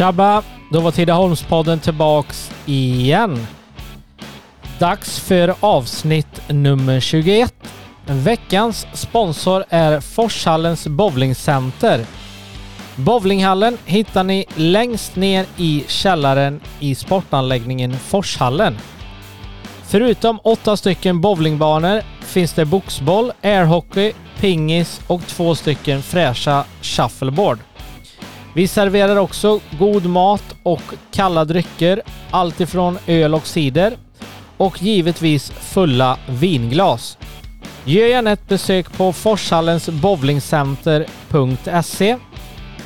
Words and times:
Tjabba! 0.00 0.42
Då 0.70 0.80
var 0.80 0.90
Tidaholmspodden 0.90 1.78
tillbaks 1.78 2.50
igen. 2.66 3.46
Dags 4.78 5.20
för 5.20 5.54
avsnitt 5.60 6.40
nummer 6.48 7.00
21. 7.00 7.54
Veckans 8.06 8.86
sponsor 8.92 9.64
är 9.68 10.00
Forshallens 10.00 10.86
bowlingcenter. 10.86 12.06
Bowlinghallen 12.96 13.78
hittar 13.84 14.24
ni 14.24 14.46
längst 14.56 15.16
ner 15.16 15.46
i 15.56 15.84
källaren 15.88 16.60
i 16.78 16.94
sportanläggningen 16.94 17.92
Forshallen. 17.92 18.78
Förutom 19.82 20.40
åtta 20.44 20.76
stycken 20.76 21.20
bowlingbanor 21.20 22.02
finns 22.20 22.52
det 22.52 22.64
boxboll, 22.64 23.32
airhockey, 23.42 24.12
pingis 24.38 25.00
och 25.06 25.26
två 25.26 25.54
stycken 25.54 26.02
fräscha 26.02 26.64
shuffleboard. 26.82 27.58
Vi 28.54 28.68
serverar 28.68 29.16
också 29.16 29.60
god 29.78 30.06
mat 30.06 30.54
och 30.62 30.82
kalla 31.10 31.44
drycker, 31.44 32.02
alltifrån 32.30 32.98
öl 33.06 33.34
och 33.34 33.46
cider 33.46 33.96
och 34.56 34.82
givetvis 34.82 35.50
fulla 35.50 36.18
vinglas. 36.28 37.18
Gör 37.84 38.06
gärna 38.06 38.30
ett 38.30 38.48
besök 38.48 38.92
på 38.92 39.12
Forshallens 39.12 39.88
bowlingcenter.se 39.88 42.18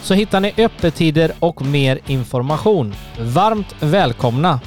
så 0.03 0.15
hittar 0.15 0.41
ni 0.41 0.55
öppettider 0.57 1.33
och 1.41 1.63
mer 1.63 2.01
information. 2.07 2.95
Varmt 3.21 3.75
välkomna! 3.81 4.61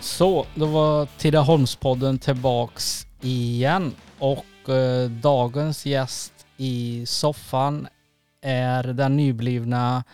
Så, 0.00 0.46
då 0.54 0.66
var 0.66 1.08
Tidaholmspodden 1.18 2.18
tillbaks 2.18 3.06
igen 3.20 3.92
och 4.18 4.68
eh, 4.68 5.10
dagens 5.10 5.86
gäst 5.86 6.32
i 6.56 7.06
soffan 7.06 7.86
är 8.42 8.82
den 8.82 9.16
nyblivna 9.16 10.04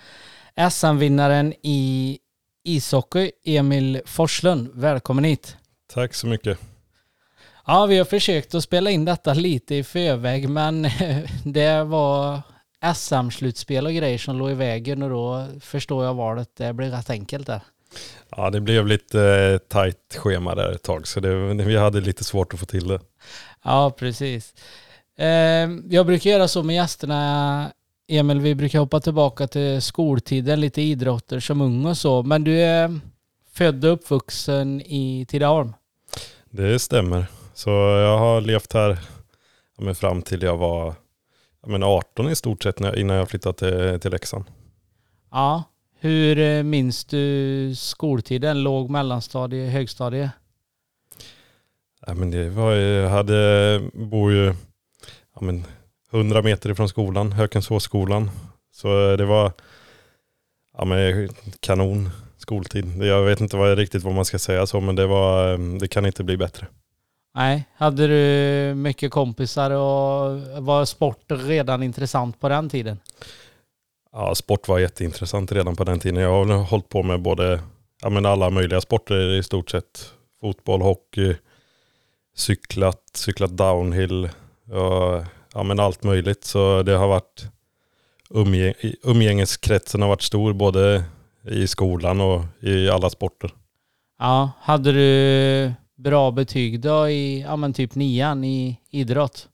SM-vinnaren 0.70 1.54
i 1.62 2.18
ishockey, 2.64 3.30
Emil 3.44 4.00
Forslund. 4.06 4.70
Välkommen 4.74 5.24
hit! 5.24 5.56
Tack 5.94 6.14
så 6.14 6.26
mycket. 6.26 6.58
Ja, 7.66 7.86
vi 7.86 7.98
har 7.98 8.04
försökt 8.04 8.54
att 8.54 8.64
spela 8.64 8.90
in 8.90 9.04
detta 9.04 9.34
lite 9.34 9.74
i 9.74 9.84
förväg, 9.84 10.48
men 10.48 10.82
det 11.44 11.84
var 11.84 12.42
SM-slutspel 12.94 13.86
och 13.86 13.92
grejer 13.92 14.18
som 14.18 14.38
låg 14.38 14.50
i 14.50 14.54
vägen 14.54 15.02
och 15.02 15.10
då 15.10 15.46
förstår 15.60 16.04
jag 16.04 16.14
valet. 16.14 16.48
Det 16.56 16.72
blev 16.72 16.90
rätt 16.90 17.10
enkelt 17.10 17.46
där. 17.46 17.60
Ja, 18.30 18.50
det 18.50 18.60
blev 18.60 18.86
lite 18.86 19.22
eh, 19.22 19.58
tajt 19.58 20.16
schema 20.16 20.54
där 20.54 20.72
ett 20.72 20.82
tag, 20.82 21.06
så 21.06 21.20
det, 21.20 21.54
vi 21.54 21.76
hade 21.76 22.00
lite 22.00 22.24
svårt 22.24 22.54
att 22.54 22.60
få 22.60 22.66
till 22.66 22.88
det. 22.88 23.00
Ja, 23.64 23.90
precis. 23.98 24.54
Eh, 25.18 25.70
jag 25.88 26.06
brukar 26.06 26.30
göra 26.30 26.48
så 26.48 26.62
med 26.62 26.76
gästerna, 26.76 27.72
Emil, 28.08 28.40
vi 28.40 28.54
brukar 28.54 28.78
hoppa 28.78 29.00
tillbaka 29.00 29.46
till 29.46 29.82
skoltiden, 29.82 30.60
lite 30.60 30.82
idrotter 30.82 31.40
som 31.40 31.60
ung 31.60 31.86
och 31.86 31.96
så, 31.96 32.22
men 32.22 32.44
du 32.44 32.60
är 32.60 33.00
född 33.52 33.84
och 33.84 33.92
uppvuxen 33.92 34.80
i 34.80 35.26
Tidaholm? 35.28 35.72
Det 36.50 36.78
stämmer. 36.78 37.26
Så 37.54 37.70
jag 37.70 38.18
har 38.18 38.40
levt 38.40 38.72
här 38.72 38.98
men 39.78 39.94
fram 39.94 40.22
till 40.22 40.42
jag 40.42 40.56
var 40.56 40.94
men 41.66 41.82
18 41.82 42.28
i 42.28 42.36
stort 42.36 42.62
sett 42.62 42.80
innan 42.80 43.16
jag 43.16 43.28
flyttade 43.28 43.58
till, 43.58 44.00
till 44.00 44.10
Leksand. 44.10 44.44
Ja. 45.30 45.64
Hur 46.00 46.38
eh, 46.38 46.62
minns 46.62 47.04
du 47.04 47.74
skoltiden? 47.74 48.62
Låg, 48.62 48.90
mellanstadie, 48.90 49.66
högstadie? 49.66 50.30
Ja, 52.06 52.14
men 52.14 52.30
det 52.30 52.50
var, 52.50 52.72
jag 52.72 53.10
hade, 53.10 53.80
bor 53.94 54.32
ju 54.32 54.54
ja, 55.34 55.40
men 55.40 55.64
100 56.12 56.42
meter 56.42 56.70
ifrån 56.70 56.88
skolan, 56.88 57.32
Hökensåsskolan. 57.32 58.30
Så 58.72 59.16
det 59.16 59.24
var 59.24 59.52
ja, 60.78 60.84
men 60.84 61.28
kanon 61.60 62.10
skoltid. 62.36 63.02
Jag 63.02 63.22
vet 63.22 63.40
inte 63.40 63.56
vad, 63.56 63.78
riktigt 63.78 64.02
vad 64.02 64.14
man 64.14 64.24
ska 64.24 64.38
säga 64.38 64.66
så, 64.66 64.80
men 64.80 64.96
det, 64.96 65.06
var, 65.06 65.58
det 65.78 65.88
kan 65.88 66.06
inte 66.06 66.24
bli 66.24 66.36
bättre. 66.36 66.66
Nej, 67.34 67.64
hade 67.76 68.06
du 68.06 68.74
mycket 68.74 69.10
kompisar 69.10 69.70
och 69.70 70.40
var 70.62 70.84
sport 70.84 71.24
redan 71.28 71.82
intressant 71.82 72.40
på 72.40 72.48
den 72.48 72.68
tiden? 72.68 73.00
Ja, 74.12 74.34
sport 74.34 74.68
var 74.68 74.78
jätteintressant 74.78 75.52
redan 75.52 75.76
på 75.76 75.84
den 75.84 76.00
tiden. 76.00 76.22
Jag 76.22 76.44
har 76.44 76.64
hållit 76.64 76.88
på 76.88 77.02
med 77.02 77.20
både 77.20 77.60
ja, 78.02 78.10
men 78.10 78.26
alla 78.26 78.50
möjliga 78.50 78.80
sporter 78.80 79.38
i 79.38 79.42
stort 79.42 79.70
sett. 79.70 80.12
Fotboll, 80.40 80.82
hockey, 80.82 81.36
cyklat, 82.36 83.02
cyklat 83.14 83.56
downhill, 83.56 84.28
och, 84.70 85.24
ja 85.56 85.62
men 85.62 85.80
allt 85.80 86.02
möjligt. 86.02 86.44
Så 86.44 86.82
det 86.82 86.92
har 86.92 87.08
varit, 87.08 87.48
umgäng, 88.30 88.74
umgängeskretsen 89.02 90.02
har 90.02 90.08
varit 90.08 90.22
stor 90.22 90.52
både 90.52 91.04
i 91.42 91.66
skolan 91.66 92.20
och 92.20 92.44
i 92.60 92.90
alla 92.90 93.10
sporter. 93.10 93.50
Ja, 94.18 94.50
hade 94.60 94.92
du 94.92 95.72
bra 95.94 96.30
betyg 96.30 96.80
då 96.80 97.08
i, 97.08 97.40
ja 97.40 97.56
men 97.56 97.72
typ 97.72 97.94
nian 97.94 98.44
i 98.44 98.80
idrott? 98.90 99.48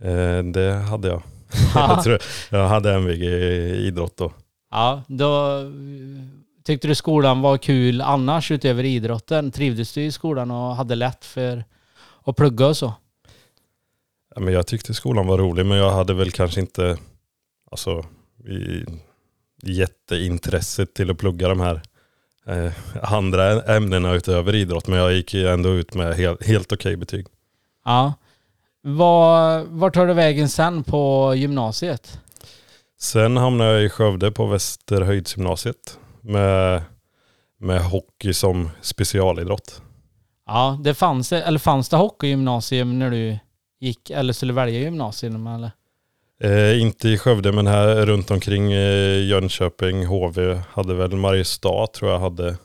Eh, 0.00 0.44
det 0.44 0.72
hade 0.72 1.08
jag. 1.08 1.22
jag, 1.74 2.02
tror, 2.02 2.18
jag 2.50 2.68
hade 2.68 2.94
MVG 2.94 3.22
i 3.22 3.86
idrott 3.86 4.16
då. 4.16 4.32
Ja, 4.70 5.02
då 5.06 5.60
tyckte 6.64 6.88
du 6.88 6.94
skolan 6.94 7.40
var 7.40 7.58
kul 7.58 8.00
annars 8.00 8.50
utöver 8.50 8.84
idrotten? 8.84 9.50
Trivdes 9.50 9.92
du 9.92 10.02
i 10.02 10.12
skolan 10.12 10.50
och 10.50 10.76
hade 10.76 10.94
lätt 10.94 11.24
för 11.24 11.64
att 12.24 12.36
plugga 12.36 12.66
och 12.66 12.76
så? 12.76 12.92
Ja, 14.34 14.40
men 14.40 14.54
jag 14.54 14.66
tyckte 14.66 14.94
skolan 14.94 15.26
var 15.26 15.38
rolig 15.38 15.66
men 15.66 15.78
jag 15.78 15.90
hade 15.90 16.14
väl 16.14 16.30
kanske 16.30 16.60
inte 16.60 16.98
alltså, 17.70 18.04
i, 18.48 18.84
jätteintresset 19.62 20.94
till 20.94 21.10
att 21.10 21.18
plugga 21.18 21.48
de 21.48 21.60
här 21.60 21.82
eh, 22.46 22.72
andra 23.02 23.62
ämnena 23.62 24.12
utöver 24.12 24.54
idrott. 24.54 24.86
Men 24.86 24.98
jag 24.98 25.12
gick 25.12 25.34
ändå 25.34 25.68
ut 25.68 25.94
med 25.94 26.14
helt, 26.14 26.46
helt 26.46 26.72
okej 26.72 26.96
betyg. 26.96 27.26
Ja. 27.84 28.14
Var, 28.82 29.64
var 29.64 29.90
tar 29.90 30.06
du 30.06 30.14
vägen 30.14 30.48
sen 30.48 30.84
på 30.84 31.32
gymnasiet? 31.36 32.20
Sen 33.00 33.36
hamnade 33.36 33.72
jag 33.72 33.82
i 33.84 33.88
Skövde 33.88 34.32
på 34.32 34.46
Västerhöjdsgymnasiet 34.46 35.98
med, 36.20 36.82
med 37.58 37.84
hockey 37.84 38.32
som 38.32 38.70
specialidrott. 38.80 39.82
Ja, 40.46 40.80
det 40.84 40.94
fanns, 40.94 41.32
eller 41.32 41.58
fanns 41.58 41.88
det 41.88 41.96
hockeygymnasium 41.96 42.98
när 42.98 43.10
du 43.10 43.38
gick 43.80 44.10
eller 44.10 44.32
skulle 44.32 44.52
välja 44.52 44.80
gymnasium 44.80 45.46
eller? 45.46 45.70
Eh, 46.42 46.80
inte 46.80 47.08
i 47.08 47.18
Skövde 47.18 47.52
men 47.52 47.66
här 47.66 48.06
runt 48.06 48.30
omkring 48.30 48.72
eh, 48.72 49.28
Jönköping, 49.28 50.06
HV 50.06 50.62
hade 50.70 50.94
väl 50.94 51.16
Mariestad 51.16 51.86
tror 51.86 52.10
jag 52.10 52.18
hade 52.18 52.56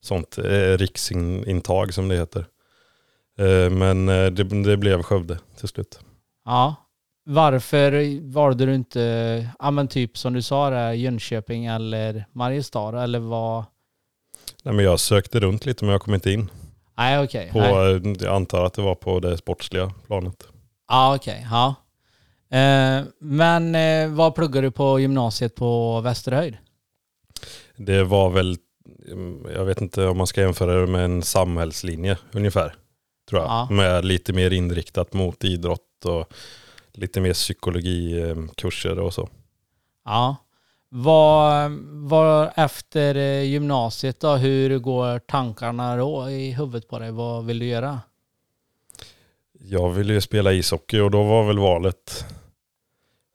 sånt 0.00 0.38
eh, 0.38 0.78
riksintag 0.78 1.94
som 1.94 2.08
det 2.08 2.16
heter. 2.16 2.46
Eh, 3.38 3.70
men 3.70 4.08
eh, 4.08 4.26
det, 4.26 4.44
det, 4.44 4.76
blev 4.76 5.02
Skövde 5.02 5.38
till 5.58 5.68
slut. 5.68 6.00
Ja. 6.44 6.74
Varför 7.24 8.20
valde 8.32 8.66
du 8.66 8.74
inte, 8.74 9.00
ja 9.58 9.70
men 9.70 9.88
typ 9.88 10.18
som 10.18 10.32
du 10.32 10.42
sa 10.42 10.70
där, 10.70 10.92
Jönköping 10.92 11.66
eller 11.66 12.24
Mariestad 12.32 13.02
eller 13.02 13.18
vad? 13.18 13.64
Nej 14.62 14.74
men 14.74 14.84
jag 14.84 15.00
sökte 15.00 15.40
runt 15.40 15.66
lite 15.66 15.84
men 15.84 15.92
jag 15.92 16.02
kom 16.02 16.14
inte 16.14 16.30
in. 16.30 16.50
Nej 16.96 17.24
okej. 17.24 17.50
Okay. 17.54 17.94
Eh, 17.96 18.00
jag 18.20 18.34
antar 18.34 18.64
att 18.64 18.74
det 18.74 18.82
var 18.82 18.94
på 18.94 19.20
det 19.20 19.36
sportsliga 19.38 19.92
planet. 20.06 20.48
Ja 20.88 21.14
okej, 21.16 21.32
okay. 21.32 21.46
ja. 21.50 21.74
Eh, 22.50 23.04
men 23.18 23.74
eh, 23.74 24.08
vad 24.08 24.34
pluggade 24.34 24.66
du 24.66 24.70
på 24.70 25.00
gymnasiet 25.00 25.54
på 25.54 26.00
Västerhöjd? 26.00 26.56
Det 27.76 28.04
var 28.04 28.30
väl, 28.30 28.56
mm, 29.12 29.46
jag 29.54 29.64
vet 29.64 29.80
inte 29.80 30.06
om 30.06 30.18
man 30.18 30.26
ska 30.26 30.40
jämföra 30.40 30.80
det 30.80 30.86
med 30.86 31.04
en 31.04 31.22
samhällslinje 31.22 32.18
ungefär. 32.32 32.74
Tror 33.28 33.42
jag. 33.42 33.50
Ja. 33.50 33.68
Med 33.70 34.04
lite 34.04 34.32
mer 34.32 34.50
inriktat 34.50 35.12
mot 35.12 35.44
idrott 35.44 36.04
och 36.04 36.32
lite 36.92 37.20
mer 37.20 37.32
psykologikurser 37.32 38.98
och 38.98 39.14
så. 39.14 39.28
Ja. 40.04 40.36
Vad, 40.90 41.70
vad 42.10 42.50
efter 42.56 43.14
eh, 43.14 43.42
gymnasiet 43.42 44.20
då, 44.20 44.36
hur 44.36 44.78
går 44.78 45.18
tankarna 45.18 45.96
då 45.96 46.30
i 46.30 46.52
huvudet 46.52 46.88
på 46.88 46.98
dig? 46.98 47.10
Vad 47.12 47.44
vill 47.46 47.58
du 47.58 47.66
göra? 47.66 48.00
Jag 49.60 49.90
ville 49.90 50.12
ju 50.12 50.20
spela 50.20 50.52
ishockey 50.52 51.00
och 51.00 51.10
då 51.10 51.22
var 51.22 51.44
väl 51.46 51.58
valet 51.58 52.24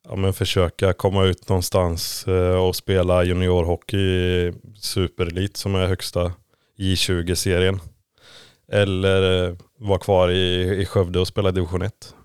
ja, 0.09 0.15
men 0.15 0.33
försöka 0.33 0.93
komma 0.93 1.23
ut 1.23 1.49
någonstans 1.49 2.27
eh, 2.27 2.55
och 2.55 2.75
spela 2.75 3.23
juniorhockey 3.23 3.97
i 3.97 4.53
superelit 4.75 5.57
som 5.57 5.75
är 5.75 5.87
högsta 5.87 6.33
J20-serien. 6.77 7.79
Eller 8.71 9.47
eh, 9.47 9.55
vara 9.77 9.99
kvar 9.99 10.29
i, 10.29 10.75
i 10.81 10.85
Skövde 10.85 11.19
och 11.19 11.27
spela 11.27 11.51
division 11.51 11.81
1. 11.81 12.15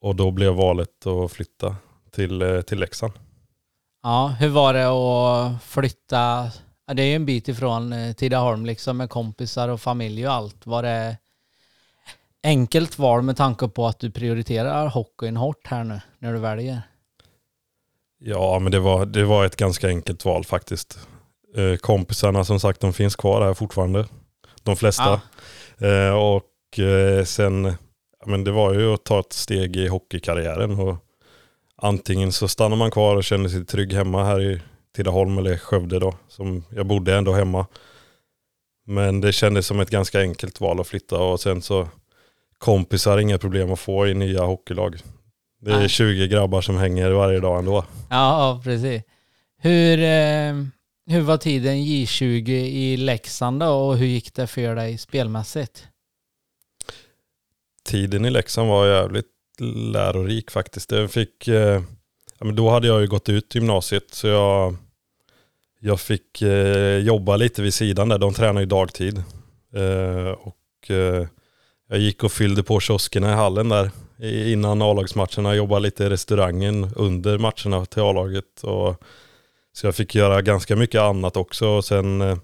Och 0.00 0.16
då 0.16 0.30
blev 0.30 0.52
valet 0.52 1.06
att 1.06 1.32
flytta 1.32 1.76
till, 2.10 2.42
eh, 2.42 2.60
till 2.60 2.78
Leksand. 2.78 3.12
Ja, 4.02 4.36
hur 4.40 4.48
var 4.48 4.74
det 4.74 4.86
att 4.86 5.62
flytta? 5.62 6.50
Det 6.92 7.02
är 7.02 7.06
ju 7.06 7.14
en 7.14 7.26
bit 7.26 7.48
ifrån 7.48 7.94
Tidaholm 8.16 8.66
liksom 8.66 8.96
med 8.96 9.10
kompisar 9.10 9.68
och 9.68 9.80
familj 9.80 10.26
och 10.26 10.32
allt. 10.32 10.66
Var 10.66 10.82
det 10.82 11.16
enkelt 12.44 12.98
val 12.98 13.22
med 13.22 13.36
tanke 13.36 13.68
på 13.68 13.86
att 13.86 13.98
du 13.98 14.10
prioriterar 14.10 14.86
hockeyn 14.86 15.36
hårt 15.36 15.66
här 15.66 15.84
nu 15.84 16.00
när 16.18 16.32
du 16.32 16.38
väljer? 16.38 16.82
Ja, 18.18 18.58
men 18.58 18.72
det 18.72 18.80
var, 18.80 19.06
det 19.06 19.24
var 19.24 19.44
ett 19.44 19.56
ganska 19.56 19.88
enkelt 19.88 20.24
val 20.24 20.44
faktiskt. 20.44 20.98
Eh, 21.56 21.76
kompisarna 21.76 22.44
som 22.44 22.60
sagt, 22.60 22.80
de 22.80 22.92
finns 22.92 23.16
kvar 23.16 23.42
här 23.42 23.54
fortfarande. 23.54 24.06
De 24.62 24.76
flesta. 24.76 25.20
Ja. 25.78 25.86
Eh, 25.86 26.14
och 26.14 26.78
eh, 26.78 27.24
sen, 27.24 27.72
men 28.26 28.44
det 28.44 28.50
var 28.50 28.74
ju 28.74 28.94
att 28.94 29.04
ta 29.04 29.20
ett 29.20 29.32
steg 29.32 29.76
i 29.76 29.88
hockeykarriären. 29.88 30.80
Och 30.80 30.96
antingen 31.76 32.32
så 32.32 32.48
stannar 32.48 32.76
man 32.76 32.90
kvar 32.90 33.16
och 33.16 33.24
känner 33.24 33.48
sig 33.48 33.64
trygg 33.64 33.92
hemma 33.92 34.24
här 34.24 34.40
i 34.42 34.60
Tidaholm 34.96 35.38
eller 35.38 35.56
Skövde 35.56 35.98
då. 35.98 36.14
Som 36.28 36.64
jag 36.70 36.86
bodde 36.86 37.16
ändå 37.16 37.32
hemma. 37.32 37.66
Men 38.86 39.20
det 39.20 39.32
kändes 39.32 39.66
som 39.66 39.80
ett 39.80 39.90
ganska 39.90 40.20
enkelt 40.20 40.60
val 40.60 40.80
att 40.80 40.86
flytta 40.86 41.18
och 41.18 41.40
sen 41.40 41.62
så 41.62 41.88
kompisar 42.58 43.18
inga 43.18 43.38
problem 43.38 43.72
att 43.72 43.78
få 43.78 44.06
i 44.08 44.14
nya 44.14 44.42
hockeylag. 44.42 44.96
Det 45.60 45.72
är 45.72 45.78
Nej. 45.78 45.88
20 45.88 46.28
grabbar 46.28 46.60
som 46.60 46.76
hänger 46.76 47.10
varje 47.10 47.40
dag 47.40 47.58
ändå. 47.58 47.84
Ja, 48.10 48.60
precis. 48.64 49.02
Hur, 49.58 49.98
eh, 49.98 50.54
hur 51.06 51.20
var 51.20 51.36
tiden 51.36 51.76
J20 51.76 52.50
i 52.50 52.96
Leksand 52.96 53.60
då 53.60 53.66
och 53.68 53.96
hur 53.96 54.06
gick 54.06 54.34
det 54.34 54.46
för 54.46 54.74
dig 54.74 54.98
spelmässigt? 54.98 55.88
Tiden 57.84 58.24
i 58.24 58.30
Leksand 58.30 58.68
var 58.68 58.86
jävligt 58.86 59.26
lärorik 59.92 60.50
faktiskt. 60.50 60.92
Jag 60.92 61.10
fick, 61.10 61.48
eh, 61.48 61.82
då 62.54 62.70
hade 62.70 62.86
jag 62.86 63.00
ju 63.00 63.06
gått 63.06 63.28
ut 63.28 63.54
gymnasiet 63.54 64.14
så 64.14 64.26
jag, 64.26 64.76
jag 65.80 66.00
fick 66.00 66.42
eh, 66.42 66.98
jobba 66.98 67.36
lite 67.36 67.62
vid 67.62 67.74
sidan 67.74 68.08
där. 68.08 68.18
De 68.18 68.34
tränar 68.34 68.60
ju 68.60 68.66
dagtid. 68.66 69.22
Eh, 69.74 70.30
och 70.30 70.90
eh, 70.90 71.26
jag 71.88 71.98
gick 71.98 72.24
och 72.24 72.32
fyllde 72.32 72.62
på 72.62 72.80
kioskerna 72.80 73.32
i 73.32 73.34
hallen 73.34 73.68
där 73.68 73.90
innan 74.22 74.82
A-lagsmatcherna. 74.82 75.54
Jobbade 75.54 75.82
lite 75.82 76.04
i 76.04 76.08
restaurangen 76.08 76.90
under 76.96 77.38
matcherna 77.38 77.86
till 77.86 78.02
A-laget. 78.02 78.62
Och, 78.62 79.02
så 79.72 79.86
jag 79.86 79.94
fick 79.94 80.14
göra 80.14 80.42
ganska 80.42 80.76
mycket 80.76 81.00
annat 81.00 81.36
också. 81.36 81.68
Och 81.68 81.84
sen 81.84 82.20
eh, 82.20 82.38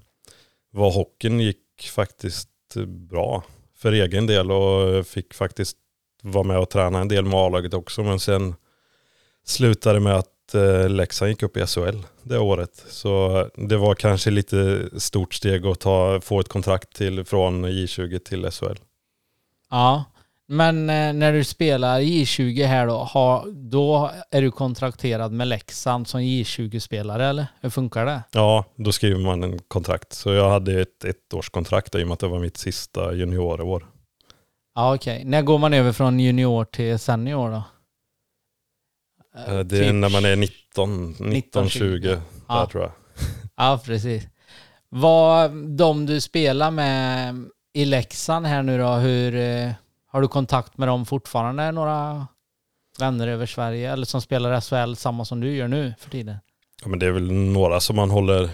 var 0.71 0.91
hockeyn 0.91 1.41
gick 1.41 1.91
faktiskt 1.95 2.49
bra 2.87 3.43
för 3.77 3.93
egen 3.93 4.27
del 4.27 4.51
och 4.51 5.07
fick 5.07 5.35
faktiskt 5.35 5.77
vara 6.23 6.45
med 6.45 6.59
och 6.59 6.71
träna 6.71 7.01
en 7.01 7.09
del 7.09 7.25
med 7.25 7.41
A-laget 7.41 7.75
också. 7.75 8.03
Men 8.03 8.21
sen 8.21 8.55
slutade 9.47 10.01
med 10.01 10.17
att 10.17 10.55
eh, 10.55 10.89
Leksand 10.89 11.31
gick 11.31 11.43
upp 11.43 11.57
i 11.57 11.67
SHL 11.67 11.99
det 12.23 12.39
året. 12.39 12.85
Så 12.89 13.47
det 13.55 13.77
var 13.77 13.95
kanske 13.95 14.31
lite 14.31 14.89
stort 15.01 15.35
steg 15.35 15.67
att 15.67 15.81
ta, 15.81 16.21
få 16.21 16.41
ett 16.41 16.49
kontrakt 16.49 16.97
till, 16.97 17.25
från 17.25 17.67
J20 17.67 18.19
till 18.19 18.51
SHL. 18.51 18.79
Ja, 19.71 20.05
men 20.47 20.91
eh, 20.91 21.13
när 21.13 21.33
du 21.33 21.45
spelar 21.45 22.01
J20 22.01 22.67
här 22.67 22.87
då, 22.87 22.97
har, 22.99 23.47
då 23.71 24.11
är 24.31 24.43
du 24.43 24.51
kontrakterad 24.51 25.33
med 25.33 25.49
Leksand 25.49 26.09
som 26.09 26.21
J20-spelare 26.21 27.27
eller? 27.27 27.47
Hur 27.61 27.71
funkar 27.71 28.07
det? 28.07 28.23
Ja, 28.33 28.65
då 28.77 28.93
skriver 28.93 29.21
man 29.21 29.43
en 29.43 29.59
kontrakt. 29.59 30.13
Så 30.13 30.33
jag 30.33 30.51
hade 30.51 30.81
ett 30.81 31.05
ettårskontrakt 31.05 31.95
i 31.95 32.03
och 32.03 32.07
med 32.09 32.13
att 32.15 32.21
det 32.21 32.29
var 32.29 32.39
mitt 32.41 32.57
sista 32.57 33.15
juniorår. 33.15 33.87
Ja, 34.75 34.95
okej. 34.95 35.25
När 35.25 35.43
går 35.43 35.59
man 35.59 35.75
över 35.75 35.93
från 35.93 36.21
junior 36.21 36.65
till 36.65 36.99
senior 36.99 37.51
då? 37.51 37.63
Eh, 39.53 39.59
Det 39.59 39.79
är 39.79 39.83
typ- 39.85 39.95
när 39.95 40.09
man 40.09 40.25
är 40.25 40.37
19, 40.37 41.15
19 41.19 41.69
20 41.69 42.09
där 42.09 42.21
Ja. 42.49 42.69
tror 42.73 42.83
jag. 42.83 42.93
Ja, 43.57 43.81
precis. 43.85 44.27
Vad, 44.89 45.51
de 45.77 46.07
du 46.07 46.21
spelar 46.21 46.71
med 46.71 47.35
i 47.75 47.85
Leksand 47.85 48.47
här 48.47 48.63
nu 48.63 48.79
då, 48.79 48.89
hur, 48.89 49.35
eh, 49.35 49.71
har 50.07 50.21
du 50.21 50.29
kontakt 50.29 50.79
med 50.79 50.89
dem 50.89 51.07
fortfarande? 51.07 51.73
Några 51.73 52.27
vänner 52.99 53.29
över 53.29 53.47
Sverige 53.47 53.93
eller 53.93 54.07
som 54.07 54.21
spelar 54.21 54.61
SHL 54.61 54.95
samma 54.95 55.25
som 55.25 55.41
du 55.41 55.57
gör 55.57 55.69
nu 55.69 55.95
för 55.99 56.11
tiden? 56.11 56.37
Ja, 56.83 56.89
men 56.89 56.99
det 56.99 57.07
är 57.07 57.11
väl 57.11 57.33
några 57.33 57.81
som 57.81 57.97
man 57.97 58.11
håller 58.11 58.51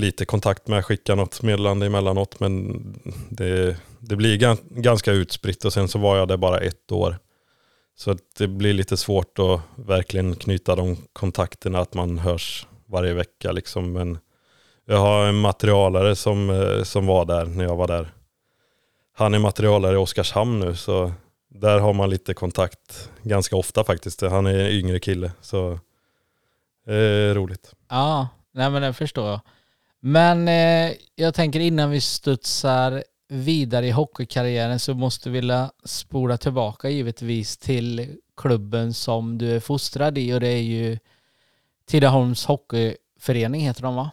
lite 0.00 0.24
kontakt 0.24 0.68
med, 0.68 0.84
skickar 0.84 1.16
något 1.16 1.42
meddelande 1.42 1.86
emellanåt. 1.86 2.40
Men 2.40 2.82
det, 3.30 3.76
det 3.98 4.16
blir 4.16 4.56
ganska 4.80 5.12
utspritt 5.12 5.64
och 5.64 5.72
sen 5.72 5.88
så 5.88 5.98
var 5.98 6.16
jag 6.16 6.28
där 6.28 6.36
bara 6.36 6.58
ett 6.58 6.92
år. 6.92 7.18
Så 7.96 8.10
att 8.10 8.18
det 8.38 8.48
blir 8.48 8.72
lite 8.74 8.96
svårt 8.96 9.38
att 9.38 9.60
verkligen 9.86 10.36
knyta 10.36 10.76
de 10.76 10.96
kontakterna, 11.12 11.78
att 11.78 11.94
man 11.94 12.18
hörs 12.18 12.66
varje 12.86 13.14
vecka 13.14 13.52
liksom. 13.52 13.92
Men 13.92 14.18
jag 14.86 14.98
har 14.98 15.26
en 15.26 15.38
materialare 15.38 16.16
som, 16.16 16.50
eh, 16.50 16.82
som 16.82 17.06
var 17.06 17.24
där 17.24 17.46
när 17.46 17.64
jag 17.64 17.76
var 17.76 17.86
där. 17.86 18.12
Han 19.18 19.34
är 19.34 19.38
materialare 19.38 19.94
i 19.94 19.96
Oskarshamn 19.96 20.60
nu 20.60 20.76
så 20.76 21.12
där 21.48 21.78
har 21.78 21.92
man 21.92 22.10
lite 22.10 22.34
kontakt 22.34 23.10
ganska 23.22 23.56
ofta 23.56 23.84
faktiskt. 23.84 24.20
Han 24.20 24.46
är 24.46 24.54
en 24.54 24.70
yngre 24.70 25.00
kille 25.00 25.32
så 25.40 25.72
eh, 26.86 27.34
roligt. 27.34 27.74
Ja, 27.88 28.28
nej 28.52 28.70
men 28.70 28.82
det 28.82 28.92
förstår 28.92 29.28
jag. 29.28 29.40
Men 30.00 30.48
eh, 30.48 30.96
jag 31.14 31.34
tänker 31.34 31.60
innan 31.60 31.90
vi 31.90 32.00
studsar 32.00 33.04
vidare 33.28 33.86
i 33.86 33.90
hockeykarriären 33.90 34.80
så 34.80 34.94
måste 34.94 35.30
vi 35.30 35.38
vilja 35.38 35.70
spola 35.84 36.36
tillbaka 36.36 36.88
givetvis 36.88 37.56
till 37.56 38.16
klubben 38.36 38.94
som 38.94 39.38
du 39.38 39.56
är 39.56 39.60
fostrad 39.60 40.18
i 40.18 40.32
och 40.32 40.40
det 40.40 40.48
är 40.48 40.62
ju 40.62 40.98
Tidaholms 41.86 42.44
hockeyförening 42.44 43.60
heter 43.60 43.82
de 43.82 43.94
va? 43.94 44.10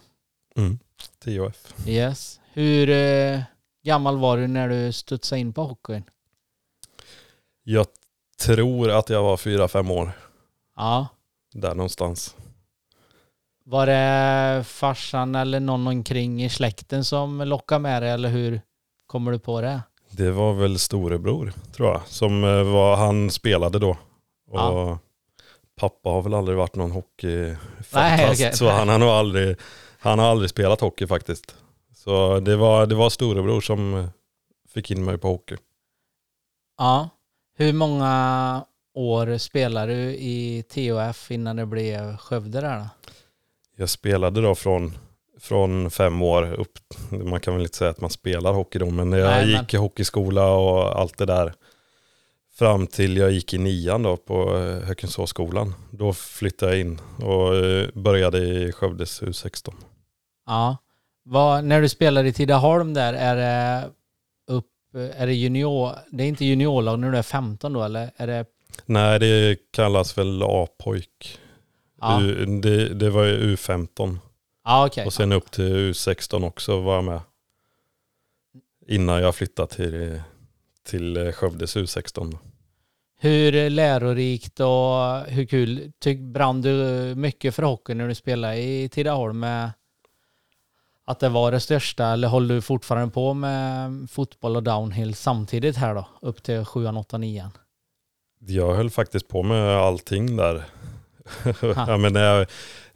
Mm. 0.56 0.78
TOF. 1.24 1.88
Yes. 1.88 2.40
Hur 2.52 2.90
eh, 2.90 3.40
gammal 3.86 4.16
var 4.18 4.36
du 4.36 4.46
när 4.46 4.68
du 4.68 4.92
studsade 4.92 5.40
in 5.40 5.52
på 5.52 5.62
hockeyn? 5.64 6.04
Jag 7.64 7.86
tror 8.40 8.90
att 8.90 9.10
jag 9.10 9.22
var 9.22 9.36
fyra, 9.36 9.68
fem 9.68 9.90
år. 9.90 10.12
Ja. 10.76 11.06
Där 11.52 11.74
någonstans. 11.74 12.36
Var 13.64 13.86
det 13.86 14.64
farsan 14.64 15.34
eller 15.34 15.60
någon 15.60 15.86
omkring 15.86 16.44
i 16.44 16.48
släkten 16.48 17.04
som 17.04 17.38
lockade 17.40 17.78
med 17.78 18.02
dig 18.02 18.10
eller 18.10 18.28
hur 18.28 18.60
kommer 19.06 19.32
du 19.32 19.38
på 19.38 19.60
det? 19.60 19.82
Det 20.10 20.30
var 20.30 20.52
väl 20.52 20.78
storebror 20.78 21.52
tror 21.72 21.88
jag. 21.88 22.02
Som 22.06 22.44
eh, 22.44 22.62
var, 22.62 22.96
han 22.96 23.30
spelade 23.30 23.78
då. 23.78 23.90
Och 24.50 24.58
Ja. 24.60 24.98
pappa 25.76 26.08
har 26.10 26.22
väl 26.22 26.34
aldrig 26.34 26.58
varit 26.58 26.74
någon 26.76 26.90
hockeyfantast. 26.90 27.92
Nej, 27.92 28.30
okej. 28.32 28.52
Så 28.52 28.68
han 28.70 28.88
har 28.88 28.98
nog 28.98 29.08
aldrig, 29.08 29.56
han 29.98 30.18
har 30.18 30.26
aldrig 30.26 30.50
spelat 30.50 30.80
hockey 30.80 31.06
faktiskt. 31.06 31.56
Så 32.06 32.40
det 32.40 32.56
var, 32.56 32.86
det 32.86 32.94
var 32.94 33.10
storebror 33.10 33.60
som 33.60 34.08
fick 34.68 34.90
in 34.90 35.04
mig 35.04 35.18
på 35.18 35.28
hockey. 35.28 35.56
Ja. 36.78 37.08
Hur 37.58 37.72
många 37.72 38.64
år 38.94 39.38
spelade 39.38 39.94
du 39.94 40.10
i 40.14 40.62
TOF 40.68 41.30
innan 41.30 41.56
det 41.56 41.66
blev 41.66 42.16
Skövde 42.16 42.60
där 42.60 42.78
då? 42.78 42.88
Jag 43.76 43.88
spelade 43.90 44.40
då 44.40 44.54
från, 44.54 44.98
från 45.40 45.90
fem 45.90 46.22
år 46.22 46.52
upp. 46.52 46.78
Man 47.10 47.40
kan 47.40 47.54
väl 47.54 47.62
inte 47.62 47.76
säga 47.76 47.90
att 47.90 48.00
man 48.00 48.10
spelar 48.10 48.52
hockey 48.52 48.78
då, 48.78 48.90
men 48.90 49.12
jag 49.12 49.30
Nej, 49.30 49.46
men- 49.52 49.60
gick 49.62 49.74
i 49.74 49.76
hockeyskola 49.76 50.50
och 50.50 51.00
allt 51.00 51.18
det 51.18 51.26
där. 51.26 51.54
Fram 52.54 52.86
till 52.86 53.16
jag 53.16 53.30
gick 53.30 53.54
i 53.54 53.58
nian 53.58 54.02
då 54.02 54.16
på 54.16 54.56
eh, 54.56 54.86
Hökensåsskolan. 54.86 55.74
Då 55.90 56.12
flyttade 56.12 56.72
jag 56.72 56.80
in 56.80 57.00
och 57.22 57.56
eh, 57.56 57.88
började 57.94 58.38
i 58.38 58.72
Skövdes 58.72 59.22
U16. 59.22 59.72
Ja. 60.46 60.76
Vad, 61.28 61.64
när 61.64 61.80
du 61.82 61.88
spelar 61.88 62.24
i 62.24 62.32
Tidaholm 62.32 62.94
där, 62.94 63.14
är 63.14 63.36
det 63.36 63.90
upp, 64.46 64.70
är 65.16 65.26
det 65.26 65.34
junior, 65.34 65.90
det 66.10 66.24
är 66.24 66.28
inte 66.28 66.44
juniorlag 66.44 66.98
när 66.98 67.10
du 67.12 67.18
är 67.18 67.22
15 67.22 67.72
då 67.72 67.82
eller? 67.82 68.10
Är 68.16 68.26
det, 68.26 68.44
Nej, 68.86 69.18
det 69.18 69.56
kallas 69.70 70.18
väl 70.18 70.42
A-pojk. 70.42 71.38
ja, 72.00 72.20
Det, 72.62 72.88
det 72.94 73.10
var 73.10 73.24
ju 73.24 73.54
U15 73.56 74.18
ja 74.64 74.86
okej. 74.86 75.06
och 75.06 75.12
sen 75.12 75.32
upp 75.32 75.50
till 75.50 75.74
U16 75.92 76.46
också 76.46 76.80
var 76.80 76.94
jag 76.94 77.04
med. 77.04 77.20
Innan 78.88 79.22
jag 79.22 79.34
flyttade 79.34 79.68
till, 79.74 80.20
till 80.84 81.32
Skövdes 81.32 81.76
U16. 81.76 82.36
Hur 83.18 83.70
lärorikt 83.70 84.60
och 84.60 85.20
hur 85.32 85.46
kul, 85.46 85.92
tyck, 85.98 86.18
brann 86.20 86.62
du 86.62 86.74
mycket 87.16 87.54
för 87.54 87.62
hockey 87.62 87.94
när 87.94 88.08
du 88.08 88.14
spelade 88.14 88.56
i 88.58 88.88
Tidaholm 88.88 89.38
med 89.40 89.70
att 91.06 91.20
det 91.20 91.28
var 91.28 91.52
det 91.52 91.60
största 91.60 92.06
eller 92.06 92.28
håller 92.28 92.54
du 92.54 92.62
fortfarande 92.62 93.12
på 93.14 93.34
med 93.34 93.90
fotboll 94.10 94.56
och 94.56 94.62
downhill 94.62 95.14
samtidigt 95.14 95.76
här 95.76 95.94
då? 95.94 96.08
Upp 96.20 96.42
till 96.42 96.64
7 96.64 96.86
8 96.86 97.18
9 97.18 97.50
Jag 98.38 98.74
höll 98.74 98.90
faktiskt 98.90 99.28
på 99.28 99.42
med 99.42 99.76
allting 99.76 100.36
där. 100.36 100.64
ja, 101.76 101.96
men 101.96 102.14
jag, 102.14 102.46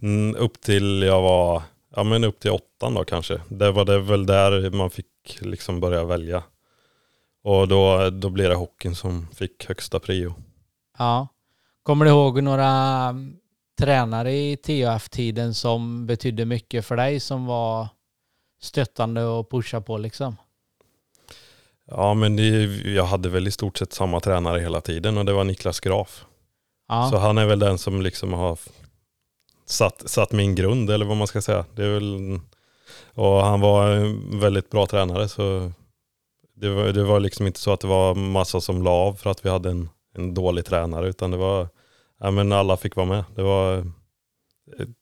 mm, 0.03 0.37
upp 0.37 0.61
till 0.61 1.03
jag 1.03 1.23
var, 1.23 1.63
ja 1.97 2.03
men 2.03 2.25
upp 2.25 2.41
till 2.41 2.51
åttan 2.51 2.95
då 2.95 3.05
kanske. 3.05 3.41
Det 3.49 3.73
var 3.73 3.85
det 3.85 3.99
väl 3.99 4.27
där 4.27 4.71
man 4.71 4.91
fick 4.91 5.07
liksom 5.41 5.81
börja 5.81 6.05
välja. 6.05 6.43
Och 7.43 7.69
då, 7.69 8.11
då 8.11 8.31
blev 8.31 8.49
det 8.49 8.55
hockeyn 8.55 8.95
som 8.95 9.27
fick 9.35 9.69
högsta 9.69 9.99
prio. 10.01 10.35
Ja. 10.99 11.29
Kommer 11.83 12.05
du 12.05 12.11
ihåg 12.11 12.43
några 12.43 12.69
mm, 13.09 13.37
tränare 13.79 14.33
i 14.33 14.57
THF-tiden 14.57 15.55
som 15.55 16.07
betydde 16.07 16.45
mycket 16.45 16.87
för 16.87 16.97
dig 16.97 17.21
som 17.21 17.47
var 17.47 17.89
stöttande 18.61 19.25
och 19.25 19.51
pusha 19.51 19.81
på 19.81 19.99
liksom? 19.99 20.37
Ja 21.87 22.15
men 22.15 22.37
det, 22.37 22.45
jag 22.95 23.05
hade 23.05 23.29
väl 23.29 23.49
i 23.49 23.51
stort 23.51 23.79
sett 23.79 23.93
samma 23.93 24.21
tränare 24.21 24.61
hela 24.61 24.81
tiden 24.81 25.19
och 25.19 25.25
det 25.25 25.33
var 25.33 25.45
Niklas 25.45 25.81
Graf. 25.81 26.25
Ja, 26.89 27.09
Så 27.11 27.19
han 27.19 27.39
är 27.39 27.47
väl 27.47 27.59
den 27.59 27.79
som 27.79 28.03
liksom 28.03 28.33
har 28.33 28.59
satt, 29.67 30.11
satt 30.11 30.33
min 30.33 30.55
grund 30.55 30.91
eller 30.91 31.07
vad 31.07 31.17
man 31.17 31.27
ska 31.27 31.43
säga. 31.43 31.65
Det 31.75 31.85
är 31.85 31.91
väl, 31.91 32.41
och 33.15 33.45
han 33.45 33.61
var 33.61 33.87
en 33.91 34.41
väldigt 34.41 34.71
bra 34.71 34.87
tränare 34.87 35.29
så 35.29 35.73
det 36.55 36.69
var, 36.69 36.85
det 36.85 37.05
var 37.05 37.21
liksom 37.21 37.47
inte 37.47 37.61
så 37.61 37.73
att 37.73 37.81
det 37.81 37.87
var 37.87 38.15
massa 38.15 38.61
som 38.61 38.83
la 38.83 38.91
av 38.91 39.15
för 39.15 39.31
att 39.31 39.45
vi 39.45 39.49
hade 39.51 39.71
en, 39.71 39.89
en 40.15 40.35
dålig 40.35 40.65
tränare 40.65 41.09
utan 41.09 41.31
det 41.31 41.37
var, 41.37 41.69
ja 42.21 42.31
men 42.31 42.53
alla 42.53 42.77
fick 42.77 42.97
vara 42.97 43.07
med. 43.07 43.25
Det 43.35 43.43
var, 43.43 43.85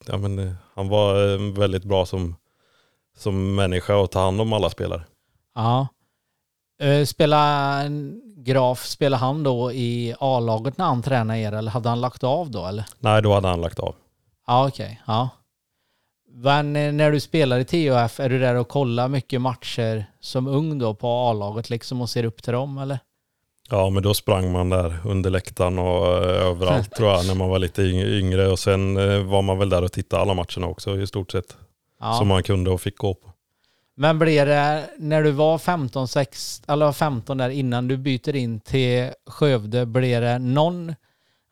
ja 0.07 0.19
men 0.19 0.55
han 0.75 0.89
var 0.89 1.37
väldigt 1.59 1.85
bra 1.85 2.07
som, 2.07 2.37
som 3.21 3.55
människa 3.55 4.05
att 4.05 4.13
ta 4.13 4.21
hand 4.21 4.41
om 4.41 4.53
alla 4.53 4.71
spelare. 4.71 5.03
Ja. 5.55 5.89
Eh, 6.83 7.05
Spela 7.05 7.83
Graf, 8.37 8.87
spelade 8.87 9.21
han 9.21 9.43
då 9.43 9.73
i 9.73 10.15
A-laget 10.21 10.79
när 10.79 10.85
han 10.85 11.03
tränade 11.03 11.41
er 11.41 11.53
eller 11.53 11.71
hade 11.71 11.89
han 11.89 12.01
lagt 12.01 12.25
av 12.25 12.51
då 12.51 12.67
eller? 12.67 12.85
Nej, 12.99 13.23
då 13.23 13.35
hade 13.35 13.49
han 13.49 13.61
lagt 13.61 13.79
av. 13.79 13.95
Ja, 14.47 14.69
okej. 14.69 14.85
Okay. 14.85 14.97
Ja. 15.07 15.29
Men 16.33 16.77
eh, 16.77 16.93
när 16.93 17.13
du 17.13 17.21
spelar 17.21 17.59
i 17.59 17.65
THF, 17.65 18.21
är 18.21 18.29
du 18.29 18.39
där 18.39 18.55
och 18.55 18.69
kollar 18.69 19.09
mycket 19.09 19.41
matcher 19.41 20.07
som 20.21 20.47
ung 20.47 20.79
då 20.79 20.95
på 20.95 21.09
A-laget 21.09 21.71
liksom 21.71 22.01
och 22.01 22.11
ser 22.11 22.25
upp 22.25 22.43
till 22.43 22.53
dem 22.53 22.79
eller? 22.79 22.99
Ja, 23.71 23.91
men 23.91 24.03
då 24.03 24.15
sprang 24.15 24.53
man 24.53 24.71
där 24.71 24.99
under 25.05 25.31
läktaren 25.31 25.79
och 25.79 26.07
eh, 26.07 26.47
överallt 26.47 26.95
tror 26.95 27.11
jag 27.11 27.27
när 27.27 27.35
man 27.35 27.49
var 27.49 27.59
lite 27.59 27.83
yngre 27.83 28.49
och 28.49 28.59
sen 28.59 28.95
var 29.29 29.43
man 29.43 29.59
väl 29.59 29.69
där 29.69 29.85
och 29.85 29.93
tittade 29.93 30.23
alla 30.23 30.35
matcherna 30.35 30.67
också 30.67 31.01
i 31.01 31.07
stort 31.07 31.33
sett. 31.33 31.57
Ja. 32.01 32.15
Som 32.15 32.29
man 32.29 32.43
kunde 32.43 32.71
och 32.71 32.81
fick 32.81 32.99
gå 32.99 33.15
på. 33.15 33.33
Men 33.95 34.19
blir 34.19 34.47
det, 34.47 34.91
när 34.99 35.23
du 35.23 35.31
var 35.31 35.59
15, 35.59 36.09
6, 36.09 36.63
eller 36.69 36.93
15 36.93 37.39
där 37.39 37.49
innan 37.49 37.89
du 37.89 37.97
byter 37.97 38.37
in 38.37 38.61
till 38.61 39.11
Skövde, 39.27 39.87
blir 39.87 40.21
det 40.21 40.39
någon 40.39 40.95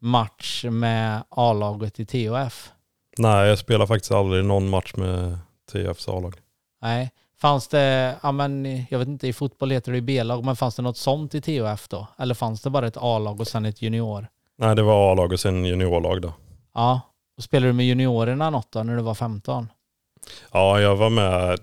match 0.00 0.64
med 0.64 1.22
A-laget 1.28 2.00
i 2.00 2.06
THF? 2.06 2.72
Nej, 3.18 3.48
jag 3.48 3.58
spelar 3.58 3.86
faktiskt 3.86 4.12
aldrig 4.12 4.44
någon 4.44 4.68
match 4.68 4.94
med 4.96 5.38
THFs 5.72 6.08
A-lag. 6.08 6.34
Nej. 6.82 7.10
Fanns 7.40 7.68
det, 7.68 8.16
ja 8.22 8.32
men 8.32 8.84
jag 8.90 8.98
vet 8.98 9.08
inte, 9.08 9.28
i 9.28 9.32
fotboll 9.32 9.70
heter 9.70 9.92
det 9.92 10.00
B-lag, 10.00 10.44
men 10.44 10.56
fanns 10.56 10.76
det 10.76 10.82
något 10.82 10.96
sånt 10.96 11.34
i 11.34 11.40
THF 11.40 11.88
då? 11.88 12.06
Eller 12.18 12.34
fanns 12.34 12.62
det 12.62 12.70
bara 12.70 12.86
ett 12.86 12.96
A-lag 12.96 13.40
och 13.40 13.48
sen 13.48 13.64
ett 13.64 13.82
junior? 13.82 14.28
Nej, 14.58 14.76
det 14.76 14.82
var 14.82 15.12
A-lag 15.12 15.32
och 15.32 15.40
sen 15.40 15.64
juniorlag 15.64 16.22
då. 16.22 16.32
Ja. 16.74 17.00
Och 17.36 17.42
spelade 17.42 17.68
du 17.68 17.72
med 17.72 17.86
juniorerna 17.86 18.50
något 18.50 18.72
då, 18.72 18.82
när 18.82 18.96
du 18.96 19.02
var 19.02 19.14
15? 19.14 19.68
Ja, 20.52 20.80
jag 20.80 20.96
var 20.96 21.10
med 21.10 21.60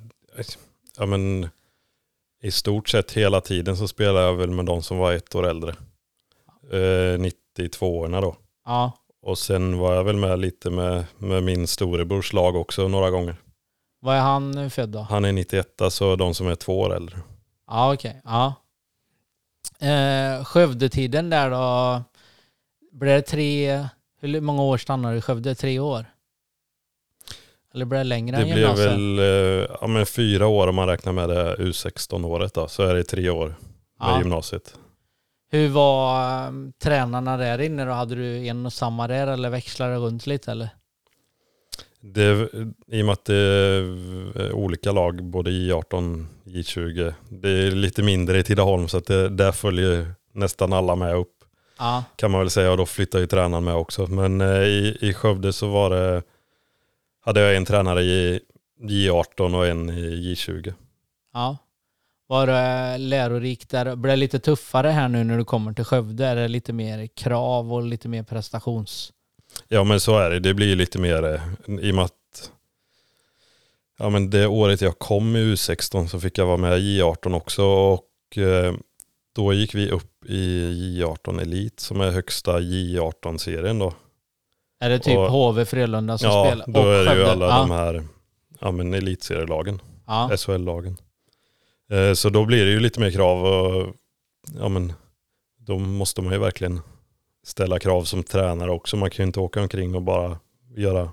ja 0.97 1.05
men 1.05 1.49
i 2.41 2.51
stort 2.51 2.89
sett 2.89 3.11
hela 3.11 3.41
tiden 3.41 3.77
så 3.77 3.87
spelade 3.87 4.25
jag 4.25 4.33
väl 4.33 4.51
med 4.51 4.65
de 4.65 4.83
som 4.83 4.97
var 4.97 5.13
ett 5.13 5.35
år 5.35 5.47
äldre. 5.47 5.75
Eh, 6.71 7.17
92orna 7.19 8.21
då. 8.21 8.35
Ja. 8.65 8.91
Och 9.21 9.37
sen 9.37 9.77
var 9.77 9.93
jag 9.93 10.03
väl 10.03 10.15
med 10.15 10.39
lite 10.39 10.69
med, 10.69 11.05
med 11.17 11.43
min 11.43 11.67
storebrors 11.67 12.33
lag 12.33 12.55
också 12.55 12.87
några 12.87 13.09
gånger. 13.09 13.35
Vad 13.99 14.15
är 14.15 14.21
han 14.21 14.69
född 14.69 14.89
då? 14.89 14.99
Han 14.99 15.25
är 15.25 15.31
91 15.31 15.81
så 15.89 16.15
de 16.15 16.33
som 16.33 16.47
är 16.47 16.55
två 16.55 16.79
år 16.79 16.95
äldre. 16.95 17.17
Ja 17.67 17.93
okej, 17.93 18.09
okay. 18.09 18.21
ja. 18.23 18.53
Eh, 19.87 20.43
Skövdetiden 20.43 21.29
där 21.29 21.49
då, 21.49 22.03
blev 22.91 23.15
det 23.15 23.21
tre, 23.21 23.87
hur 24.19 24.41
många 24.41 24.63
år 24.63 24.77
stannade 24.77 25.13
du 25.13 25.17
i 25.17 25.21
Skövde? 25.21 25.55
Tre 25.55 25.79
år? 25.79 26.05
Eller 27.73 27.85
blir 27.85 27.97
det 27.97 28.03
längre 28.03 28.37
det 28.37 28.41
än 28.41 28.47
gymnasiet? 28.47 28.89
Det 28.89 28.97
blev 28.97 29.17
väl 29.17 29.63
eh, 29.63 29.77
ja, 29.81 29.87
men 29.87 30.05
fyra 30.05 30.47
år 30.47 30.67
om 30.67 30.75
man 30.75 30.87
räknar 30.87 31.13
med 31.13 31.29
det 31.29 31.55
U16-året 31.55 32.53
då. 32.53 32.67
Så 32.67 32.83
är 32.83 32.93
det 32.93 33.03
tre 33.03 33.29
år 33.29 33.47
med 33.47 33.55
ja. 33.99 34.19
gymnasiet. 34.19 34.75
Hur 35.51 35.69
var 35.69 36.47
um, 36.47 36.73
tränarna 36.83 37.37
där 37.37 37.61
inne 37.61 37.85
då? 37.85 37.91
Hade 37.91 38.15
du 38.15 38.47
en 38.47 38.65
och 38.65 38.73
samma 38.73 39.07
där 39.07 39.27
eller 39.27 39.49
växlade 39.49 39.95
runt 39.95 40.27
lite 40.27 40.51
eller? 40.51 40.69
Det, 42.01 42.49
I 42.87 43.01
och 43.01 43.05
med 43.05 43.13
att 43.13 43.25
det 43.25 43.35
är 43.35 44.51
olika 44.51 44.91
lag, 44.91 45.23
både 45.23 45.51
J18 45.51 46.25
och 46.43 46.51
J20. 46.51 47.13
Det 47.29 47.49
är 47.49 47.71
lite 47.71 48.03
mindre 48.03 48.39
i 48.39 48.43
Tidaholm 48.43 48.87
så 48.87 48.97
att 48.97 49.05
det, 49.05 49.29
där 49.29 49.51
följer 49.51 50.13
nästan 50.33 50.73
alla 50.73 50.95
med 50.95 51.15
upp. 51.15 51.33
Ja. 51.77 52.03
Kan 52.15 52.31
man 52.31 52.39
väl 52.39 52.49
säga 52.49 52.71
och 52.71 52.77
då 52.77 52.85
flyttar 52.85 53.19
ju 53.19 53.27
tränaren 53.27 53.63
med 53.63 53.75
också. 53.75 54.07
Men 54.07 54.41
eh, 54.41 54.61
i, 54.61 54.97
i 55.01 55.13
Skövde 55.13 55.53
så 55.53 55.67
var 55.67 55.89
det 55.89 56.23
hade 57.23 57.39
jag 57.39 57.55
en 57.55 57.65
tränare 57.65 58.03
i 58.03 58.39
J18 58.81 59.57
och 59.57 59.67
en 59.67 59.89
i 59.89 60.33
J20. 60.33 60.73
Ja. 61.33 61.57
Var 62.27 62.47
det 62.47 62.97
lärorikt 62.97 63.69
där? 63.69 63.95
Blev 63.95 64.11
det 64.11 64.15
lite 64.15 64.39
tuffare 64.39 64.87
här 64.87 65.07
nu 65.07 65.23
när 65.23 65.37
du 65.37 65.45
kommer 65.45 65.73
till 65.73 65.85
Skövde? 65.85 66.25
Är 66.25 66.35
det 66.35 66.47
lite 66.47 66.73
mer 66.73 67.07
krav 67.07 67.73
och 67.73 67.83
lite 67.83 68.07
mer 68.07 68.23
prestations... 68.23 69.13
Ja 69.67 69.83
men 69.83 69.99
så 69.99 70.17
är 70.17 70.29
det. 70.29 70.39
Det 70.39 70.53
blir 70.53 70.75
lite 70.75 70.99
mer 70.99 71.23
eh, 71.23 71.41
i 71.79 71.91
och 71.91 71.95
med 71.95 72.05
att 72.05 72.51
ja, 73.99 74.09
men 74.09 74.29
det 74.29 74.47
året 74.47 74.81
jag 74.81 74.99
kom 74.99 75.35
i 75.35 75.39
U16 75.39 76.07
så 76.07 76.19
fick 76.19 76.37
jag 76.37 76.45
vara 76.45 76.57
med 76.57 76.79
i 76.79 77.01
J18 77.01 77.35
också 77.35 77.63
och 77.63 78.37
eh, 78.37 78.73
då 79.35 79.53
gick 79.53 79.75
vi 79.75 79.89
upp 79.89 80.25
i 80.25 80.69
J18 81.01 81.41
Elit 81.41 81.79
som 81.79 82.01
är 82.01 82.11
högsta 82.11 82.59
J18-serien 82.59 83.79
då. 83.79 83.93
Är 84.83 84.89
det 84.89 84.99
typ 84.99 85.17
och, 85.17 85.31
HV 85.31 85.65
Frölunda 85.65 86.17
som 86.17 86.29
ja, 86.29 86.45
spelar? 86.45 86.65
Ja, 86.67 86.73
då 86.73 86.89
är 86.89 87.05
det 87.05 87.15
ju 87.15 87.25
alla 87.25 87.45
ja. 87.45 87.57
de 87.57 87.71
här 87.71 88.03
ja, 88.59 88.71
men 88.71 88.93
elitserielagen. 88.93 89.81
Ja. 90.07 90.37
SHL-lagen. 90.37 90.97
Eh, 91.91 92.13
så 92.13 92.29
då 92.29 92.45
blir 92.45 92.65
det 92.65 92.71
ju 92.71 92.79
lite 92.79 92.99
mer 92.99 93.11
krav 93.11 93.45
och 93.45 93.95
ja 94.59 94.69
men 94.69 94.93
då 95.59 95.79
måste 95.79 96.21
man 96.21 96.33
ju 96.33 96.39
verkligen 96.39 96.81
ställa 97.43 97.79
krav 97.79 98.03
som 98.03 98.23
tränare 98.23 98.71
också. 98.71 98.97
Man 98.97 99.09
kan 99.09 99.23
ju 99.23 99.27
inte 99.27 99.39
åka 99.39 99.61
omkring 99.61 99.95
och 99.95 100.01
bara 100.01 100.39
göra, 100.75 101.09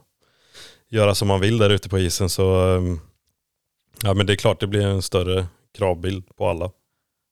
göra 0.89 1.15
som 1.15 1.29
man 1.29 1.41
vill 1.41 1.59
där 1.59 1.71
ute 1.71 1.89
på 1.89 1.99
isen. 1.99 2.29
Så 2.29 2.77
ehm, 2.77 3.00
ja 4.03 4.15
men 4.15 4.27
det 4.27 4.33
är 4.33 4.37
klart 4.37 4.61
det 4.61 4.67
blir 4.67 4.87
en 4.87 5.03
större 5.03 5.47
kravbild 5.79 6.37
på 6.37 6.49
alla. 6.49 6.71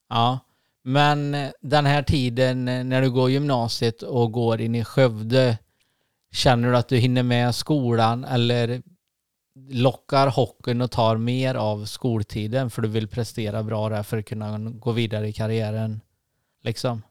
Ja, 0.08 0.38
men 0.84 1.36
den 1.60 1.86
här 1.86 2.02
tiden 2.02 2.64
när 2.64 3.02
du 3.02 3.10
går 3.10 3.30
gymnasiet 3.30 4.02
och 4.02 4.32
går 4.32 4.60
in 4.60 4.74
i 4.74 4.84
Skövde, 4.84 5.58
Känner 6.38 6.70
du 6.70 6.76
att 6.76 6.88
du 6.88 6.96
hinner 6.96 7.22
med 7.22 7.54
skolan 7.54 8.24
eller 8.24 8.82
lockar 9.70 10.26
hockeyn 10.26 10.80
och 10.80 10.90
tar 10.90 11.16
mer 11.16 11.54
av 11.54 11.84
skoltiden 11.84 12.70
för 12.70 12.82
du 12.82 12.88
vill 12.88 13.08
prestera 13.08 13.62
bra 13.62 13.88
där 13.88 14.02
för 14.02 14.18
att 14.18 14.26
kunna 14.26 14.58
gå 14.58 14.92
vidare 14.92 15.28
i 15.28 15.32
karriären? 15.32 16.00
Liksom. 16.62 17.02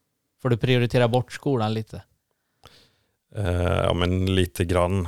Får 0.41 0.49
du 0.49 0.57
prioritera 0.57 1.07
bort 1.07 1.31
skolan 1.31 1.73
lite? 1.73 2.03
Eh, 3.35 3.51
ja 3.61 3.93
men 3.93 4.35
lite 4.35 4.65
grann 4.65 5.07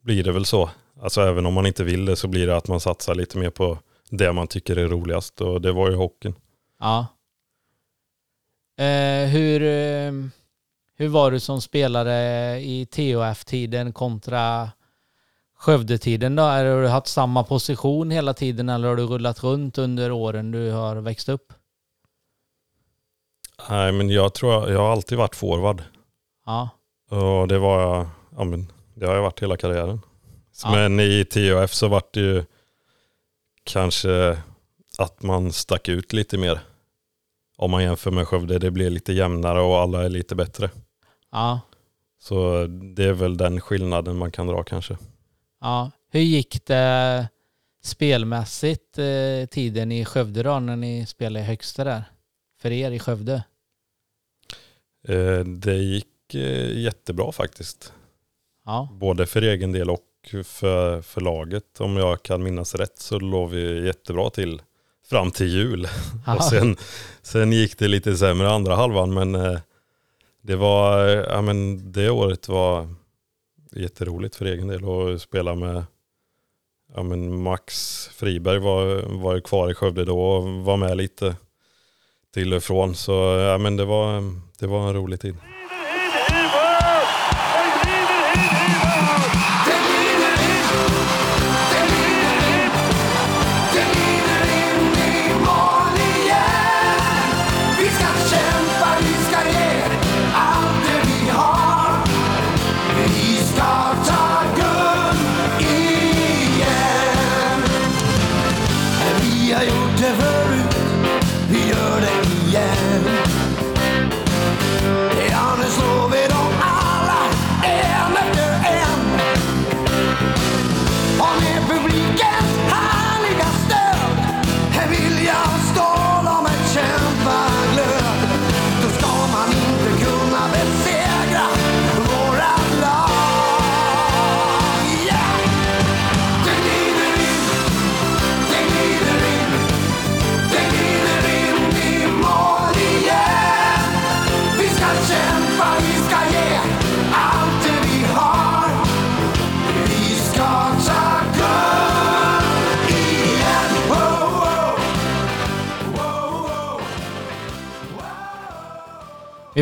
blir 0.00 0.24
det 0.24 0.32
väl 0.32 0.44
så. 0.44 0.70
Alltså 1.00 1.20
även 1.20 1.46
om 1.46 1.54
man 1.54 1.66
inte 1.66 1.84
vill 1.84 2.04
det 2.04 2.16
så 2.16 2.28
blir 2.28 2.46
det 2.46 2.56
att 2.56 2.68
man 2.68 2.80
satsar 2.80 3.14
lite 3.14 3.38
mer 3.38 3.50
på 3.50 3.78
det 4.10 4.32
man 4.32 4.46
tycker 4.46 4.76
är 4.76 4.88
roligast 4.88 5.40
och 5.40 5.60
det 5.60 5.72
var 5.72 5.90
ju 5.90 5.96
hockeyn. 5.96 6.34
Ja. 6.80 7.06
Eh, 8.84 9.28
hur, 9.28 9.62
eh, 9.62 10.12
hur 10.96 11.08
var 11.08 11.30
du 11.30 11.40
som 11.40 11.60
spelare 11.60 12.60
i 12.60 12.86
THF-tiden 12.86 13.92
kontra 13.92 14.70
Skövde-tiden 15.58 16.36
då? 16.36 16.42
Har 16.42 16.82
du 16.82 16.88
haft 16.88 17.06
samma 17.06 17.44
position 17.44 18.10
hela 18.10 18.34
tiden 18.34 18.68
eller 18.68 18.88
har 18.88 18.96
du 18.96 19.06
rullat 19.06 19.42
runt 19.42 19.78
under 19.78 20.12
åren 20.12 20.50
du 20.50 20.70
har 20.70 20.96
växt 20.96 21.28
upp? 21.28 21.52
Nej, 23.68 23.92
men 23.92 24.10
jag 24.10 24.34
tror 24.34 24.70
jag, 24.70 24.80
har 24.80 24.92
alltid 24.92 25.18
varit 25.18 25.36
forward. 25.36 25.82
Ja. 26.46 26.68
Och 27.10 27.48
det 27.48 27.58
var 27.58 27.80
jag, 27.80 28.06
ja 28.36 28.44
men 28.44 28.72
det 28.94 29.06
har 29.06 29.14
jag 29.14 29.22
varit 29.22 29.42
hela 29.42 29.56
karriären. 29.56 30.00
Ja. 30.62 30.70
Men 30.70 31.00
i 31.00 31.24
THF 31.24 31.74
så 31.74 31.88
vart 31.88 32.14
det 32.14 32.20
ju 32.20 32.44
kanske 33.64 34.38
att 34.98 35.22
man 35.22 35.52
stack 35.52 35.88
ut 35.88 36.12
lite 36.12 36.38
mer. 36.38 36.60
Om 37.56 37.70
man 37.70 37.82
jämför 37.82 38.10
med 38.10 38.28
Skövde, 38.28 38.58
det 38.58 38.70
blir 38.70 38.90
lite 38.90 39.12
jämnare 39.12 39.60
och 39.60 39.78
alla 39.78 40.04
är 40.04 40.08
lite 40.08 40.34
bättre. 40.34 40.70
Ja. 41.32 41.60
Så 42.18 42.66
det 42.66 43.04
är 43.04 43.12
väl 43.12 43.36
den 43.36 43.60
skillnaden 43.60 44.16
man 44.16 44.30
kan 44.32 44.46
dra 44.46 44.62
kanske. 44.62 44.98
Ja. 45.60 45.90
Hur 46.10 46.20
gick 46.20 46.66
det 46.66 47.28
spelmässigt 47.82 48.98
eh, 48.98 49.46
tiden 49.50 49.92
i 49.92 50.04
Skövde 50.04 50.42
då 50.42 50.60
när 50.60 50.76
ni 50.76 51.06
spelade 51.06 51.44
i 51.44 51.48
högsta 51.48 51.84
där? 51.84 52.04
För 52.60 52.72
er 52.72 52.90
i 52.90 52.98
Skövde? 52.98 53.44
Eh, 55.08 55.38
det 55.38 55.76
gick 55.76 56.34
eh, 56.34 56.78
jättebra 56.78 57.32
faktiskt. 57.32 57.92
Ja. 58.64 58.88
Både 58.92 59.26
för 59.26 59.42
egen 59.42 59.72
del 59.72 59.90
och 59.90 60.02
för, 60.44 61.02
för 61.02 61.20
laget. 61.20 61.80
Om 61.80 61.96
jag 61.96 62.22
kan 62.22 62.42
minnas 62.42 62.74
rätt 62.74 62.98
så 62.98 63.18
låg 63.18 63.50
vi 63.50 63.86
jättebra 63.86 64.30
till 64.30 64.62
fram 65.08 65.30
till 65.30 65.48
jul. 65.48 65.88
och 66.36 66.44
sen, 66.44 66.76
sen 67.22 67.52
gick 67.52 67.78
det 67.78 67.88
lite 67.88 68.16
sämre 68.16 68.50
andra 68.50 68.76
halvan 68.76 69.14
men 69.14 69.34
eh, 69.34 69.58
det 70.42 70.56
var, 70.56 71.06
ja 71.06 71.42
men 71.42 71.92
det 71.92 72.10
året 72.10 72.48
var 72.48 72.88
jätteroligt 73.72 74.36
för 74.36 74.44
egen 74.44 74.68
del 74.68 74.84
att 74.84 75.22
spela 75.22 75.54
med 75.54 75.84
ja 76.94 77.02
men 77.02 77.42
Max 77.42 78.06
Friberg 78.14 78.58
var, 78.58 79.02
var 79.02 79.34
ju 79.34 79.40
kvar 79.40 79.70
i 79.70 79.74
Skövde 79.74 80.04
då 80.04 80.20
och 80.20 80.48
var 80.48 80.76
med 80.76 80.96
lite 80.96 81.36
till 82.34 82.54
och 82.54 82.62
från. 82.62 82.94
Så 82.94 83.12
ja 83.38 83.58
men 83.58 83.76
det 83.76 83.84
var, 83.84 84.34
det 84.58 84.66
var 84.66 84.88
en 84.88 84.94
rolig 84.94 85.20
tid. 85.20 85.36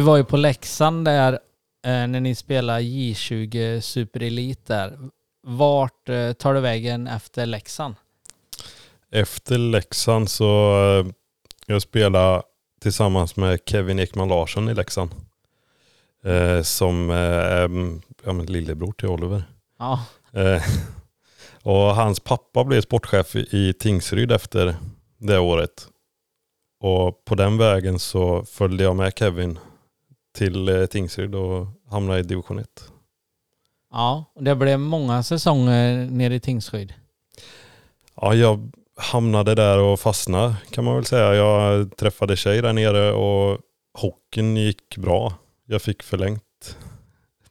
Var 0.04 0.16
ju 0.16 0.24
på 0.24 0.36
Leksand 0.36 1.04
där 1.04 1.32
eh, 1.32 1.38
när 2.06 2.20
ni 2.20 2.34
spelar 2.34 2.80
J20 2.80 3.80
Superelit 3.80 4.66
där. 4.66 4.98
Vart 5.42 6.08
eh, 6.08 6.32
tar 6.32 6.54
du 6.54 6.60
vägen 6.60 7.06
efter 7.06 7.46
Leksand? 7.46 7.94
Efter 9.10 9.58
Leksand 9.58 10.30
så 10.30 10.76
eh, 11.06 11.12
jag 11.66 11.82
spelade 11.82 12.42
tillsammans 12.80 13.36
med 13.36 13.60
Kevin 13.66 13.98
Ekman 13.98 14.28
Larsson 14.28 14.68
i 14.68 14.74
Leksand. 14.74 15.10
Eh, 16.24 16.62
som 16.62 17.10
eh, 17.10 17.16
är 17.16 17.68
ja, 18.24 18.32
men 18.32 18.46
lillebror 18.46 18.92
till 18.92 19.08
Oliver. 19.08 19.44
Ja, 19.78 20.00
Eh, 20.34 20.62
och 21.62 21.94
hans 21.94 22.20
pappa 22.20 22.64
blev 22.64 22.80
sportchef 22.80 23.36
i, 23.36 23.48
i 23.50 23.72
Tingsryd 23.72 24.32
efter 24.32 24.76
det 25.18 25.38
året. 25.38 25.88
Och 26.80 27.24
på 27.24 27.34
den 27.34 27.58
vägen 27.58 27.98
så 27.98 28.44
följde 28.44 28.84
jag 28.84 28.96
med 28.96 29.12
Kevin 29.18 29.58
till 30.34 30.68
eh, 30.68 30.86
Tingsryd 30.86 31.34
och 31.34 31.66
hamnade 31.90 32.20
i 32.20 32.22
division 32.22 32.58
1. 32.58 32.68
ja. 33.92 34.24
Och 34.34 34.44
det 34.44 34.54
blev 34.54 34.78
många 34.80 35.22
säsonger 35.22 36.06
nere 36.10 36.34
i 36.34 36.40
Tingsryd. 36.40 36.94
Ja, 38.20 38.34
jag 38.34 38.70
hamnade 38.96 39.54
där 39.54 39.78
och 39.78 40.00
fastnade 40.00 40.56
kan 40.70 40.84
man 40.84 40.94
väl 40.94 41.04
säga. 41.04 41.34
Jag 41.34 41.96
träffade 41.96 42.36
tjej 42.36 42.62
där 42.62 42.72
nere 42.72 43.12
och 43.12 43.58
hockeyn 43.98 44.56
gick 44.56 44.96
bra. 44.96 45.32
Jag 45.66 45.82
fick 45.82 46.02
förlängt 46.02 46.76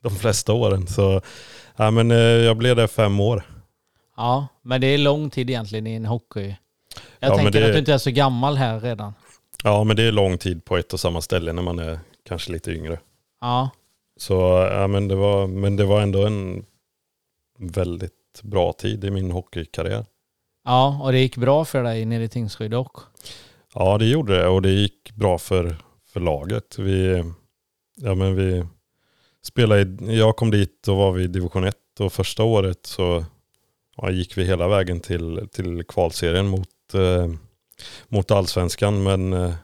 de 0.00 0.10
flesta 0.16 0.52
åren. 0.52 0.86
Så 0.86 1.20
ja, 1.76 1.90
men, 1.90 2.10
eh, 2.10 2.16
jag 2.18 2.56
blev 2.56 2.76
där 2.76 2.86
fem 2.86 3.20
år. 3.20 3.42
Ja, 4.16 4.46
men 4.62 4.80
det 4.80 4.86
är 4.86 4.98
lång 4.98 5.30
tid 5.30 5.50
egentligen 5.50 5.86
i 5.86 5.94
en 5.94 6.06
hockey. 6.06 6.56
Jag 7.18 7.30
Ja, 7.30 7.36
tänker 7.36 7.60
det- 7.60 7.66
att 7.66 7.72
du 7.72 7.78
inte 7.78 7.92
är 7.94 7.98
så 7.98 8.10
gammal 8.10 8.56
här 8.56 8.80
redan. 8.80 9.14
Ja, 9.64 9.84
men 9.84 9.96
det 9.96 10.02
är 10.02 10.12
lång 10.12 10.38
tid 10.38 10.64
på 10.64 10.76
ett 10.76 10.92
och 10.92 11.00
samma 11.00 11.20
ställe 11.20 11.52
när 11.52 11.62
man 11.62 11.78
är 11.78 11.98
kanske 12.24 12.52
lite 12.52 12.70
yngre. 12.70 13.00
Ja, 13.40 13.70
Så 14.16 14.34
ja, 14.72 14.86
men, 14.86 15.08
det 15.08 15.14
var, 15.14 15.46
men 15.46 15.76
det 15.76 15.84
var 15.84 16.00
ändå 16.02 16.26
en 16.26 16.64
väldigt 17.58 18.40
bra 18.42 18.72
tid 18.72 19.04
i 19.04 19.10
min 19.10 19.30
hockeykarriär. 19.30 20.06
ja, 20.64 21.00
och 21.02 21.12
det 21.12 21.18
gick 21.18 21.36
bra 21.36 21.64
för 21.64 21.82
dig 21.82 22.04
nere 22.04 22.24
i 22.24 22.28
Tingsryd 22.28 22.74
också. 22.74 23.06
Ja, 23.74 23.98
det 23.98 24.06
gjorde 24.06 24.36
det 24.38 24.46
och 24.48 24.62
det 24.62 24.70
gick 24.70 25.12
bra 25.14 25.38
för, 25.38 25.76
för 26.12 26.20
laget. 26.20 26.78
Vi, 26.78 27.24
ja, 27.96 28.14
men 28.14 28.34
vi 28.36 28.64
spelade, 29.42 29.82
i- 30.12 30.18
jag 30.18 30.36
kom 30.36 30.50
dit, 30.50 30.82
då 30.86 30.94
var 30.94 31.12
vi 31.12 31.22
i 31.24 31.26
division 31.26 31.64
1 31.64 31.76
och 32.00 32.12
första 32.12 32.42
året 32.44 32.86
så 32.86 33.24
ja, 33.96 34.10
gick 34.10 34.38
vi 34.38 34.44
hela 34.44 34.68
vägen 34.68 35.00
till, 35.00 35.48
till 35.52 35.84
kvalserien 35.84 36.46
mot, 36.46 36.94
eh, 36.94 37.28
mot 38.08 38.30
allsvenskan 38.30 39.02
men 39.02 39.32
eh, 39.32 39.54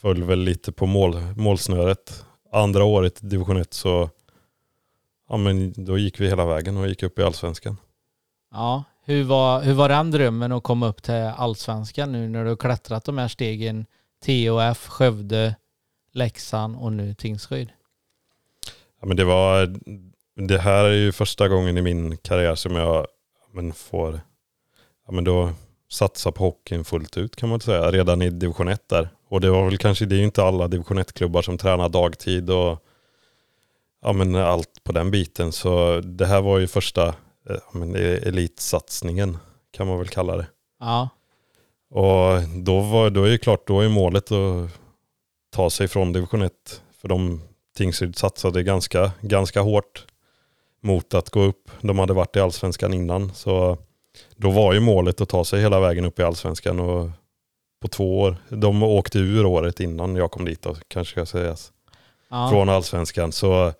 föll 0.00 0.22
väl 0.22 0.38
lite 0.38 0.72
på 0.72 0.86
mål, 0.86 1.16
målsnöret. 1.36 2.24
Andra 2.52 2.84
året 2.84 3.22
i 3.22 3.26
division 3.26 3.56
1 3.56 3.74
så 3.74 4.10
ja, 5.28 5.36
men 5.36 5.72
då 5.76 5.98
gick 5.98 6.20
vi 6.20 6.28
hela 6.28 6.46
vägen 6.46 6.76
och 6.76 6.88
gick 6.88 7.02
upp 7.02 7.18
i 7.18 7.22
allsvenskan. 7.22 7.76
Ja, 8.50 8.84
hur 9.04 9.24
var, 9.24 9.62
hur 9.62 9.74
var 9.74 9.88
den 9.88 10.10
drömmen 10.10 10.52
att 10.52 10.62
komma 10.62 10.88
upp 10.88 11.02
till 11.02 11.14
allsvenskan 11.14 12.12
nu 12.12 12.28
när 12.28 12.44
du 12.44 12.48
har 12.48 12.56
klättrat 12.56 13.04
de 13.04 13.18
här 13.18 13.28
stegen? 13.28 13.86
TOF, 14.26 14.86
Skövde, 14.88 15.56
Leksand 16.12 16.76
och 16.76 16.92
nu 16.92 17.14
Tingsryd. 17.14 17.70
Ja, 19.00 19.06
men 19.06 19.16
det, 19.16 19.24
var, 19.24 19.78
det 20.34 20.58
här 20.58 20.84
är 20.84 20.94
ju 20.94 21.12
första 21.12 21.48
gången 21.48 21.78
i 21.78 21.82
min 21.82 22.16
karriär 22.16 22.54
som 22.54 22.76
jag 22.76 22.96
ja, 22.96 23.06
men 23.52 23.72
får 23.72 24.20
ja, 25.06 25.12
men 25.12 25.24
då 25.24 25.52
satsa 25.88 26.32
på 26.32 26.44
hockeyn 26.44 26.84
fullt 26.84 27.16
ut 27.18 27.36
kan 27.36 27.48
man 27.48 27.60
säga. 27.60 27.90
Redan 27.90 28.22
i 28.22 28.30
division 28.30 28.68
1 28.68 28.88
där. 28.88 29.08
Och 29.28 29.40
det 29.40 29.50
var 29.50 29.64
väl 29.64 29.78
kanske, 29.78 30.06
det 30.06 30.14
är 30.14 30.18
ju 30.18 30.24
inte 30.24 30.42
alla 30.42 30.68
division 30.68 30.98
1-klubbar 30.98 31.42
som 31.42 31.58
tränar 31.58 31.88
dagtid 31.88 32.50
och 32.50 32.84
ja, 34.02 34.12
men 34.12 34.34
allt 34.34 34.84
på 34.84 34.92
den 34.92 35.10
biten. 35.10 35.52
Så 35.52 36.00
det 36.00 36.26
här 36.26 36.40
var 36.40 36.58
ju 36.58 36.66
första 36.66 37.08
eh, 37.08 37.14
ja, 37.48 37.78
men 37.78 37.94
elitsatsningen 37.96 39.38
kan 39.70 39.86
man 39.86 39.98
väl 39.98 40.08
kalla 40.08 40.36
det. 40.36 40.46
Ja, 40.80 41.08
Och 41.90 42.42
då, 42.64 42.80
var, 42.80 43.10
då 43.10 43.24
är 43.24 43.30
ju 43.30 43.38
klart, 43.38 43.66
då 43.66 43.80
är 43.80 43.88
målet 43.88 44.32
att 44.32 44.70
ta 45.50 45.70
sig 45.70 45.88
från 45.88 46.12
division 46.12 46.42
1. 46.42 46.52
För 47.00 47.08
de 47.08 47.42
Tingsryd 47.76 48.16
satsade 48.16 48.62
ganska, 48.62 49.12
ganska 49.20 49.60
hårt 49.60 50.06
mot 50.80 51.14
att 51.14 51.30
gå 51.30 51.42
upp. 51.42 51.70
De 51.80 51.98
hade 51.98 52.12
varit 52.12 52.36
i 52.36 52.40
allsvenskan 52.40 52.94
innan. 52.94 53.34
Så 53.34 53.78
då 54.36 54.50
var 54.50 54.72
ju 54.74 54.80
målet 54.80 55.20
att 55.20 55.28
ta 55.28 55.44
sig 55.44 55.60
hela 55.60 55.80
vägen 55.80 56.04
upp 56.04 56.18
i 56.18 56.22
allsvenskan. 56.22 56.80
Och 56.80 57.10
på 57.80 57.88
två 57.88 58.20
år. 58.20 58.36
De 58.48 58.82
åkte 58.82 59.18
ur 59.18 59.46
året 59.46 59.80
innan 59.80 60.16
jag 60.16 60.30
kom 60.30 60.44
dit 60.44 60.62
då, 60.62 60.76
kanske 60.88 61.12
ska 61.12 61.26
sägas. 61.26 61.72
ja. 62.30 62.50
Från 62.50 62.68
allsvenskan. 62.68 63.32
Så 63.32 63.72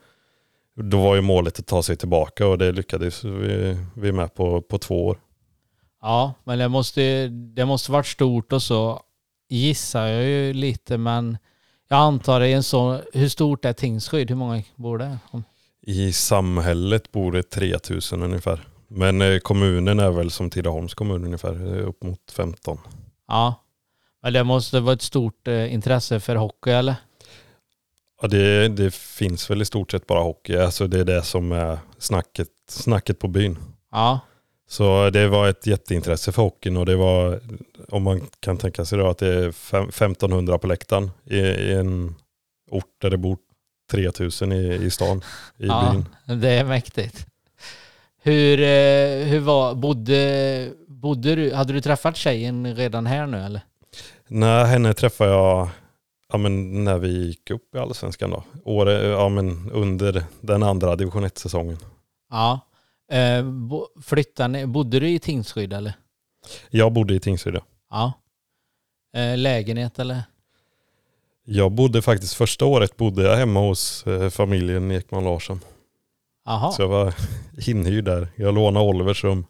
då 0.74 1.01
var 1.01 1.14
ju 1.14 1.20
målet 1.20 1.59
att 1.59 1.66
ta 1.66 1.83
sig 1.83 1.96
tillbaka 1.96 2.46
och 2.46 2.59
det 2.59 2.72
lyckades 2.72 3.24
vi, 3.24 3.77
vi 3.94 4.12
med 4.12 4.35
på, 4.35 4.62
på 4.62 4.79
två 4.79 5.07
år. 5.07 5.18
ja 6.03 6.35
men 6.44 6.59
det 6.59 6.68
måste, 6.68 7.29
det 7.29 7.64
måste 7.64 7.92
varit 7.92 8.07
stort 8.07 8.53
och 8.53 8.62
så 8.62 9.03
gissar 9.48 10.07
jag 10.07 10.24
ju 10.24 10.53
lite 10.53 10.98
men 10.98 11.38
jag 11.88 11.98
antar 11.98 12.40
det 12.40 12.48
är 12.48 12.57
en 12.57 12.62
så, 12.62 13.01
hur 13.12 13.29
stort 13.29 13.64
är 13.64 13.72
Tingsryd? 13.72 14.31
Hur 14.31 14.37
många 14.37 14.62
bor 14.77 14.98
det? 14.98 15.18
I 15.83 16.12
samhället 16.12 17.12
bor 17.12 17.33
det 17.33 17.42
3000 17.42 18.22
ungefär. 18.22 18.66
Men 18.88 19.22
eh, 19.22 19.38
kommunen 19.38 20.01
är 20.01 20.11
väl 20.11 20.31
som 20.31 20.51
Tidaholms 20.51 20.94
kommun 20.94 21.24
ungefär, 21.24 21.77
eh, 21.79 21.88
upp 21.88 22.03
mot 22.03 22.31
15. 22.33 22.79
Ja, 23.29 23.64
men 24.22 24.33
det 24.33 24.44
måste 24.44 24.81
vara 24.81 24.94
ett 24.94 25.03
stort 25.03 25.48
eh, 25.48 25.72
intresse 25.74 26.20
för 26.20 26.37
hockey 26.37 26.70
eller? 26.70 26.94
Ja, 28.22 28.29
det, 28.29 28.68
det 28.68 28.94
finns 28.94 29.51
väl 29.51 29.62
i 29.62 29.64
stort 29.64 29.90
sett 29.90 30.07
bara 30.07 30.22
hockey, 30.22 30.57
alltså 30.57 30.87
det 30.87 31.01
är 31.01 31.05
det 31.05 31.22
som 31.22 31.53
är 31.53 31.79
snacket, 31.98 32.48
snacket 32.68 33.18
på 33.18 33.29
byn. 33.29 33.59
Ja, 33.92 34.20
Så 34.68 35.11
det 35.11 35.29
var 35.29 35.48
ett 35.48 35.66
jätteintresse 35.66 36.33
för 36.33 36.42
hockeyn 36.42 36.77
och 36.77 36.87
det 36.87 36.96
var, 36.96 37.40
om 37.88 38.03
man 38.03 38.20
kan 38.40 38.57
tänka 38.59 38.85
sig 38.85 38.98
då 38.98 39.09
att 39.09 39.18
det 39.18 39.35
är 39.35 39.53
fem- 39.53 39.88
1500 39.88 40.59
på 40.59 40.66
läktaren 40.66 41.11
i, 41.24 41.38
i 41.38 41.72
en 41.74 42.14
ort 42.70 42.94
där 43.01 43.11
det 43.11 43.16
bor 43.16 43.37
3000 43.90 44.53
i, 44.53 44.74
i 44.74 44.90
stan, 44.90 45.18
i 45.59 45.66
ja 45.66 45.94
byn. 46.27 46.40
det 46.40 46.48
är 46.51 46.64
mäktigt. 46.64 47.27
Hur, 48.29 48.61
eh, 48.61 49.27
hur 49.27 49.41
var, 49.41 49.75
bodde, 49.75 50.73
bodde 50.87 51.35
du, 51.35 51.55
hade 51.55 51.73
du 51.73 51.81
träffat 51.81 52.17
tjejen 52.17 52.75
redan 52.75 53.07
här 53.07 53.27
nu 53.27 53.38
eller? 53.41 53.61
Nej, 54.29 54.67
henne 54.67 54.95
träffade 54.95 55.31
jag 55.31 55.69
ja, 56.33 56.38
men 56.38 56.85
när 56.85 56.99
vi 56.99 57.27
gick 57.27 57.51
upp 57.51 57.75
i 57.75 57.79
allsvenskan 57.79 58.31
då. 58.31 58.45
Åre, 58.64 58.93
ja, 58.93 59.29
men 59.29 59.71
under 59.71 60.25
den 60.41 60.62
andra 60.62 60.97
division 60.97 61.25
1-säsongen. 61.25 61.79
Ja. 62.31 62.61
Eh, 63.12 63.45
bo, 63.45 63.87
flyttade 64.03 64.67
bodde 64.67 65.01
du 65.01 65.09
i 65.09 65.19
Tingsryd 65.19 65.73
eller? 65.73 65.93
Jag 66.71 66.93
bodde 66.93 67.14
i 67.14 67.21
Tingsryd. 67.21 67.55
ja. 67.55 67.62
Ja. 67.91 68.12
Eh, 69.21 69.38
lägenhet 69.38 69.99
eller? 69.99 70.23
Jag 71.45 71.73
bodde 71.73 72.03
faktiskt 72.03 72.35
första 72.35 72.64
året 72.64 72.97
bodde 72.97 73.23
jag 73.23 73.37
hemma 73.37 73.61
hos 73.61 74.07
eh, 74.07 74.31
familjen 74.31 74.91
Ekman 74.91 75.25
Larsson. 75.25 75.61
Jaha, 76.48 76.72
Så 76.72 76.82
jag 76.82 76.88
var 76.88 77.14
inhyrd 77.68 78.04
där. 78.04 78.28
Jag 78.37 78.54
lånade 78.54 78.87
Olivers 78.87 79.24
rum. 79.24 79.46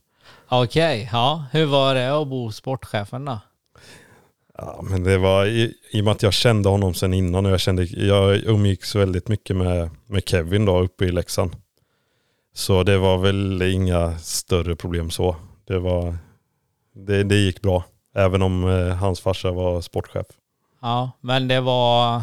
okej. 0.49 1.09
Ja, 1.13 1.45
hur 1.53 1.67
var 1.67 1.95
det 1.95 2.19
att 2.21 2.29
bo 2.29 2.53
sportchefen 2.53 3.25
då? 3.25 3.39
Ja, 4.59 4.81
men 4.83 5.05
det 5.05 5.19
var 5.19 5.47
i, 5.47 5.75
i 5.91 6.01
och 6.01 6.05
med 6.05 6.13
att 6.13 6.23
jag 6.23 6.33
kände 6.33 6.69
honom 6.69 6.95
sedan 6.95 7.15
innan 7.15 7.47
och 7.47 7.53
jag, 7.53 7.61
kände, 7.61 7.85
jag 7.85 8.37
umgicks 8.37 8.95
väldigt 8.95 9.29
mycket 9.29 9.57
med, 9.57 9.91
med 10.07 10.29
Kevin 10.29 10.65
då 10.65 10.79
uppe 10.81 11.05
i 11.05 11.13
Leksand. 11.13 11.57
Så 12.55 12.83
det 12.83 12.99
var 12.99 13.19
väl 13.19 13.63
inga 13.63 14.19
större 14.19 14.77
problem 14.77 15.11
så. 15.11 15.37
Det, 15.67 15.79
var, 15.79 16.17
det, 16.95 17.25
det 17.25 17.37
gick 17.37 17.63
bra. 17.63 17.85
Även 18.15 18.43
om 18.43 18.65
eh, 18.69 18.95
hans 18.97 19.21
farsa 19.21 19.51
var 19.51 19.81
sportchef. 19.81 20.27
Ja, 20.83 21.11
men 21.21 21.49
det 21.49 21.61
var... 21.61 22.23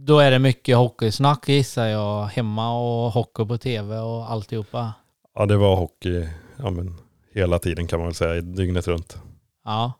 Då 0.00 0.18
är 0.18 0.30
det 0.30 0.38
mycket 0.38 0.76
hockeysnack 0.76 1.48
gissar 1.48 1.86
jag 1.86 2.24
hemma 2.24 2.78
och 2.78 3.12
hockey 3.12 3.44
på 3.44 3.58
tv 3.58 3.98
och 3.98 4.30
alltihopa. 4.30 4.94
Ja, 5.34 5.46
det 5.46 5.56
var 5.56 5.76
hockey 5.76 6.28
ja, 6.56 6.70
men, 6.70 6.94
hela 7.32 7.58
tiden 7.58 7.86
kan 7.86 7.98
man 7.98 8.08
väl 8.08 8.14
säga, 8.14 8.40
dygnet 8.40 8.88
runt. 8.88 9.18
Ja. 9.64 9.92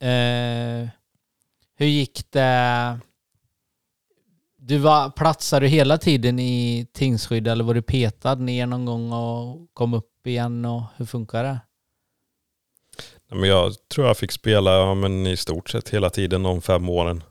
Eh, 0.00 0.88
hur 1.74 1.86
gick 1.86 2.30
det? 2.30 2.98
Du 4.56 4.78
var, 4.78 5.10
platsade 5.10 5.66
du 5.66 5.70
hela 5.70 5.98
tiden 5.98 6.38
i 6.38 6.86
Tingsryd 6.92 7.48
eller 7.48 7.64
var 7.64 7.74
du 7.74 7.82
petad 7.82 8.34
ner 8.34 8.66
någon 8.66 8.84
gång 8.84 9.12
och 9.12 9.66
kom 9.74 9.94
upp 9.94 10.26
igen 10.26 10.64
och 10.64 10.82
hur 10.96 11.06
funkar 11.06 11.44
det? 11.44 11.60
Ja, 13.28 13.36
Men 13.36 13.48
jag 13.48 13.88
tror 13.94 14.06
jag 14.06 14.16
fick 14.16 14.32
spela 14.32 14.72
ja, 14.72 14.94
men 14.94 15.26
i 15.26 15.36
stort 15.36 15.70
sett 15.70 15.88
hela 15.88 16.10
tiden 16.10 16.42
de 16.42 16.62
fem 16.62 16.88
åren. 16.88 17.22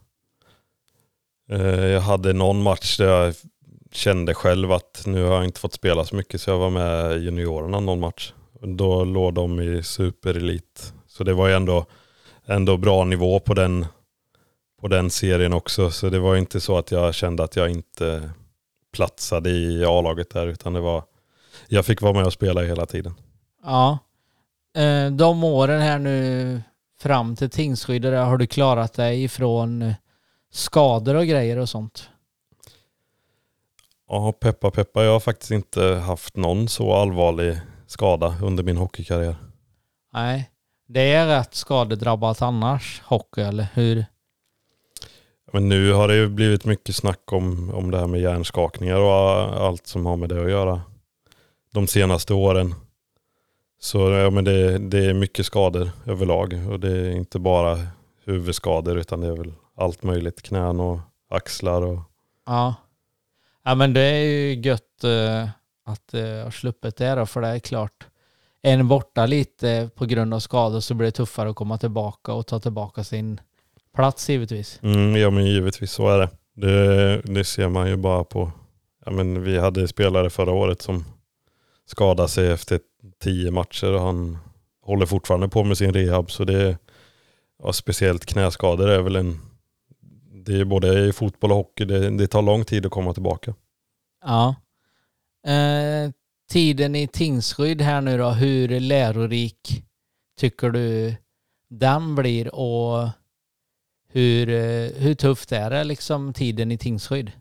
Eh, 1.51 1.85
jag 1.85 2.01
hade 2.01 2.33
någon 2.33 2.63
match 2.63 2.97
där 2.97 3.05
jag 3.05 3.35
kände 3.91 4.33
själv 4.33 4.71
att 4.71 5.03
nu 5.05 5.23
har 5.23 5.35
jag 5.35 5.45
inte 5.45 5.59
fått 5.59 5.73
spela 5.73 6.05
så 6.05 6.15
mycket 6.15 6.41
så 6.41 6.49
jag 6.49 6.57
var 6.57 6.69
med 6.69 7.23
juniorerna 7.23 7.79
någon 7.79 7.99
match. 7.99 8.33
Då 8.61 9.03
låg 9.03 9.33
de 9.33 9.59
i 9.59 9.83
superelit. 9.83 10.93
Så 11.07 11.23
det 11.23 11.33
var 11.33 11.47
ju 11.47 11.53
ändå, 11.53 11.85
ändå 12.45 12.77
bra 12.77 13.03
nivå 13.03 13.39
på 13.39 13.53
den, 13.53 13.85
på 14.81 14.87
den 14.87 15.09
serien 15.09 15.53
också. 15.53 15.91
Så 15.91 16.09
det 16.09 16.19
var 16.19 16.35
inte 16.35 16.61
så 16.61 16.77
att 16.77 16.91
jag 16.91 17.15
kände 17.15 17.43
att 17.43 17.55
jag 17.55 17.69
inte 17.69 18.29
platsade 18.93 19.49
i 19.49 19.85
A-laget 19.85 20.29
där 20.29 20.47
utan 20.47 20.73
det 20.73 20.81
var 20.81 21.03
jag 21.67 21.85
fick 21.85 22.01
vara 22.01 22.13
med 22.13 22.25
och 22.25 22.33
spela 22.33 22.61
hela 22.61 22.85
tiden. 22.85 23.13
Ja. 23.63 23.97
Eh, 24.75 25.11
de 25.11 25.43
åren 25.43 25.81
här 25.81 25.99
nu 25.99 26.61
fram 26.99 27.35
till 27.35 27.49
Tingsryd, 27.49 28.05
har 28.05 28.37
du 28.37 28.47
klarat 28.47 28.93
dig 28.93 29.23
ifrån 29.23 29.93
skador 30.51 31.15
och 31.15 31.25
grejer 31.25 31.57
och 31.57 31.69
sånt? 31.69 32.09
Ja, 34.07 34.31
peppa 34.31 34.71
peppa. 34.71 35.03
Jag 35.03 35.11
har 35.11 35.19
faktiskt 35.19 35.51
inte 35.51 35.83
haft 35.83 36.35
någon 36.35 36.67
så 36.67 36.93
allvarlig 36.93 37.59
skada 37.87 38.35
under 38.43 38.63
min 38.63 38.77
hockeykarriär. 38.77 39.35
Nej, 40.13 40.49
det 40.87 41.13
är 41.13 41.27
rätt 41.27 41.53
skadedrabbat 41.55 42.41
annars, 42.41 43.01
hockey, 43.05 43.41
eller 43.41 43.67
hur? 43.73 44.05
Men 45.53 45.69
nu 45.69 45.93
har 45.93 46.07
det 46.07 46.15
ju 46.15 46.29
blivit 46.29 46.65
mycket 46.65 46.95
snack 46.95 47.33
om, 47.33 47.73
om 47.73 47.91
det 47.91 47.99
här 47.99 48.07
med 48.07 48.21
hjärnskakningar 48.21 48.99
och 48.99 49.11
allt 49.65 49.87
som 49.87 50.05
har 50.05 50.17
med 50.17 50.29
det 50.29 50.43
att 50.43 50.49
göra. 50.49 50.81
De 51.73 51.87
senaste 51.87 52.33
åren. 52.33 52.75
Så 53.79 54.09
ja, 54.09 54.29
men 54.29 54.43
det, 54.43 54.77
det 54.77 55.05
är 55.05 55.13
mycket 55.13 55.45
skador 55.45 55.89
överlag 56.05 56.53
och 56.69 56.79
det 56.79 56.91
är 56.91 57.11
inte 57.11 57.39
bara 57.39 57.77
huvudskador 58.25 58.97
utan 58.97 59.21
det 59.21 59.27
är 59.27 59.37
väl 59.37 59.53
allt 59.81 60.03
möjligt. 60.03 60.41
Knän 60.41 60.79
och 60.79 60.99
axlar 61.29 61.81
och... 61.81 61.99
Ja. 62.45 62.75
Ja 63.63 63.75
men 63.75 63.93
det 63.93 64.01
är 64.01 64.23
ju 64.23 64.61
gött 64.61 65.03
uh, 65.03 65.49
att 65.85 66.13
uh, 66.13 66.43
ha 66.43 66.51
sluppit 66.51 66.97
det 66.97 67.15
då 67.15 67.25
för 67.25 67.41
det 67.41 67.47
är 67.47 67.59
klart. 67.59 68.07
En 68.61 68.87
borta 68.87 69.25
lite 69.25 69.89
på 69.95 70.05
grund 70.05 70.33
av 70.33 70.39
skador 70.39 70.79
så 70.79 70.93
blir 70.93 71.05
det 71.05 71.11
tuffare 71.11 71.49
att 71.49 71.55
komma 71.55 71.77
tillbaka 71.77 72.33
och 72.33 72.47
ta 72.47 72.59
tillbaka 72.59 73.03
sin 73.03 73.41
plats 73.95 74.29
givetvis. 74.29 74.79
Mm, 74.83 75.15
ja 75.15 75.29
men 75.29 75.45
givetvis 75.45 75.91
så 75.91 76.09
är 76.09 76.19
det. 76.19 76.29
det. 76.53 77.21
Det 77.21 77.43
ser 77.43 77.69
man 77.69 77.89
ju 77.89 77.95
bara 77.95 78.23
på, 78.23 78.51
ja 79.05 79.11
men 79.11 79.43
vi 79.43 79.59
hade 79.59 79.87
spelare 79.87 80.29
förra 80.29 80.51
året 80.51 80.81
som 80.81 81.05
skadade 81.85 82.29
sig 82.29 82.51
efter 82.51 82.79
tio 83.23 83.51
matcher 83.51 83.93
och 83.93 84.01
han 84.01 84.37
håller 84.81 85.05
fortfarande 85.05 85.49
på 85.49 85.63
med 85.63 85.77
sin 85.77 85.93
rehab 85.93 86.31
så 86.31 86.43
det 86.43 86.77
ja, 87.63 87.73
speciellt 87.73 88.25
knäskador 88.25 88.89
är 88.89 89.01
väl 89.01 89.15
en 89.15 89.39
det 90.45 90.59
är 90.59 90.65
både 90.65 90.99
i 90.99 91.13
fotboll 91.13 91.51
och 91.51 91.57
hockey, 91.57 91.85
det, 91.85 92.17
det 92.17 92.27
tar 92.27 92.41
lång 92.41 92.65
tid 92.65 92.85
att 92.85 92.91
komma 92.91 93.13
tillbaka. 93.13 93.53
Ja. 94.23 94.55
Eh, 95.47 96.11
tiden 96.49 96.95
i 96.95 97.07
Tingsryd 97.07 97.81
här 97.81 98.01
nu 98.01 98.17
då, 98.17 98.29
hur 98.29 98.79
lärorik 98.79 99.83
tycker 100.37 100.69
du 100.69 101.15
den 101.69 102.15
blir 102.15 102.55
och 102.55 103.09
hur, 104.09 104.49
eh, 104.49 104.91
hur 104.95 105.13
tufft 105.13 105.51
är 105.51 105.69
det 105.69 105.83
liksom 105.83 106.33
tiden 106.33 106.71
i 106.71 106.77
Tingsryd? 106.77 107.31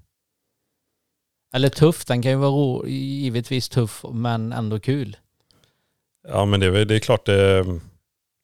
Eller 1.55 1.69
tuff, 1.69 2.05
den 2.05 2.23
kan 2.23 2.33
ju 2.33 2.39
vara 2.39 2.51
ro, 2.51 2.87
givetvis 2.89 3.69
tuff 3.69 4.05
men 4.13 4.53
ändå 4.53 4.81
kul. 4.81 5.17
Ja 6.29 6.45
men 6.45 6.61
det 6.61 6.67
är, 6.67 6.85
det 6.85 6.95
är 6.95 6.99
klart 6.99 7.27
det, 7.27 7.65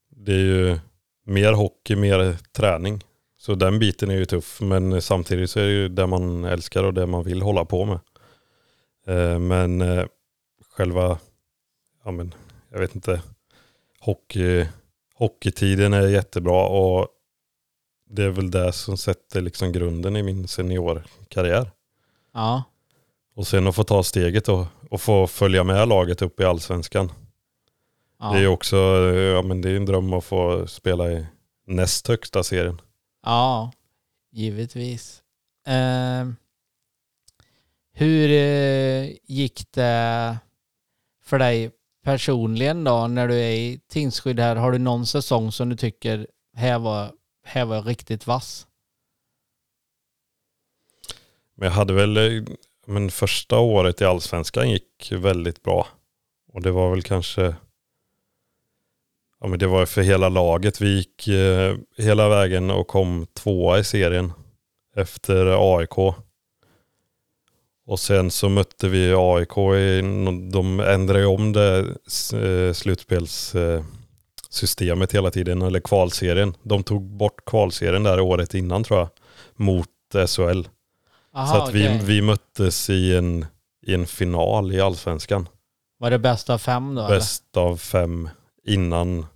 det 0.08 0.32
är 0.32 0.44
ju 0.44 0.78
mer 1.24 1.52
hockey, 1.52 1.96
mer 1.96 2.36
träning. 2.52 3.02
Så 3.46 3.54
den 3.54 3.78
biten 3.78 4.10
är 4.10 4.14
ju 4.14 4.24
tuff 4.24 4.60
men 4.60 5.02
samtidigt 5.02 5.50
så 5.50 5.60
är 5.60 5.64
det 5.64 5.70
ju 5.70 5.88
det 5.88 6.06
man 6.06 6.44
älskar 6.44 6.84
och 6.84 6.94
det 6.94 7.06
man 7.06 7.22
vill 7.24 7.42
hålla 7.42 7.64
på 7.64 7.84
med. 7.84 7.98
Eh, 9.06 9.38
men 9.38 9.80
eh, 9.80 10.06
själva, 10.70 11.18
ja 12.04 12.10
men 12.10 12.34
jag 12.70 12.78
vet 12.78 12.94
inte, 12.94 13.22
hockey, 14.00 14.66
hockeytiden 15.14 15.92
är 15.92 16.08
jättebra 16.08 16.66
och 16.66 17.08
det 18.10 18.22
är 18.22 18.28
väl 18.28 18.50
det 18.50 18.72
som 18.72 18.96
sätter 18.96 19.40
liksom 19.40 19.72
grunden 19.72 20.16
i 20.16 20.22
min 20.22 20.48
seniorkarriär. 20.48 21.70
Ja. 22.32 22.64
Och 23.34 23.46
sen 23.46 23.66
att 23.66 23.76
få 23.76 23.84
ta 23.84 24.02
steget 24.02 24.48
och, 24.48 24.66
och 24.90 25.00
få 25.00 25.26
följa 25.26 25.64
med 25.64 25.88
laget 25.88 26.22
upp 26.22 26.40
i 26.40 26.44
allsvenskan. 26.44 27.12
Ja. 28.20 28.32
Det 28.32 28.38
är 28.38 28.46
också 28.46 28.76
ja, 29.34 29.42
men 29.42 29.60
det 29.60 29.70
är 29.70 29.76
en 29.76 29.86
dröm 29.86 30.12
att 30.12 30.24
få 30.24 30.66
spela 30.66 31.12
i 31.12 31.26
näst 31.66 32.08
högsta 32.08 32.42
serien. 32.42 32.80
Ja, 33.26 33.72
givetvis. 34.32 35.22
Ehm, 35.66 36.28
eh, 36.28 36.34
hur 37.92 38.28
gick 39.26 39.72
det 39.72 40.38
för 41.22 41.38
dig 41.38 41.70
personligen 42.04 42.84
då 42.84 43.06
när 43.06 43.28
du 43.28 43.34
är 43.34 43.50
i 43.50 43.80
Tingsryd 43.88 44.40
här? 44.40 44.56
Har 44.56 44.72
du 44.72 44.78
någon 44.78 45.06
säsong 45.06 45.52
som 45.52 45.68
du 45.68 45.76
tycker 45.76 46.26
här 46.56 46.78
var, 46.78 47.12
här 47.44 47.64
var 47.64 47.82
riktigt 47.82 48.26
vass? 48.26 48.66
Men 51.54 51.66
jag 51.66 51.74
hade 51.74 51.92
väl, 51.92 52.16
eh, 52.16 52.44
men 52.86 53.10
första 53.10 53.58
året 53.58 54.00
i 54.00 54.04
allsvenskan 54.04 54.70
gick 54.70 55.12
väldigt 55.12 55.62
bra. 55.62 55.86
Och 56.52 56.62
det 56.62 56.70
var 56.70 56.90
väl 56.90 57.02
kanske 57.02 57.54
Ja, 59.40 59.46
men 59.46 59.58
det 59.58 59.66
var 59.66 59.86
för 59.86 60.02
hela 60.02 60.28
laget. 60.28 60.80
Vi 60.80 60.96
gick 60.96 61.28
eh, 61.28 61.76
hela 61.96 62.28
vägen 62.28 62.70
och 62.70 62.86
kom 62.86 63.26
tvåa 63.34 63.78
i 63.78 63.84
serien 63.84 64.32
efter 64.96 65.76
AIK. 65.76 65.98
Och 67.86 68.00
sen 68.00 68.30
så 68.30 68.48
mötte 68.48 68.88
vi 68.88 69.14
AIK, 69.16 69.58
i, 69.58 70.00
de 70.52 70.80
ändrade 70.80 71.20
ju 71.20 71.26
om 71.26 71.52
det 71.52 71.78
eh, 71.78 72.72
slutspelssystemet 72.72 75.14
hela 75.14 75.30
tiden, 75.30 75.62
eller 75.62 75.80
kvalserien. 75.80 76.54
De 76.62 76.82
tog 76.82 77.02
bort 77.02 77.44
kvalserien 77.44 78.02
där 78.02 78.20
året 78.20 78.54
innan 78.54 78.84
tror 78.84 78.98
jag, 78.98 79.08
mot 79.56 79.88
SHL. 80.26 80.62
Aha, 81.34 81.46
så 81.46 81.56
att 81.62 81.68
okay. 81.68 81.88
vi, 81.88 81.98
vi 82.04 82.22
möttes 82.22 82.90
i 82.90 83.16
en, 83.16 83.46
i 83.86 83.94
en 83.94 84.06
final 84.06 84.72
i 84.72 84.80
allsvenskan. 84.80 85.48
Var 85.98 86.10
det 86.10 86.18
bäst 86.18 86.50
av 86.50 86.58
fem 86.58 86.94
då? 86.94 87.08
Bäst 87.08 87.44
eller? 87.56 87.66
av 87.66 87.76
fem 87.76 88.28
innan 88.66 89.26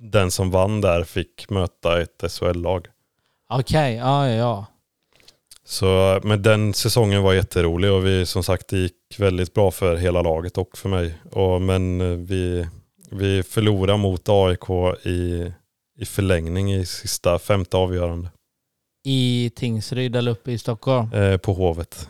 den 0.00 0.30
som 0.30 0.50
vann 0.50 0.80
där 0.80 1.04
fick 1.04 1.50
möta 1.50 2.02
ett 2.02 2.24
SHL-lag. 2.32 2.86
Okej, 3.48 3.60
okay, 3.60 3.94
ja, 3.94 4.28
ja. 4.28 4.66
Så, 5.66 6.20
men 6.22 6.42
den 6.42 6.74
säsongen 6.74 7.22
var 7.22 7.32
jätterolig 7.32 7.92
och 7.92 8.06
vi 8.06 8.26
som 8.26 8.42
sagt 8.42 8.68
det 8.68 8.78
gick 8.78 8.94
väldigt 9.18 9.54
bra 9.54 9.70
för 9.70 9.96
hela 9.96 10.22
laget 10.22 10.58
och 10.58 10.78
för 10.78 10.88
mig. 10.88 11.14
Och, 11.30 11.62
men 11.62 12.00
eh, 12.00 12.18
vi, 12.18 12.68
vi 13.10 13.42
förlorade 13.42 13.98
mot 13.98 14.28
AIK 14.28 14.70
i, 15.02 15.52
i 15.98 16.04
förlängning 16.04 16.72
i 16.72 16.86
sista 16.86 17.38
femte 17.38 17.76
avgörande. 17.76 18.30
I 19.04 19.50
Tingsryd 19.56 20.16
eller 20.16 20.30
uppe 20.30 20.52
i 20.52 20.58
Stockholm? 20.58 21.12
Eh, 21.12 21.36
på 21.36 21.52
Hovet. 21.52 22.08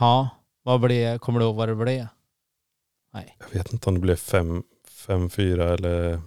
Ja, 0.00 0.28
vad 0.62 0.80
blev, 0.80 1.18
kommer 1.18 1.40
du 1.40 1.46
ihåg 1.46 1.56
vad 1.56 1.68
det 1.68 1.74
blev? 1.74 2.06
Nej. 3.14 3.36
Jag 3.38 3.58
vet 3.58 3.72
inte 3.72 3.88
om 3.88 3.94
det 3.94 4.00
blev 4.00 4.16
5-4 5.06 5.74
eller 5.74 6.20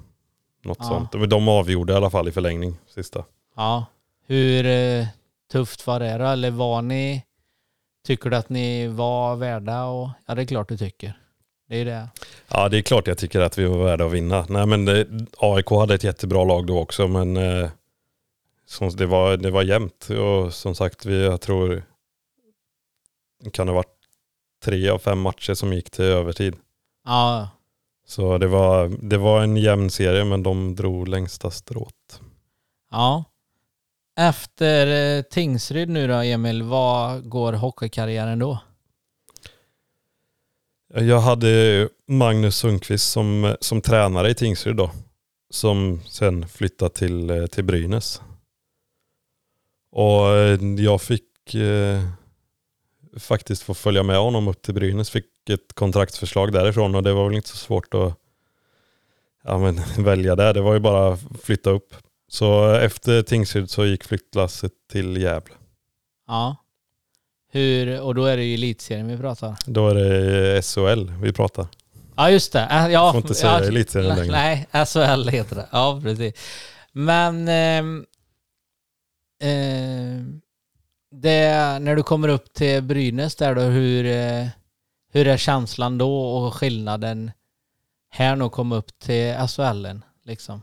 något 0.63 0.77
ja. 0.79 0.85
sånt. 0.85 1.13
Men 1.13 1.29
de 1.29 1.47
avgjorde 1.47 1.93
i 1.93 1.95
alla 1.95 2.09
fall 2.09 2.27
i 2.27 2.31
förlängning 2.31 2.77
sista. 2.87 3.25
Ja. 3.55 3.85
Hur 4.27 4.65
eh, 4.65 5.07
tufft 5.51 5.87
var 5.87 5.99
det 5.99 6.17
då? 6.17 6.25
Eller 6.25 6.51
var 6.51 6.81
ni, 6.81 7.23
tycker 8.05 8.29
du 8.29 8.35
att 8.35 8.49
ni 8.49 8.87
var 8.87 9.35
värda? 9.35 9.85
Och, 9.85 10.09
ja 10.25 10.35
det 10.35 10.41
är 10.41 10.45
klart 10.45 10.69
du 10.69 10.77
tycker. 10.77 11.19
Det 11.67 11.77
är 11.77 11.85
det. 11.85 12.09
Ja 12.47 12.69
det 12.69 12.77
är 12.77 12.81
klart 12.81 13.07
jag 13.07 13.17
tycker 13.17 13.39
att 13.39 13.57
vi 13.57 13.65
var 13.65 13.83
värda 13.83 14.05
att 14.05 14.11
vinna. 14.11 14.45
Nej 14.49 14.65
men 14.65 14.85
det, 14.85 15.07
AIK 15.37 15.69
hade 15.69 15.95
ett 15.95 16.03
jättebra 16.03 16.43
lag 16.43 16.67
då 16.67 16.79
också 16.79 17.07
men 17.07 17.37
eh, 17.37 17.69
som, 18.65 18.89
det, 18.89 19.05
var, 19.05 19.37
det 19.37 19.51
var 19.51 19.63
jämnt. 19.63 20.09
Och 20.09 20.53
som 20.53 20.75
sagt 20.75 21.05
vi, 21.05 21.25
jag 21.25 21.41
tror 21.41 21.83
det 23.43 23.49
kan 23.49 23.67
ha 23.67 23.75
varit 23.75 23.95
tre 24.63 24.89
av 24.89 24.99
fem 24.99 25.21
matcher 25.21 25.53
som 25.53 25.73
gick 25.73 25.89
till 25.89 26.05
övertid. 26.05 26.55
Ja. 27.05 27.49
Så 28.05 28.37
det 28.37 28.47
var, 28.47 28.87
det 29.09 29.17
var 29.17 29.41
en 29.41 29.57
jämn 29.57 29.89
serie 29.89 30.25
men 30.25 30.43
de 30.43 30.75
drog 30.75 31.07
längsta 31.07 31.51
strået. 31.51 32.21
Ja. 32.91 33.23
Efter 34.19 35.17
eh, 35.17 35.21
Tingsryd 35.21 35.89
nu 35.89 36.07
då 36.07 36.13
Emil, 36.13 36.63
vad 36.63 37.29
går 37.29 37.53
hockeykarriären 37.53 38.39
då? 38.39 38.59
Jag 40.93 41.19
hade 41.19 41.89
Magnus 42.07 42.57
Sundqvist 42.57 43.11
som, 43.11 43.55
som 43.59 43.81
tränare 43.81 44.29
i 44.29 44.35
Tingsryd 44.35 44.75
då. 44.75 44.91
Som 45.49 46.01
sen 46.07 46.47
flyttade 46.47 46.93
till, 46.93 47.29
eh, 47.29 47.45
till 47.45 47.63
Brynäs. 47.63 48.21
Och 49.91 50.29
eh, 50.29 50.59
jag 50.77 51.01
fick 51.01 51.55
faktiskt 53.19 53.63
få 53.63 53.73
följa 53.73 54.03
med 54.03 54.17
honom 54.17 54.47
upp 54.47 54.61
till 54.61 54.73
Brynäs. 54.73 55.09
Fick 55.09 55.49
ett 55.49 55.73
kontraktsförslag 55.73 56.51
därifrån 56.51 56.95
och 56.95 57.03
det 57.03 57.13
var 57.13 57.27
väl 57.27 57.35
inte 57.35 57.49
så 57.49 57.57
svårt 57.57 57.93
att 57.93 58.13
ja, 59.43 59.57
men, 59.57 59.81
välja 60.03 60.35
där. 60.35 60.53
Det 60.53 60.61
var 60.61 60.73
ju 60.73 60.79
bara 60.79 61.13
att 61.13 61.19
flytta 61.43 61.69
upp. 61.69 61.95
Så 62.27 62.73
efter 62.73 63.21
Tingsryd 63.21 63.69
så 63.69 63.85
gick 63.85 64.03
flyttlasset 64.03 64.71
till 64.91 65.17
Gävle. 65.17 65.53
Ja. 66.27 66.55
Hur, 67.51 68.01
och 68.01 68.15
då 68.15 68.25
är 68.25 68.37
det 68.37 68.43
ju 68.43 68.53
elitserien 68.53 69.07
vi 69.07 69.17
pratar? 69.17 69.55
Då 69.65 69.89
är 69.89 69.95
det 69.95 70.61
SHL 70.61 71.11
vi 71.21 71.33
pratar. 71.33 71.67
Ja 72.15 72.29
just 72.29 72.53
det. 72.53 72.67
Äh, 72.71 72.87
ja, 72.87 73.11
får 73.11 73.21
inte 73.21 73.35
säga 73.35 73.59
ja, 73.59 73.67
elitserien 73.67 74.17
längre. 74.17 74.31
Nej, 74.31 74.85
SHL 74.85 75.29
heter 75.29 75.55
det. 75.55 75.67
Ja 75.71 76.01
precis. 76.03 76.33
Men 76.91 77.47
eh, 77.47 77.79
eh, 79.49 80.21
det, 81.21 81.79
när 81.79 81.95
du 81.95 82.03
kommer 82.03 82.27
upp 82.27 82.53
till 82.53 82.83
Brynäs 82.83 83.35
där 83.35 83.55
då, 83.55 83.61
hur, 83.61 84.05
eh, 84.05 84.47
hur 85.13 85.27
är 85.27 85.37
känslan 85.37 85.97
då 85.97 86.21
och 86.21 86.53
skillnaden 86.53 87.31
här 88.09 88.35
nu 88.35 88.49
komma 88.49 88.75
upp 88.75 88.99
till 88.99 89.33
SHL 89.47 89.87
liksom? 90.23 90.61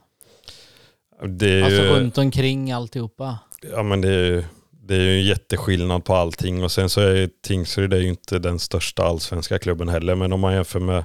Det 1.29 1.63
Alltså 1.63 1.83
ju, 1.83 1.89
runt 1.89 2.19
omkring 2.19 2.73
alltihopa. 2.73 3.39
ja, 3.73 3.83
men 3.83 4.01
det 4.01 4.09
är, 4.09 4.25
ju- 4.25 4.45
det 4.71 4.95
är 4.95 5.01
ju 5.01 5.17
en 5.19 5.25
jätteskillnad 5.25 6.05
på 6.05 6.15
allting 6.15 6.65
och 6.65 6.73
sen 6.73 6.89
så 6.89 7.01
är 7.01 7.31
Tingsryd 7.43 7.93
är 7.93 7.99
ju 7.99 8.09
inte 8.09 8.39
den 8.39 8.59
största 8.59 9.03
allsvenska 9.05 9.59
klubben 9.59 9.89
heller 9.89 10.15
men 10.15 10.33
om 10.33 10.41
man 10.41 10.55
jämför 10.55 10.81
med 10.81 11.05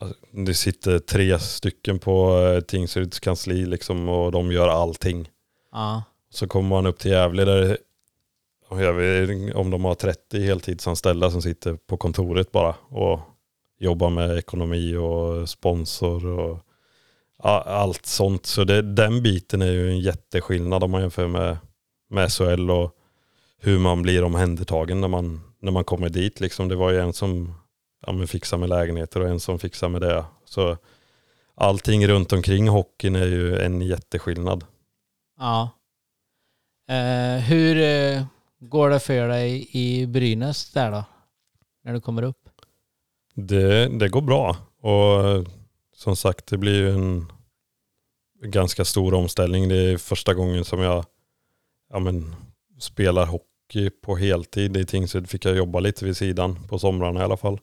alltså, 0.00 0.16
det 0.32 0.54
sitter 0.54 0.98
tre 0.98 1.38
stycken 1.38 1.98
på 1.98 2.38
eh, 2.40 2.60
Tingsryds 2.60 3.20
kansli 3.20 3.66
liksom 3.66 4.08
och 4.08 4.32
de 4.32 4.52
gör 4.52 4.68
allting. 4.68 5.28
Ja. 5.72 6.02
Så 6.30 6.46
kommer 6.46 6.68
man 6.68 6.86
upp 6.86 6.98
till 6.98 7.10
Gävle 7.10 7.44
där 7.44 7.78
och 8.68 8.82
jag 8.82 8.92
vet 8.92 9.54
om 9.54 9.70
de 9.70 9.84
har 9.84 9.94
30 9.94 10.40
heltidsanställda 10.40 11.30
som 11.30 11.42
sitter 11.42 11.74
på 11.74 11.96
kontoret 11.96 12.52
bara 12.52 12.74
och 12.88 13.20
jobbar 13.78 14.10
med 14.10 14.38
ekonomi 14.38 14.96
och 14.96 15.48
sponsor 15.48 16.26
och 16.26 16.58
allt 17.66 18.06
sånt. 18.06 18.46
Så 18.46 18.64
det, 18.64 18.82
den 18.82 19.22
biten 19.22 19.62
är 19.62 19.70
ju 19.70 19.90
en 19.90 20.00
jätteskillnad 20.00 20.84
om 20.84 20.90
man 20.90 21.00
jämför 21.00 21.28
med, 21.28 21.56
med 22.10 22.32
SHL 22.32 22.70
och 22.70 22.96
hur 23.58 23.78
man 23.78 24.02
blir 24.02 24.24
omhändertagen 24.24 25.00
när 25.00 25.08
man, 25.08 25.40
när 25.58 25.72
man 25.72 25.84
kommer 25.84 26.08
dit. 26.08 26.40
Liksom. 26.40 26.68
Det 26.68 26.76
var 26.76 26.90
ju 26.90 27.00
en 27.00 27.12
som 27.12 27.54
ja, 28.06 28.12
men 28.12 28.60
med 28.60 28.68
lägenheter 28.68 29.20
och 29.20 29.28
en 29.28 29.40
som 29.40 29.58
fixade 29.58 29.92
med 29.92 30.00
det. 30.00 30.24
Så 30.44 30.76
allting 31.54 32.08
runt 32.08 32.32
omkring 32.32 32.68
hockeyn 32.68 33.16
är 33.16 33.26
ju 33.26 33.58
en 33.58 33.82
jätteskillnad. 33.82 34.64
ja. 35.38 35.70
Eh, 36.88 37.40
hur 37.40 37.76
eh, 37.76 38.22
går 38.68 38.90
det 38.90 39.00
för 39.00 39.28
dig 39.28 39.68
i 39.70 40.06
Brynäs 40.06 40.70
där 40.72 40.90
då? 40.90 41.04
När 41.84 41.92
du 41.92 42.00
kommer 42.00 42.22
upp? 42.22 42.48
Det, 43.34 43.88
det 43.88 44.08
går 44.08 44.20
bra 44.20 44.56
och 44.80 45.46
som 45.96 46.16
sagt 46.16 46.46
det 46.46 46.58
blir 46.58 46.74
ju 46.74 46.90
en 46.90 47.32
ganska 48.42 48.84
stor 48.84 49.14
omställning. 49.14 49.68
Det 49.68 49.76
är 49.76 49.96
första 49.96 50.34
gången 50.34 50.64
som 50.64 50.80
jag 50.80 51.04
ja, 51.90 51.98
men, 51.98 52.36
spelar 52.78 53.26
hockey 53.26 53.90
på 53.90 54.16
heltid. 54.16 54.76
I 54.76 54.86
Tingsryd 54.86 55.30
fick 55.30 55.44
jag 55.44 55.56
jobba 55.56 55.80
lite 55.80 56.04
vid 56.04 56.16
sidan 56.16 56.68
på 56.68 56.78
somrarna 56.78 57.20
i 57.20 57.22
alla 57.22 57.36
fall. 57.36 57.60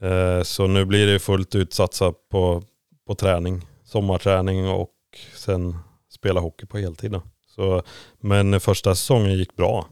Eh, 0.00 0.42
Så 0.42 0.66
nu 0.66 0.84
blir 0.84 1.06
det 1.06 1.18
fullt 1.18 1.54
ut 1.54 1.72
satsa 1.72 2.12
på, 2.30 2.62
på 3.06 3.14
träning, 3.14 3.66
sommarträning 3.84 4.68
och 4.68 4.90
sen 5.34 5.78
spela 6.10 6.40
hockey 6.40 6.66
på 6.66 6.78
heltid. 6.78 7.10
Då. 7.10 7.22
Så, 7.46 7.82
men 8.20 8.60
första 8.60 8.94
säsongen 8.94 9.38
gick 9.38 9.56
bra 9.56 9.86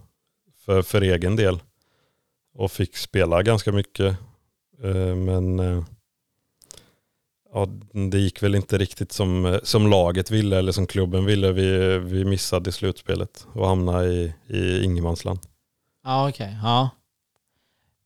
för, 0.64 0.82
för 0.82 1.00
egen 1.00 1.36
del 1.36 1.62
och 2.54 2.72
fick 2.72 2.96
spela 2.96 3.42
ganska 3.42 3.72
mycket. 3.72 4.16
Eh, 4.82 5.14
men 5.14 5.58
eh, 5.58 5.84
ja, 7.52 7.68
det 8.10 8.18
gick 8.18 8.42
väl 8.42 8.54
inte 8.54 8.78
riktigt 8.78 9.12
som, 9.12 9.46
eh, 9.46 9.58
som 9.62 9.86
laget 9.86 10.30
ville 10.30 10.58
eller 10.58 10.72
som 10.72 10.86
klubben 10.86 11.24
ville. 11.24 11.52
Vi, 11.52 11.98
vi 11.98 12.24
missade 12.24 12.70
i 12.70 12.72
slutspelet 12.72 13.46
och 13.52 13.68
hamnade 13.68 14.06
i, 14.06 14.34
i 14.46 14.84
ingenmansland. 14.84 15.38
Ja, 16.04 16.28
okej. 16.28 16.58
Ja. 16.62 16.90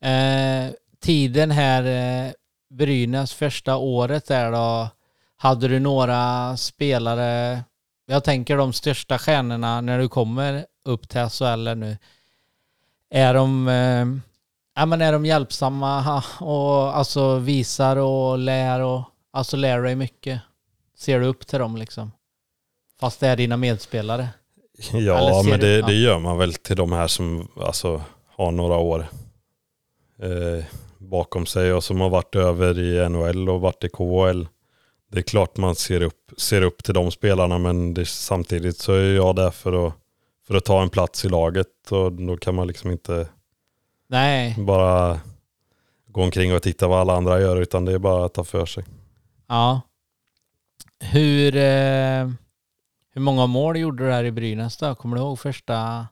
Eh, 0.08 0.72
tiden 1.00 1.50
här, 1.50 1.82
eh, 2.26 2.32
Brynäs 2.70 3.34
första 3.34 3.76
året 3.76 4.26
där 4.26 4.52
då, 4.52 4.88
hade 5.36 5.68
du 5.68 5.80
några 5.80 6.56
spelare, 6.56 7.62
jag 8.06 8.24
tänker 8.24 8.56
de 8.56 8.72
största 8.72 9.18
stjärnorna 9.18 9.80
när 9.80 9.98
du 9.98 10.08
kommer 10.08 10.66
upp 10.84 11.08
till 11.08 11.20
SHL 11.20 11.74
nu, 11.76 11.96
är 13.16 13.34
de, 13.34 13.68
eh, 13.68 14.06
ja, 14.74 14.86
men 14.86 15.02
är 15.02 15.12
de 15.12 15.26
hjälpsamma 15.26 16.22
och 16.40 16.96
alltså 16.96 17.38
visar 17.38 17.96
och 17.96 18.38
lär 18.38 18.80
och 18.80 19.02
alltså 19.32 19.56
lär 19.56 19.82
dig 19.82 19.96
mycket? 19.96 20.40
Ser 20.98 21.20
du 21.20 21.26
upp 21.26 21.46
till 21.46 21.58
dem 21.58 21.76
liksom? 21.76 22.12
Fast 23.00 23.20
det 23.20 23.28
är 23.28 23.36
dina 23.36 23.56
medspelare. 23.56 24.28
Ja, 24.92 25.42
men 25.46 25.60
det, 25.60 25.82
det 25.82 25.94
gör 25.94 26.18
man 26.18 26.38
väl 26.38 26.54
till 26.54 26.76
de 26.76 26.92
här 26.92 27.06
som 27.06 27.48
alltså, 27.56 28.02
har 28.36 28.50
några 28.50 28.76
år 28.76 29.06
eh, 30.22 30.64
bakom 30.98 31.46
sig 31.46 31.72
och 31.72 31.84
som 31.84 32.00
har 32.00 32.08
varit 32.08 32.34
över 32.36 32.78
i 32.78 33.08
NHL 33.08 33.48
och 33.48 33.60
varit 33.60 33.84
i 33.84 33.88
KHL. 33.88 34.46
Det 35.12 35.18
är 35.18 35.22
klart 35.22 35.56
man 35.56 35.74
ser 35.74 36.00
upp, 36.00 36.32
ser 36.36 36.62
upp 36.62 36.84
till 36.84 36.94
de 36.94 37.10
spelarna 37.10 37.58
men 37.58 37.94
det, 37.94 38.08
samtidigt 38.08 38.78
så 38.78 38.92
är 38.92 39.14
jag 39.14 39.36
där 39.36 39.50
för 39.50 39.86
att, 39.86 39.94
för 40.46 40.54
att 40.54 40.64
ta 40.64 40.82
en 40.82 40.90
plats 40.90 41.24
i 41.24 41.28
laget 41.28 41.92
och 41.92 42.12
då 42.12 42.36
kan 42.36 42.54
man 42.54 42.66
liksom 42.66 42.90
inte 42.90 43.28
Nej, 44.08 44.54
bara 44.58 45.20
gå 46.08 46.22
omkring 46.22 46.54
och 46.54 46.62
titta 46.62 46.88
vad 46.88 47.00
alla 47.00 47.16
andra 47.16 47.40
gör 47.40 47.56
utan 47.56 47.84
det 47.84 47.92
är 47.92 47.98
bara 47.98 48.24
att 48.24 48.34
ta 48.34 48.44
för 48.44 48.66
sig. 48.66 48.84
Ja. 49.46 49.80
Hur, 51.00 51.56
eh, 51.56 52.30
hur 53.12 53.20
många 53.20 53.46
mål 53.46 53.76
gjorde 53.78 54.04
du 54.06 54.12
här 54.12 54.24
i 54.24 54.30
Brynäs 54.32 54.76
då? 54.76 54.94
Kommer 54.94 55.16
du 55.16 55.22
ihåg 55.22 55.38
första? 55.38 56.06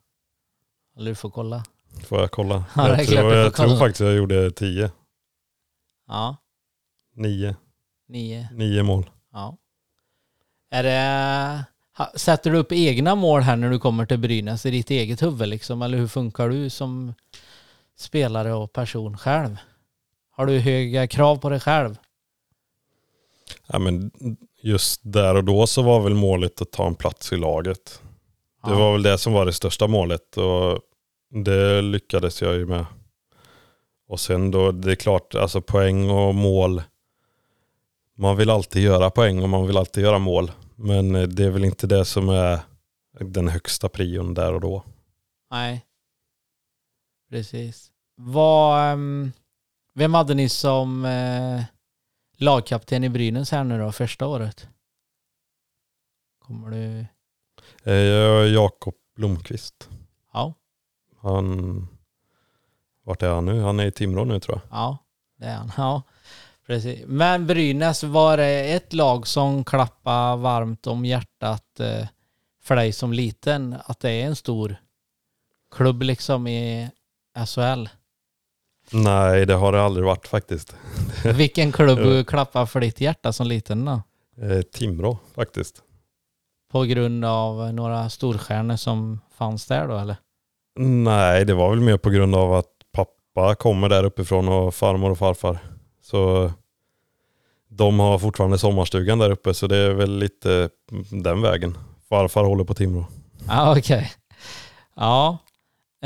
Eller 0.97 1.11
du 1.11 1.15
får 1.15 1.31
kolla. 1.31 1.65
Får 2.07 2.21
jag 2.21 2.31
kolla? 2.31 2.65
Ja, 2.77 2.89
jag 2.89 3.07
tror, 3.07 3.21
får 3.21 3.33
jag 3.33 3.55
tror 3.55 3.77
faktiskt 3.77 4.01
jag 4.01 4.15
gjorde 4.15 4.51
tio, 4.51 4.91
Ja, 6.09 6.37
nio, 7.15 7.57
nio. 8.09 8.49
nio 8.53 8.83
mål. 8.83 9.11
Ja. 9.33 9.57
Är 10.71 10.83
det, 10.83 11.65
sätter 12.15 12.51
du 12.51 12.59
upp 12.59 12.73
egna 12.73 13.15
mål 13.15 13.41
här 13.41 13.57
när 13.57 13.71
du 13.71 13.79
kommer 13.79 14.07
till 14.07 14.19
Brynäs 14.19 14.67
i 14.67 14.71
ditt 14.71 14.91
eget 14.91 15.23
huvud 15.23 15.49
liksom? 15.49 15.83
Eller 15.83 15.99
hur 15.99 16.09
funkar 16.09 16.49
du 16.49 16.71
som 16.71 17.15
spelare 17.97 18.53
och 18.53 18.73
person 18.73 19.19
själv? 19.19 19.57
Har 20.31 20.47
du 20.47 20.59
höga 20.59 21.07
krav 21.07 21.37
på 21.37 21.49
dig 21.49 21.61
själv? 21.61 21.99
Ja, 23.67 23.79
men 23.79 24.11
just 24.63 25.01
där 25.05 25.35
och 25.35 25.45
då 25.45 25.67
så 25.67 25.83
var 25.83 26.01
väl 26.01 26.15
målet 26.15 26.63
att 26.63 26.73
ta 26.73 26.87
en 26.87 26.95
plats 26.95 27.33
i 27.33 27.37
laget. 27.37 28.03
Ja. 28.63 28.69
Det 28.69 28.75
var 28.75 28.93
väl 28.93 29.03
det 29.03 29.19
som 29.19 29.33
var 29.33 29.47
det 29.47 29.53
största 29.53 29.87
målet 29.87 30.37
och 30.37 30.81
det 31.45 31.83
lyckades 31.83 32.43
jag 32.43 32.55
ju 32.55 32.67
med. 32.67 32.87
Och 34.09 34.21
sen 34.21 34.51
då, 34.51 34.73
det 34.73 34.91
är 34.91 34.97
klart, 34.97 35.35
alltså 35.35 35.61
poäng 35.61 36.11
och 36.11 36.35
mål. 36.35 36.83
Man 38.17 38.37
vill 38.37 38.51
alltid 38.51 38.83
göra 38.83 39.11
poäng 39.11 39.43
och 39.43 39.49
man 39.49 39.67
vill 39.67 39.77
alltid 39.77 40.05
göra 40.05 40.19
mål. 40.19 40.51
Men 40.77 41.15
eh, 41.15 41.23
det 41.29 41.45
är 41.45 41.51
väl 41.51 41.65
inte 41.65 41.87
det 41.87 42.05
som 42.05 42.29
är 42.29 42.61
den 43.21 43.49
högsta 43.49 43.89
prion 43.89 44.35
där 44.35 44.55
och 44.55 44.61
då. 44.61 44.85
Nej. 45.51 45.87
Precis. 47.31 47.93
Vad, 48.17 48.93
ehm, 48.93 49.33
vem 49.95 50.15
hade 50.15 50.35
ni 50.35 50.49
som 50.49 51.05
eh, 51.05 51.63
lagkapten 52.37 53.05
i 53.05 53.09
Brynäs 53.09 53.51
här 53.51 53.65
nu 53.65 53.79
då, 53.79 53.93
första 53.93 54.27
året? 54.27 54.69
Kommer 56.39 56.71
du... 56.71 57.07
Eh, 57.91 58.53
Jakob 58.53 58.95
Blomqvist. 59.17 59.89
Ja, 60.33 60.55
Han, 61.21 61.87
vart 63.03 63.23
är 63.23 63.31
han 63.31 63.45
nu? 63.45 63.61
Han 63.61 63.81
är 63.81 63.87
i 63.87 63.91
Timrå 63.93 64.25
nu 64.25 64.41
tror 64.41 64.57
jag. 64.63 64.79
ja, 64.79 64.99
det 65.37 65.45
är 65.47 65.57
han. 65.57 65.71
Ja, 65.77 66.03
precis. 66.67 67.05
Men 67.07 67.47
Brynäs, 67.47 68.03
var 68.03 68.37
det 68.37 68.73
ett 68.73 68.93
lag 68.93 69.27
som 69.27 69.65
klappade 69.65 70.43
varmt 70.43 70.87
om 70.87 71.05
hjärtat 71.05 71.81
eh, 71.81 72.07
för 72.63 72.77
dig 72.77 72.93
som 72.93 73.13
liten? 73.13 73.77
Att 73.85 74.01
det 74.01 74.11
är 74.11 74.27
en 74.27 74.37
stor 74.37 74.77
klubb 75.75 76.03
liksom 76.03 76.47
i 76.47 76.91
SHL? 77.47 77.89
Nej, 78.93 79.47
det 79.47 79.55
har 79.55 79.73
det 79.73 79.83
aldrig 79.83 80.07
varit 80.07 80.27
faktiskt. 80.27 80.77
Vilken 81.25 81.73
klubb 81.73 82.27
klappade 82.27 82.67
för 82.67 82.81
ditt 82.81 83.01
hjärta 83.01 83.33
som 83.33 83.47
liten 83.47 83.85
då? 83.85 84.03
Eh, 84.43 84.63
Timrå 84.63 85.19
faktiskt. 85.35 85.83
På 86.73 86.83
grund 86.83 87.25
av 87.25 87.75
några 87.75 88.11
storstjärnor 88.11 88.77
som 88.77 89.21
fanns 89.37 89.67
där 89.67 89.89
då 89.89 89.99
eller? 89.99 90.17
Nej, 90.79 91.45
det 91.45 91.55
var 91.55 91.71
väl 91.71 91.81
mer 91.81 91.97
på 91.97 92.11
grund 92.11 92.35
av 92.35 92.55
att 92.55 92.71
pappa 92.93 93.55
kommer 93.55 93.89
där 93.89 94.05
uppifrån 94.05 94.49
och 94.49 94.75
farmor 94.75 95.11
och 95.11 95.19
farfar. 95.19 95.59
Så 96.05 96.53
de 97.69 98.01
har 98.01 98.19
fortfarande 98.19 98.59
sommarstugan 98.59 99.19
där 99.19 99.31
uppe 99.31 99.55
så 99.55 99.67
det 99.67 99.77
är 99.77 99.95
väl 99.95 100.19
lite 100.19 100.71
den 101.11 101.43
vägen. 101.43 101.79
Farfar 102.09 102.45
håller 102.45 102.65
på 102.65 102.75
Timrå. 102.75 103.07
Ja 103.49 103.79
okej. 103.79 104.13
Ja. 104.97 105.39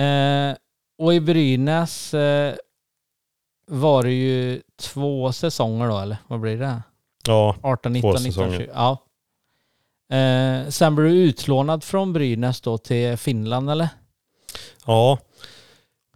Eh, 0.03 0.57
och 0.99 1.15
i 1.15 1.21
Brynäs 1.21 2.15
eh, 2.15 2.55
var 3.67 4.03
det 4.03 4.13
ju 4.13 4.63
två 4.81 5.33
säsonger 5.33 5.89
då 5.89 5.99
eller 5.99 6.17
vad 6.27 6.41
blir 6.41 6.57
det? 6.57 6.83
Ja, 7.27 7.57
18, 7.63 7.93
19, 7.93 8.11
19, 8.11 8.33
säsonger. 8.33 8.59
20. 8.59 8.71
Ja. 8.75 8.99
Eh, 10.17 10.69
sen 10.69 10.95
blev 10.95 11.09
du 11.09 11.17
utlånad 11.17 11.85
från 11.85 12.13
Brynäs 12.13 12.61
då 12.61 12.79
till 12.79 13.17
Finland 13.17 13.71
eller? 13.71 13.89
ja. 14.87 15.19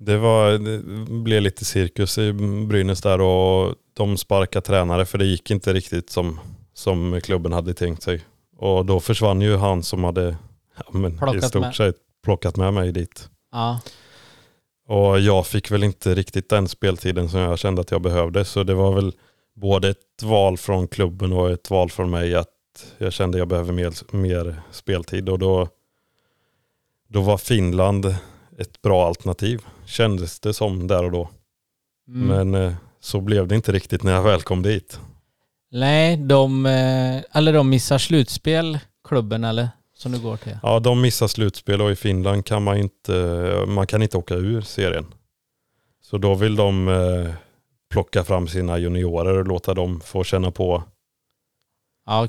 Det, 0.04 0.18
var, 0.18 0.50
det 0.50 0.78
blev 1.22 1.42
lite 1.42 1.64
cirkus 1.64 2.18
i 2.18 2.32
Brynäs 2.68 3.02
där 3.02 3.20
och 3.20 3.74
de 3.94 4.16
sparkade 4.16 4.66
tränare 4.66 5.06
för 5.06 5.18
det 5.18 5.24
gick 5.24 5.50
inte 5.50 5.72
riktigt 5.72 6.10
som, 6.10 6.40
som 6.74 7.20
klubben 7.24 7.52
hade 7.52 7.74
tänkt 7.74 8.02
sig. 8.02 8.24
Och 8.56 8.86
då 8.86 9.00
försvann 9.00 9.40
ju 9.40 9.56
han 9.56 9.82
som 9.82 10.04
hade 10.04 10.36
ja, 10.76 10.84
men 10.98 11.36
i 11.36 11.42
stort 11.42 11.74
sett 11.74 11.96
plockat 12.24 12.56
med 12.56 12.74
mig 12.74 12.92
dit. 12.92 13.28
Ja. 13.52 13.80
Och 14.88 15.20
jag 15.20 15.46
fick 15.46 15.70
väl 15.70 15.84
inte 15.84 16.14
riktigt 16.14 16.48
den 16.48 16.68
speltiden 16.68 17.28
som 17.28 17.40
jag 17.40 17.58
kände 17.58 17.80
att 17.80 17.90
jag 17.90 18.02
behövde. 18.02 18.44
Så 18.44 18.62
det 18.62 18.74
var 18.74 18.92
väl 18.92 19.12
både 19.54 19.88
ett 19.88 20.22
val 20.22 20.58
från 20.58 20.88
klubben 20.88 21.32
och 21.32 21.50
ett 21.50 21.70
val 21.70 21.90
från 21.90 22.10
mig 22.10 22.34
att 22.34 22.48
jag 22.98 23.12
kände 23.12 23.36
att 23.36 23.38
jag 23.38 23.48
behöver 23.48 23.72
mer, 23.72 24.16
mer 24.16 24.62
speltid. 24.70 25.28
Och 25.28 25.38
då, 25.38 25.68
då 27.08 27.20
var 27.20 27.38
Finland 27.38 28.14
ett 28.58 28.82
bra 28.82 29.06
alternativ, 29.06 29.62
kändes 29.92 30.40
det 30.40 30.54
som 30.54 30.86
där 30.86 31.04
och 31.04 31.12
då. 31.12 31.28
Mm. 32.08 32.26
Men 32.26 32.64
eh, 32.64 32.74
så 33.00 33.20
blev 33.20 33.48
det 33.48 33.54
inte 33.54 33.72
riktigt 33.72 34.02
när 34.02 34.12
jag 34.12 34.22
väl 34.22 34.42
kom 34.42 34.62
dit. 34.62 35.00
Nej, 35.70 36.16
de, 36.16 36.66
eh, 36.66 37.22
eller 37.32 37.52
de 37.52 37.68
missar 37.68 37.98
slutspel, 37.98 38.78
klubben 39.08 39.44
eller? 39.44 39.68
Som 39.94 40.12
du 40.12 40.20
går 40.20 40.36
till. 40.36 40.58
Ja, 40.62 40.80
de 40.80 41.00
missar 41.00 41.28
slutspel 41.28 41.82
och 41.82 41.90
i 41.90 41.96
Finland 41.96 42.46
kan 42.46 42.62
man 42.62 42.76
inte, 42.76 43.12
man 43.68 43.86
kan 43.86 44.02
inte 44.02 44.16
åka 44.16 44.34
ur 44.34 44.60
serien. 44.60 45.06
Så 46.00 46.18
då 46.18 46.34
vill 46.34 46.56
de 46.56 46.88
eh, 46.88 47.34
plocka 47.90 48.24
fram 48.24 48.48
sina 48.48 48.78
juniorer 48.78 49.38
och 49.38 49.46
låta 49.46 49.74
dem 49.74 50.00
få 50.00 50.24
känna 50.24 50.50
på 50.50 50.82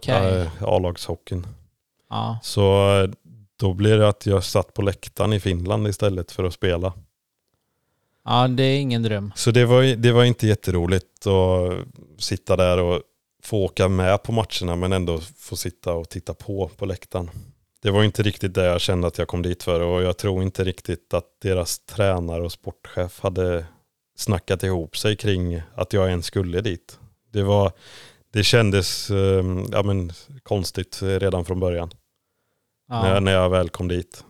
eh, 0.07 0.63
A-lagshockeyn. 0.63 1.47
Ja. 2.09 2.39
Så 2.43 3.07
då 3.59 3.73
blir 3.73 3.97
det 3.97 4.07
att 4.07 4.25
jag 4.25 4.43
satt 4.43 4.73
på 4.73 4.81
läktaren 4.81 5.33
i 5.33 5.39
Finland 5.39 5.87
istället 5.87 6.31
för 6.31 6.43
att 6.43 6.53
spela. 6.53 6.93
Ja, 8.25 8.47
det 8.47 8.63
är 8.63 8.79
ingen 8.79 9.03
dröm. 9.03 9.31
Så 9.35 9.51
det 9.51 9.65
var, 9.65 9.83
det 9.95 10.11
var 10.11 10.23
inte 10.23 10.47
jätteroligt 10.47 11.27
att 11.27 11.87
sitta 12.23 12.55
där 12.55 12.77
och 12.79 13.01
få 13.43 13.57
åka 13.63 13.87
med 13.87 14.23
på 14.23 14.31
matcherna 14.31 14.75
men 14.75 14.93
ändå 14.93 15.19
få 15.37 15.55
sitta 15.55 15.93
och 15.93 16.09
titta 16.09 16.33
på 16.33 16.67
på 16.77 16.85
läktaren. 16.85 17.29
Det 17.81 17.91
var 17.91 18.03
inte 18.03 18.23
riktigt 18.23 18.53
det 18.53 18.65
jag 18.65 18.81
kände 18.81 19.07
att 19.07 19.17
jag 19.17 19.27
kom 19.27 19.41
dit 19.41 19.63
för 19.63 19.79
och 19.79 20.03
jag 20.03 20.17
tror 20.17 20.43
inte 20.43 20.63
riktigt 20.63 21.13
att 21.13 21.25
deras 21.41 21.79
tränare 21.79 22.43
och 22.43 22.51
sportchef 22.51 23.19
hade 23.19 23.65
snackat 24.17 24.63
ihop 24.63 24.97
sig 24.97 25.15
kring 25.15 25.61
att 25.75 25.93
jag 25.93 26.09
ens 26.09 26.25
skulle 26.25 26.61
dit. 26.61 26.99
Det, 27.31 27.43
var, 27.43 27.71
det 28.33 28.43
kändes 28.43 29.11
eh, 29.11 29.45
ja, 29.71 29.83
men, 29.83 30.11
konstigt 30.43 30.99
redan 31.01 31.45
från 31.45 31.59
början 31.59 31.89
när, 32.89 33.07
Ja. 33.07 33.13
jag, 33.13 33.23
när 33.23 33.31
jag 33.31 33.49
väl 33.49 33.69
kom 33.69 33.87
dit. 33.87 34.25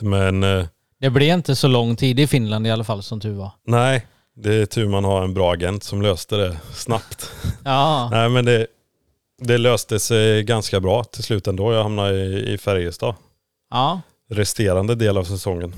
Men 0.00 0.42
eh, 0.42 0.66
Det 1.02 1.10
blev 1.10 1.34
inte 1.34 1.56
så 1.56 1.68
lång 1.68 1.96
tid 1.96 2.20
i 2.20 2.26
Finland 2.26 2.66
i 2.66 2.70
alla 2.70 2.84
fall 2.84 3.02
som 3.02 3.20
tur 3.20 3.34
var. 3.34 3.50
nej, 3.66 4.06
det 4.34 4.54
är 4.54 4.66
tur 4.66 4.88
man 4.88 5.04
har 5.04 5.24
en 5.24 5.34
bra 5.34 5.52
agent 5.52 5.84
som 5.84 6.02
löste 6.02 6.36
det 6.36 6.56
snabbt. 6.74 7.30
Ja, 7.64 8.08
Nej 8.12 8.28
men 8.28 8.44
det, 8.44 8.66
det 9.38 9.58
löste 9.58 10.00
sig 10.00 10.42
ganska 10.42 10.80
bra 10.80 11.04
till 11.04 11.22
slut 11.22 11.46
ändå. 11.46 11.72
Jag 11.72 11.82
hamnade 11.82 12.14
i, 12.14 12.52
i 12.52 12.58
Färjestad. 12.58 13.14
ja. 13.70 14.00
Resterande 14.30 14.94
del 14.94 15.18
av 15.18 15.24
säsongen. 15.24 15.74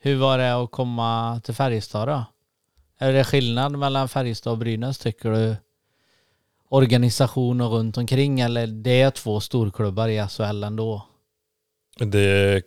Hur 0.00 0.16
var 0.16 0.38
det 0.38 0.54
att 0.56 0.70
komma 0.70 1.40
till 1.44 1.54
Färjestad 1.54 2.08
då? 2.08 2.24
Är 2.98 3.12
det 3.12 3.24
skillnad 3.24 3.78
mellan 3.78 4.08
Färjestad 4.08 4.50
och 4.52 4.58
Brynäs 4.58 4.98
tycker 4.98 5.30
du? 5.30 5.56
Organisation 6.68 7.60
och 7.60 7.72
runt 7.72 7.96
omkring 7.96 8.40
eller 8.40 8.66
det 8.66 9.00
är 9.00 9.10
två 9.10 9.40
storklubbar 9.40 10.08
i 10.08 10.26
SHL 10.28 10.64
ändå? 10.64 11.06
Det, 11.98 12.62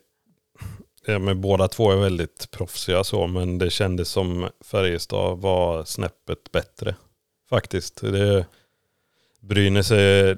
ja, 1.06 1.20
men 1.20 1.42
båda 1.42 1.68
två 1.68 1.92
är 1.92 1.96
väldigt 1.96 2.52
proffsiga 2.52 3.04
så 3.04 3.28
men 3.28 3.58
det 3.58 3.70
kändes 3.70 4.10
som 4.10 4.50
Färjestad 4.66 5.40
var 5.40 5.84
snäppet 5.84 6.52
bättre. 6.52 6.96
Faktiskt. 7.50 8.02
Det, 8.02 8.46
Brynäs 9.40 9.92
är 9.92 10.38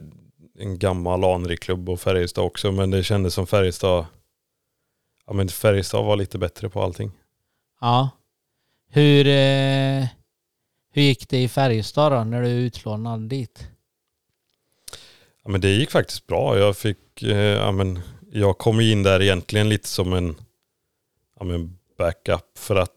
en 0.59 0.79
gammal 0.79 1.23
anrik 1.23 1.59
klubb 1.59 1.89
och 1.89 1.99
Färjestad 1.99 2.43
också 2.43 2.71
men 2.71 2.91
det 2.91 3.03
kändes 3.03 3.33
som 3.33 3.47
Färjestad 3.47 4.05
Ja 5.25 5.33
men 5.33 5.49
Färjestad 5.49 6.05
var 6.05 6.15
lite 6.15 6.37
bättre 6.37 6.69
på 6.69 6.81
allting. 6.81 7.11
Ja. 7.81 8.09
Hur, 8.89 9.27
eh, 9.27 10.07
hur 10.91 11.01
gick 11.01 11.29
det 11.29 11.43
i 11.43 11.47
Färjestad 11.47 12.11
då 12.11 12.23
när 12.23 12.41
du 12.41 12.47
är 12.47 12.55
utlånad 12.55 13.29
dit? 13.29 13.67
Ja, 15.43 15.49
men 15.49 15.61
det 15.61 15.69
gick 15.69 15.91
faktiskt 15.91 16.27
bra. 16.27 16.57
Jag 16.57 16.77
fick, 16.77 17.23
eh, 17.23 17.37
ja, 17.37 17.71
men 17.71 17.99
jag 18.31 18.57
kom 18.57 18.79
in 18.79 19.03
där 19.03 19.21
egentligen 19.21 19.69
lite 19.69 19.87
som 19.87 20.13
en 20.13 20.35
ja, 21.39 21.45
men 21.45 21.77
backup 21.97 22.57
för 22.57 22.75
att 22.75 22.91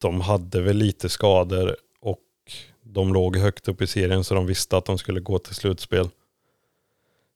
de 0.00 0.20
hade 0.20 0.60
väl 0.60 0.76
lite 0.76 1.08
skador 1.08 1.76
och 2.00 2.18
de 2.82 3.12
låg 3.12 3.36
högt 3.36 3.68
upp 3.68 3.82
i 3.82 3.86
serien 3.86 4.24
så 4.24 4.34
de 4.34 4.46
visste 4.46 4.76
att 4.76 4.84
de 4.84 4.98
skulle 4.98 5.20
gå 5.20 5.38
till 5.38 5.54
slutspel. 5.54 6.08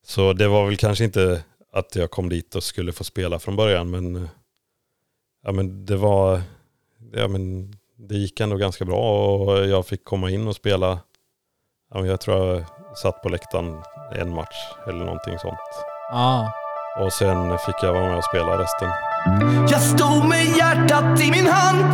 Så 0.04 0.32
det 0.32 0.48
var 0.48 0.66
väl 0.66 0.76
kanske 0.76 1.04
inte 1.04 1.44
att 1.72 1.96
jag 1.96 2.10
kom 2.10 2.28
dit 2.28 2.54
och 2.54 2.62
skulle 2.62 2.92
få 2.92 3.04
spela 3.04 3.38
från 3.38 3.56
början 3.56 3.90
men, 3.90 4.28
ja, 5.42 5.52
men 5.52 5.86
det 5.86 5.96
var, 5.96 6.42
ja, 7.12 7.28
men 7.28 7.74
det 7.96 8.14
gick 8.14 8.40
ändå 8.40 8.56
ganska 8.56 8.84
bra 8.84 9.36
och 9.36 9.66
jag 9.66 9.86
fick 9.86 10.04
komma 10.04 10.30
in 10.30 10.48
och 10.48 10.56
spela. 10.56 10.98
Ja, 11.90 12.00
men 12.00 12.10
jag 12.10 12.20
tror 12.20 12.36
jag 12.46 12.64
satt 12.98 13.22
på 13.22 13.28
läktaren 13.28 13.82
en 14.12 14.34
match 14.34 14.72
eller 14.88 15.04
någonting 15.04 15.38
sånt. 15.38 15.58
Ja. 16.10 16.52
Och 17.00 17.12
sen 17.12 17.58
fick 17.58 17.76
jag 17.82 17.92
vara 17.92 18.08
med 18.08 18.18
och 18.18 18.24
spela 18.24 18.58
resten. 18.62 19.05
Jag 19.70 19.80
stod 19.80 20.28
med 20.28 20.44
hjärtat 20.56 21.20
i 21.20 21.30
min 21.30 21.46
hand. 21.46 21.84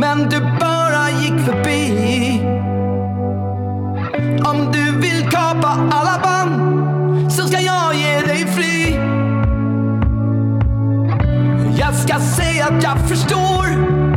Men 0.00 0.28
du 0.28 0.40
bara 0.40 1.10
gick 1.10 1.40
förbi. 1.44 2.42
Om 4.44 4.72
du 4.72 4.98
vill 4.98 5.30
kapa 5.30 5.68
alla 5.90 6.18
band 6.22 7.32
Så 7.32 7.48
ska 7.48 7.60
jag 7.60 7.94
ge 7.94 8.20
dig 8.20 8.46
fri 8.46 8.98
Jag 11.78 11.94
ska 11.94 12.20
säga 12.20 12.64
att 12.66 12.82
jag 12.82 13.08
förstår. 13.08 14.07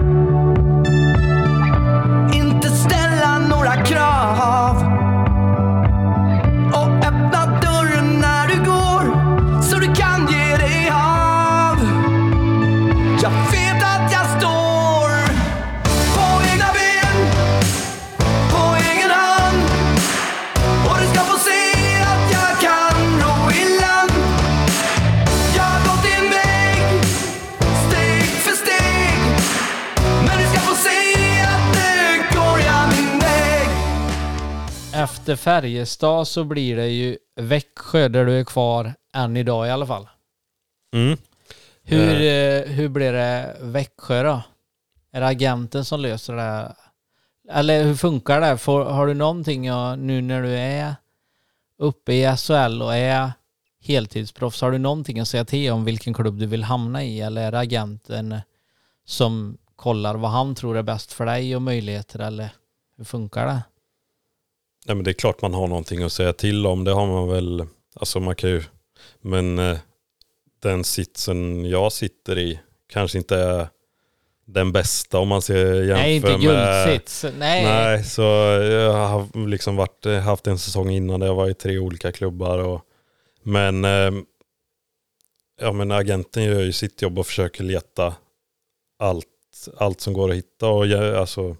Efter 35.32 35.44
Färjestad 35.44 36.28
så 36.28 36.44
blir 36.44 36.76
det 36.76 36.88
ju 36.88 37.18
Växjö 37.36 38.08
där 38.08 38.26
du 38.26 38.40
är 38.40 38.44
kvar 38.44 38.94
än 39.14 39.38
idag 39.38 39.68
i 39.68 39.70
alla 39.70 39.86
fall. 39.86 40.10
Mm. 40.94 41.18
Hur, 41.84 42.10
eh, 42.10 42.62
hur 42.72 42.90
blir 42.90 43.14
det 43.14 43.58
Växjö 43.62 44.24
då? 44.24 44.42
Är 45.12 45.22
det 45.22 45.28
agenten 45.28 45.86
som 45.86 46.00
löser 46.00 46.36
det? 46.36 46.76
Eller 47.52 47.84
hur 47.84 47.96
funkar 47.96 48.42
det? 48.42 48.58
Får, 48.58 48.86
har 48.86 49.08
du 49.08 49.14
någonting 49.14 49.68
att- 49.68 50.00
nu 50.00 50.22
när 50.22 50.42
du 50.42 50.50
är 50.58 50.96
uppe 51.78 52.14
i 52.14 52.24
SHL 52.38 52.82
och 52.82 52.96
är 52.96 53.32
heltidsproffs, 53.84 54.62
har 54.62 54.72
du 54.72 54.78
någonting 54.78 55.20
att 55.20 55.28
säga 55.28 55.46
till 55.46 55.72
om 55.72 55.86
vilken 55.86 56.14
klubb 56.14 56.40
du 56.40 56.46
vill 56.46 56.64
hamna 56.64 57.04
i? 57.04 57.22
Eller 57.22 57.42
är 57.48 57.52
det 57.52 57.60
agenten 57.60 58.36
som 59.06 59.58
kollar 59.76 60.16
vad 60.16 60.32
han 60.32 60.56
tror 60.56 60.78
är 60.78 60.84
bäst 60.84 61.14
för 61.14 61.26
dig 61.26 61.56
och 61.56 61.62
möjligheter? 61.62 62.20
Eller 62.20 62.50
hur 62.98 63.04
funkar 63.04 63.46
det? 63.46 63.62
Nej, 64.86 64.96
men 64.96 65.04
det 65.04 65.12
är 65.12 65.14
klart 65.14 65.42
man 65.42 65.54
har 65.54 65.68
någonting 65.68 66.04
att 66.04 66.12
säga 66.12 66.34
till 66.34 66.66
om. 66.66 66.84
Det 66.84 66.92
har 66.92 67.08
man 67.08 67.28
väl. 67.28 67.66
Alltså 67.96 68.20
man 68.20 68.36
kan 68.36 68.50
ju. 68.50 68.64
Men 69.22 69.60
eh, 69.60 69.78
den 70.62 70.84
sitsen 70.84 71.66
jag 71.66 71.92
sitter 71.92 72.38
i 72.38 72.60
kanske 72.90 73.18
inte 73.18 73.38
är 73.38 73.68
den 74.46 74.72
bästa 74.72 75.20
om 75.20 75.28
man 75.28 75.42
ser 75.42 75.82
jämför 75.82 75.94
Nej, 75.94 76.16
inte 76.16 76.38
guldsits. 76.38 77.26
Nej. 77.38 77.64
Nej, 77.64 78.04
så 78.04 78.22
jag 78.22 78.94
har 78.94 79.48
liksom 79.48 79.76
varit, 79.76 80.06
haft 80.24 80.48
en 80.48 80.60
säsong 80.60 80.90
innan 80.90 81.20
där 81.20 81.28
jag 81.28 81.36
var 81.36 81.50
i 81.50 81.54
tre 81.54 81.80
olika 81.80 82.12
klubbar. 82.12 82.58
Och, 82.60 82.82
men, 83.44 83.86
eh, 83.86 84.12
ja, 85.62 85.72
men 85.72 85.92
agenten 85.92 86.44
gör 86.44 86.62
ju 86.62 86.74
sitt 86.74 87.02
jobb 87.02 87.20
och 87.20 87.28
försöker 87.28 87.64
leta 87.64 88.16
allt, 89.00 89.28
allt 89.78 90.02
som 90.02 90.14
går 90.14 90.30
att 90.30 90.36
hitta. 90.36 90.68
Och 90.68 90.88
jag, 90.88 91.16
alltså, 91.16 91.56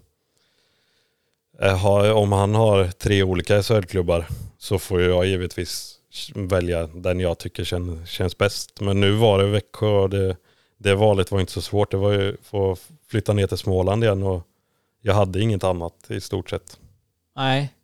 Eh, 1.60 1.78
har, 1.78 2.12
om 2.12 2.32
han 2.32 2.54
har 2.54 2.84
tre 2.84 3.22
olika 3.22 3.62
SHL-klubbar 3.62 4.26
så 4.58 4.78
får 4.78 5.00
jag 5.00 5.26
givetvis 5.26 5.98
välja 6.34 6.86
den 6.86 7.20
jag 7.20 7.38
tycker 7.38 7.64
kän, 7.64 8.06
känns 8.06 8.38
bäst. 8.38 8.80
Men 8.80 9.00
nu 9.00 9.12
var 9.12 9.38
det 9.38 9.46
Växjö 9.46 9.86
och 9.86 10.10
det, 10.10 10.36
det 10.78 10.94
valet 10.94 11.30
var 11.30 11.40
inte 11.40 11.52
så 11.52 11.62
svårt. 11.62 11.90
Det 11.90 11.96
var 11.96 12.12
ju 12.12 12.36
få 12.42 12.76
flytta 13.10 13.32
ner 13.32 13.46
till 13.46 13.58
Småland 13.58 14.04
igen 14.04 14.22
och 14.22 14.46
jag 15.02 15.14
hade 15.14 15.40
inget 15.40 15.64
annat 15.64 16.10
i 16.10 16.20
stort 16.20 16.50
sett. 16.50 16.78
Nej. 17.36 17.74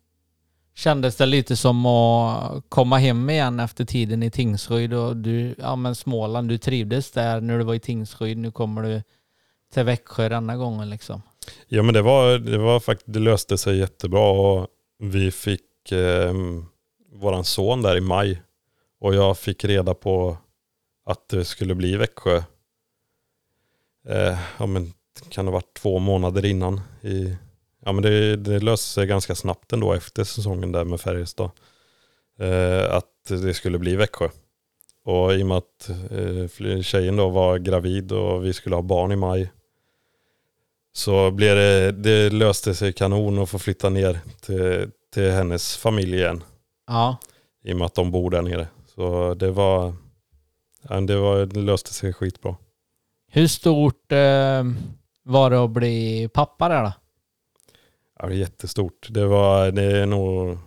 Kändes 0.75 1.15
det 1.15 1.25
lite 1.25 1.55
som 1.55 1.85
att 1.85 2.63
komma 2.69 2.97
hem 2.97 3.29
igen 3.29 3.59
efter 3.59 3.85
tiden 3.85 4.23
i 4.23 4.31
Tingsryd 4.31 4.93
och 4.93 5.17
du, 5.17 5.55
ja 5.57 5.75
men 5.75 5.95
Småland, 5.95 6.49
du 6.49 6.57
trivdes 6.57 7.11
där 7.11 7.41
när 7.41 7.57
du 7.57 7.63
var 7.63 7.73
i 7.73 7.79
Tingsryd, 7.79 8.37
nu 8.37 8.51
kommer 8.51 8.83
du 8.83 9.03
till 9.73 9.83
Växjö 9.83 10.29
denna 10.29 10.57
gången 10.57 10.89
liksom. 10.89 11.21
Ja 11.67 11.83
men 11.83 11.93
det 11.93 12.01
var, 12.01 12.37
det 12.37 12.57
var 12.57 12.79
faktiskt, 12.79 13.13
det 13.13 13.19
löste 13.19 13.57
sig 13.57 13.77
jättebra 13.77 14.29
och 14.31 14.67
vi 14.99 15.31
fick 15.31 15.91
eh, 15.91 16.33
våran 17.11 17.43
son 17.43 17.81
där 17.81 17.97
i 17.97 18.01
maj. 18.01 18.41
Och 18.99 19.15
jag 19.15 19.37
fick 19.37 19.65
reda 19.65 19.93
på 19.93 20.37
att 21.05 21.29
det 21.29 21.45
skulle 21.45 21.75
bli 21.75 21.95
Växjö. 21.95 22.43
Eh, 24.07 24.37
ja 24.57 24.65
men 24.65 24.93
kan 25.29 25.45
det 25.45 25.51
ha 25.51 25.57
varit 25.57 25.73
två 25.73 25.99
månader 25.99 26.45
innan. 26.45 26.81
I, 27.01 27.35
ja 27.85 27.91
men 27.91 28.03
det, 28.03 28.35
det 28.35 28.59
löste 28.59 28.87
sig 28.87 29.07
ganska 29.07 29.35
snabbt 29.35 29.73
ändå 29.73 29.93
efter 29.93 30.23
säsongen 30.23 30.71
där 30.71 30.83
med 30.83 31.01
Färjestad. 31.01 31.51
Eh, 32.39 32.95
att 32.95 33.05
det 33.27 33.53
skulle 33.53 33.79
bli 33.79 33.95
Växjö. 33.95 34.29
Och 35.03 35.33
i 35.33 35.43
och 35.43 35.47
med 35.47 35.57
att 35.57 35.89
eh, 35.89 36.81
tjejen 36.81 37.15
då 37.15 37.29
var 37.29 37.57
gravid 37.57 38.11
och 38.11 38.45
vi 38.45 38.53
skulle 38.53 38.75
ha 38.75 38.81
barn 38.81 39.11
i 39.11 39.15
maj 39.15 39.51
så 40.93 41.31
blev 41.31 41.55
det, 41.55 41.91
det 41.91 42.29
löste 42.29 42.75
sig 42.75 42.93
kanon 42.93 43.39
att 43.39 43.49
få 43.49 43.59
flytta 43.59 43.89
ner 43.89 44.19
till, 44.41 44.91
till 45.13 45.31
hennes 45.31 45.77
familj 45.77 46.15
igen. 46.17 46.43
Ja. 46.87 47.17
I 47.63 47.73
och 47.73 47.77
med 47.77 47.85
att 47.85 47.95
de 47.95 48.11
bor 48.11 48.29
där 48.31 48.41
nere. 48.41 48.67
Så 48.95 49.33
det 49.33 49.51
var, 49.51 49.93
det, 51.07 51.15
var, 51.17 51.45
det 51.45 51.59
löste 51.59 51.93
sig 51.93 52.13
skitbra. 52.13 52.55
Hur 53.31 53.47
stort 53.47 54.11
eh, 54.11 54.63
var 55.23 55.49
det 55.49 55.63
att 55.63 55.69
bli 55.69 56.29
pappa 56.33 56.69
där 56.69 56.83
då? 56.83 56.91
Ja, 58.19 58.27
det 58.27 58.33
är 58.33 58.37
jättestort. 58.37 59.07
Det, 59.09 59.25
var, 59.25 59.71
det 59.71 59.83
är 59.83 60.05
nog... 60.05 60.57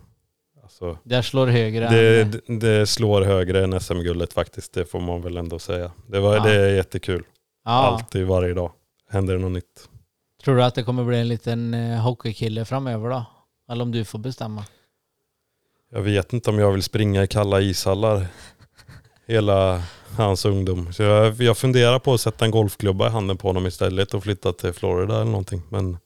Alltså, 0.63 0.97
Det 1.03 1.23
slår 1.23 1.47
högre 1.47 1.89
det, 1.89 2.21
än... 2.21 2.31
det- 2.31 2.59
det 2.59 2.87
slår 2.87 3.21
högre 3.21 3.63
än 3.63 3.79
SM-guldet 3.79 4.33
faktiskt. 4.33 4.73
Det 4.73 4.85
får 4.85 4.99
man 4.99 5.21
väl 5.21 5.37
ändå 5.37 5.59
säga. 5.59 5.91
Det, 6.07 6.19
var, 6.19 6.35
Ja. 6.35 6.43
det 6.43 6.53
är 6.55 6.75
jättekul. 6.75 7.23
Ja. 7.65 7.71
Alltid, 7.71 8.25
varje 8.27 8.53
dag. 8.53 8.71
Händer 9.09 9.33
det 9.33 9.39
något 9.41 9.51
nytt. 9.51 9.89
Tror 10.43 10.55
du 10.55 10.63
att 10.63 10.75
det 10.75 10.83
kommer 10.83 11.03
bli 11.03 11.19
en 11.19 11.27
liten 11.27 11.73
eh, 11.73 11.99
hockeykille 12.01 12.65
framöver 12.65 13.09
då? 13.09 13.25
Eller 13.71 13.83
om 13.83 13.91
du 13.91 14.05
får 14.05 14.19
bestämma? 14.19 14.65
Jag 15.91 16.01
vet 16.01 16.33
inte 16.33 16.49
om 16.49 16.59
jag 16.59 16.71
vill 16.71 16.83
springa 16.83 17.23
i 17.23 17.27
kalla 17.27 17.61
ishallar 17.61 18.27
hela 19.27 19.83
hans 20.17 20.45
ungdom. 20.45 20.93
Så 20.93 21.03
jag, 21.03 21.41
jag 21.41 21.57
funderar 21.57 21.99
på 21.99 22.13
att 22.13 22.21
sätta 22.21 22.45
en 22.45 22.51
golfklubba 22.51 23.07
i 23.07 23.09
handen 23.09 23.37
på 23.37 23.47
honom 23.49 23.67
istället 23.67 24.13
och 24.13 24.23
flytta 24.23 24.53
till 24.53 24.73
Florida 24.73 25.15
eller 25.15 25.25
någonting. 25.31 25.61
Men 25.69 25.97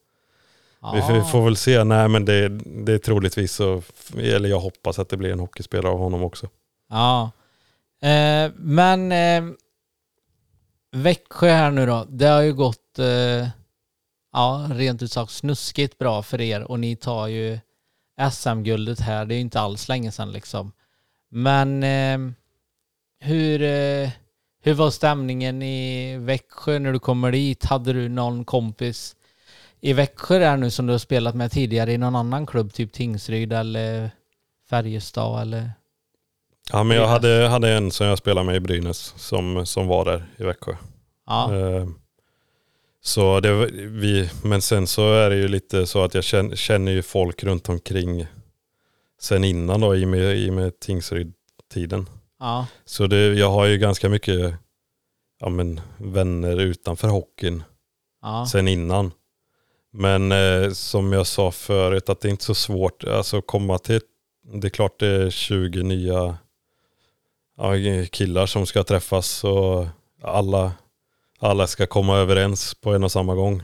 vi, 0.93 1.01
får- 1.01 1.13
vi 1.13 1.21
får 1.21 1.43
väl 1.45 1.55
se. 1.55 1.83
Nej 1.83 2.07
men 2.07 2.25
det, 2.25 2.49
det 2.85 2.93
är 2.93 2.97
troligtvis 2.97 3.51
så, 3.53 3.81
eller 4.17 4.49
jag 4.49 4.59
hoppas 4.59 4.99
att 4.99 5.09
det 5.09 5.17
blir 5.17 5.31
en 5.31 5.39
hockeyspelare 5.39 5.91
av 5.91 5.99
honom 5.99 6.23
också. 6.23 6.47
Ja. 6.89 7.31
Eh, 8.01 8.51
men 8.55 9.11
eh, 9.11 9.53
Växjö 10.91 11.49
här 11.49 11.71
nu 11.71 11.85
då. 11.85 12.05
Det 12.09 12.25
har 12.27 12.41
ju 12.41 12.53
gått, 12.53 12.99
eh, 12.99 13.47
ja, 14.37 14.67
rent 14.71 15.01
ut 15.01 15.11
sagt 15.11 15.31
snuskigt 15.31 15.97
bra 15.97 16.23
för 16.23 16.41
er 16.41 16.71
och 16.71 16.79
ni 16.79 16.95
tar 16.95 17.27
ju 17.27 17.59
SM-guldet 18.31 18.99
här. 18.99 19.25
Det 19.25 19.33
är 19.33 19.35
ju 19.35 19.41
inte 19.41 19.59
alls 19.59 19.87
länge 19.89 20.11
sedan 20.11 20.31
liksom. 20.31 20.71
Men 21.29 21.83
eh, 21.83 22.33
hur, 23.19 23.61
eh, 23.61 24.09
hur 24.63 24.73
var 24.73 24.89
stämningen 24.89 25.61
i 25.61 26.17
Växjö 26.17 26.79
när 26.79 26.93
du 26.93 26.99
kommer 26.99 27.31
dit? 27.31 27.65
Hade 27.65 27.93
du 27.93 28.09
någon 28.09 28.45
kompis 28.45 29.15
i 29.81 29.93
Växjö 29.93 30.39
där 30.39 30.57
nu 30.57 30.71
som 30.71 30.87
du 30.87 30.93
har 30.93 30.99
spelat 30.99 31.35
med 31.35 31.51
tidigare 31.51 31.93
i 31.93 31.97
någon 31.97 32.15
annan 32.15 32.45
klubb, 32.45 32.73
typ 32.73 32.93
Tingsryd 32.93 33.53
eller 33.53 34.11
Färjestad 34.69 35.41
eller? 35.41 35.71
Ja 36.71 36.83
men 36.83 36.97
jag 36.97 37.07
hade, 37.07 37.47
hade 37.47 37.69
en 37.69 37.91
som 37.91 38.07
jag 38.07 38.17
spelade 38.17 38.45
med 38.45 38.55
i 38.55 38.59
Brynäs 38.59 39.13
som, 39.17 39.65
som 39.65 39.87
var 39.87 40.05
där 40.05 40.25
i 40.37 40.43
Växjö. 40.43 40.75
Ja. 41.25 41.55
Eh, 41.55 41.87
Så 43.07 43.39
det, 43.39 43.65
vi, 43.71 44.29
men 44.43 44.61
sen 44.61 44.87
så 44.87 45.13
är 45.13 45.29
det 45.29 45.35
ju 45.35 45.47
lite 45.47 45.85
så 45.87 46.03
att 46.03 46.13
jag 46.13 46.23
känner, 46.23 46.55
känner 46.55 46.91
ju 46.91 47.01
folk 47.01 47.43
runt 47.43 47.69
omkring 47.69 48.27
sen 49.21 49.43
innan 49.43 49.81
då 49.81 49.95
i 49.95 50.05
och 50.05 50.07
med, 50.07 50.37
i 50.37 50.51
med 50.51 50.79
Tingsryd-tiden. 50.79 52.09
Ja. 52.39 52.67
Så 52.85 53.07
det, 53.07 53.33
jag 53.33 53.49
har 53.49 53.65
ju 53.65 53.77
ganska 53.77 54.09
mycket 54.09 54.53
ja, 55.39 55.49
men, 55.49 55.81
vänner 55.97 56.59
utanför 56.59 57.07
hockeyn 57.07 57.63
Ja. 58.21 58.45
sen 58.51 58.67
innan. 58.67 59.11
Men 59.91 60.31
eh, 60.31 60.71
som 60.71 61.13
jag 61.13 61.27
sa 61.27 61.51
förut 61.51 62.09
att 62.09 62.21
det 62.21 62.27
är 62.27 62.31
inte 62.31 62.43
så 62.43 62.55
svårt 62.55 63.03
alltså 63.03 63.41
komma 63.41 63.77
till, 63.77 64.01
det 64.53 64.67
är 64.67 64.69
klart 64.69 64.99
det 64.99 65.07
är 65.07 65.29
20 65.29 65.83
nya 65.83 66.37
ja, 67.57 67.71
killar 68.11 68.45
som 68.45 68.65
ska 68.65 68.83
träffas 68.83 69.43
och 69.43 69.87
alla, 70.21 70.71
alla 71.39 71.67
ska 71.67 71.85
komma 71.85 72.17
överens 72.17 72.73
på 72.73 72.93
en 72.93 73.03
och 73.03 73.11
samma 73.11 73.35
gång. 73.35 73.63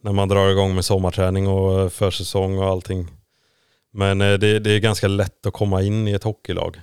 När 0.00 0.12
man 0.12 0.28
drar 0.28 0.50
igång 0.50 0.74
med 0.74 0.84
sommarträning 0.84 1.48
och 1.48 1.92
försäsong 1.92 2.58
och 2.58 2.64
allting. 2.64 3.08
Men 3.92 4.20
eh, 4.20 4.32
det, 4.32 4.58
det 4.58 4.70
är 4.70 4.78
ganska 4.78 5.08
lätt 5.08 5.46
att 5.46 5.52
komma 5.52 5.82
in 5.82 6.08
i 6.08 6.12
ett 6.12 6.24
hockeylag. 6.24 6.80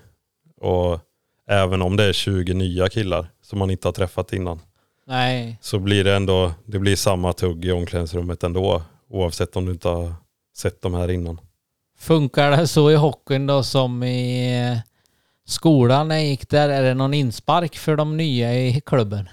Och 0.62 1.00
även 1.48 1.82
om 1.82 1.98
det 1.98 2.04
är 2.04 2.14
20 2.14 2.54
nya 2.54 2.90
killar 2.90 3.28
som 3.42 3.60
man 3.60 3.70
inte 3.72 3.88
har 3.88 3.94
träffat 3.94 4.34
innan 4.34 4.60
Nej. 5.08 5.58
så 5.62 5.80
blir 5.80 6.04
det 6.04 6.16
ändå, 6.16 6.52
det 6.66 6.80
blir 6.80 6.96
samma 6.96 7.34
tugg 7.34 7.66
i 7.66 7.72
omklädningsrummet 7.72 8.44
ändå. 8.44 8.82
Oavsett 9.10 9.56
om 9.56 9.66
du 9.66 9.72
inte 9.72 9.88
har 9.88 10.14
sett 10.58 10.82
dem 10.82 10.94
här 10.94 11.12
innan. 11.12 11.40
Funkar 12.00 12.52
det 12.52 12.68
så 12.68 12.92
i 12.92 12.96
hockeyn 12.96 13.48
då 13.48 13.64
som 13.64 14.04
i 14.04 14.58
eh, 14.72 14.78
skolan 15.46 16.08
när 16.08 16.16
jag 16.16 16.26
gick 16.26 16.50
där? 16.50 16.70
Är 16.70 16.84
det 16.84 16.94
någon 16.94 17.14
inspark 17.14 17.78
för 17.78 17.96
de 17.96 18.18
nya 18.18 18.54
i 18.54 18.82
klubben? 18.86 19.30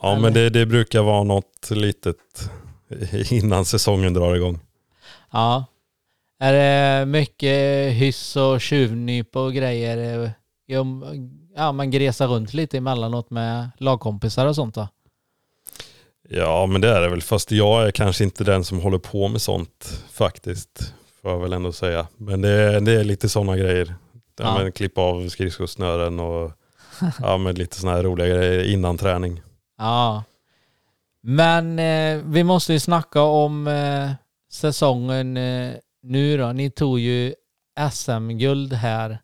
Ja 0.00 0.12
Eller? 0.12 0.20
men 0.22 0.32
det, 0.32 0.50
det 0.50 0.66
brukar 0.66 1.02
vara 1.02 1.22
något 1.22 1.70
litet 1.70 2.50
innan 3.30 3.64
säsongen 3.64 4.14
drar 4.14 4.34
igång. 4.34 4.60
Ja. 5.30 5.64
Är 6.40 6.52
det 6.52 7.06
mycket 7.06 7.92
hyss 7.92 8.36
och 8.36 8.60
tjuvnyp 8.60 9.36
och 9.36 9.54
grejer? 9.54 10.30
Ja, 10.66 10.84
Ja, 11.56 11.72
man 11.72 11.90
gresar 11.90 12.26
runt 12.26 12.54
lite 12.54 12.78
emellanåt 12.78 13.30
med 13.30 13.70
lagkompisar 13.78 14.46
och 14.46 14.54
sånt 14.54 14.74
då? 14.74 14.88
Ja 16.28 16.66
men 16.66 16.80
det 16.80 16.88
är 16.88 17.00
det 17.00 17.08
väl. 17.08 17.22
Fast 17.22 17.52
jag 17.52 17.86
är 17.86 17.90
kanske 17.90 18.24
inte 18.24 18.44
den 18.44 18.64
som 18.64 18.80
håller 18.80 18.98
på 18.98 19.28
med 19.28 19.42
sånt 19.42 20.04
faktiskt. 20.12 20.94
Får 21.22 21.30
jag 21.30 21.38
väl 21.38 21.52
ändå 21.52 21.72
säga. 21.72 22.06
Men 22.16 22.40
det 22.40 22.48
är, 22.48 22.80
det 22.80 22.92
är 22.92 23.04
lite 23.04 23.28
sådana 23.28 23.56
grejer. 23.56 23.94
Ja. 24.12 24.20
Ja. 24.44 24.58
Men 24.58 24.72
klippa 24.72 25.00
av 25.00 25.28
skridskosnören 25.28 26.20
och 26.20 26.52
ja, 27.20 27.38
men 27.38 27.54
lite 27.54 27.76
sådana 27.76 27.96
här 27.96 28.04
roliga 28.04 28.28
grejer 28.28 28.64
innan 28.64 28.98
träning. 28.98 29.42
Ja. 29.78 30.24
Men 31.20 31.78
eh, 31.78 32.22
vi 32.24 32.44
måste 32.44 32.72
ju 32.72 32.80
snacka 32.80 33.22
om 33.22 33.66
eh, 33.66 34.10
säsongen 34.50 35.36
eh, 35.36 35.74
nu 36.02 36.36
då. 36.36 36.52
Ni 36.52 36.70
tog 36.70 37.00
ju 37.00 37.34
SM-guld 37.92 38.72
här. 38.72 39.18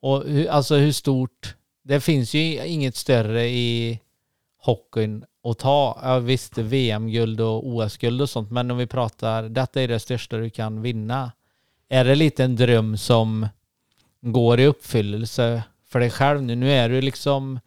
Och 0.00 0.24
hur, 0.24 0.48
alltså 0.48 0.76
hur 0.76 0.92
stort... 0.92 1.54
Det 1.82 2.00
finns 2.00 2.34
ju 2.34 2.66
inget 2.66 2.96
större 2.96 3.48
i 3.48 4.00
hockeyn 4.62 5.24
att 5.44 5.58
ta. 5.58 6.00
Ja, 6.02 6.18
visst, 6.18 6.58
VM-guld 6.58 7.40
och 7.40 7.66
OS-guld 7.66 8.22
och 8.22 8.30
sånt. 8.30 8.50
Men 8.50 8.70
om 8.70 8.76
vi 8.76 8.86
pratar, 8.86 9.42
detta 9.42 9.82
är 9.82 9.88
det 9.88 9.98
största 9.98 10.36
du 10.36 10.50
kan 10.50 10.82
vinna. 10.82 11.32
Är 11.88 12.04
det 12.04 12.14
lite 12.14 12.44
en 12.44 12.56
dröm 12.56 12.96
som 12.96 13.48
går 14.20 14.60
i 14.60 14.66
uppfyllelse 14.66 15.62
för 15.88 16.00
dig 16.00 16.10
själv 16.10 16.42
nu? 16.42 16.56
Nu 16.56 16.72
är 16.72 16.88
du 16.88 17.00
liksom 17.00 17.60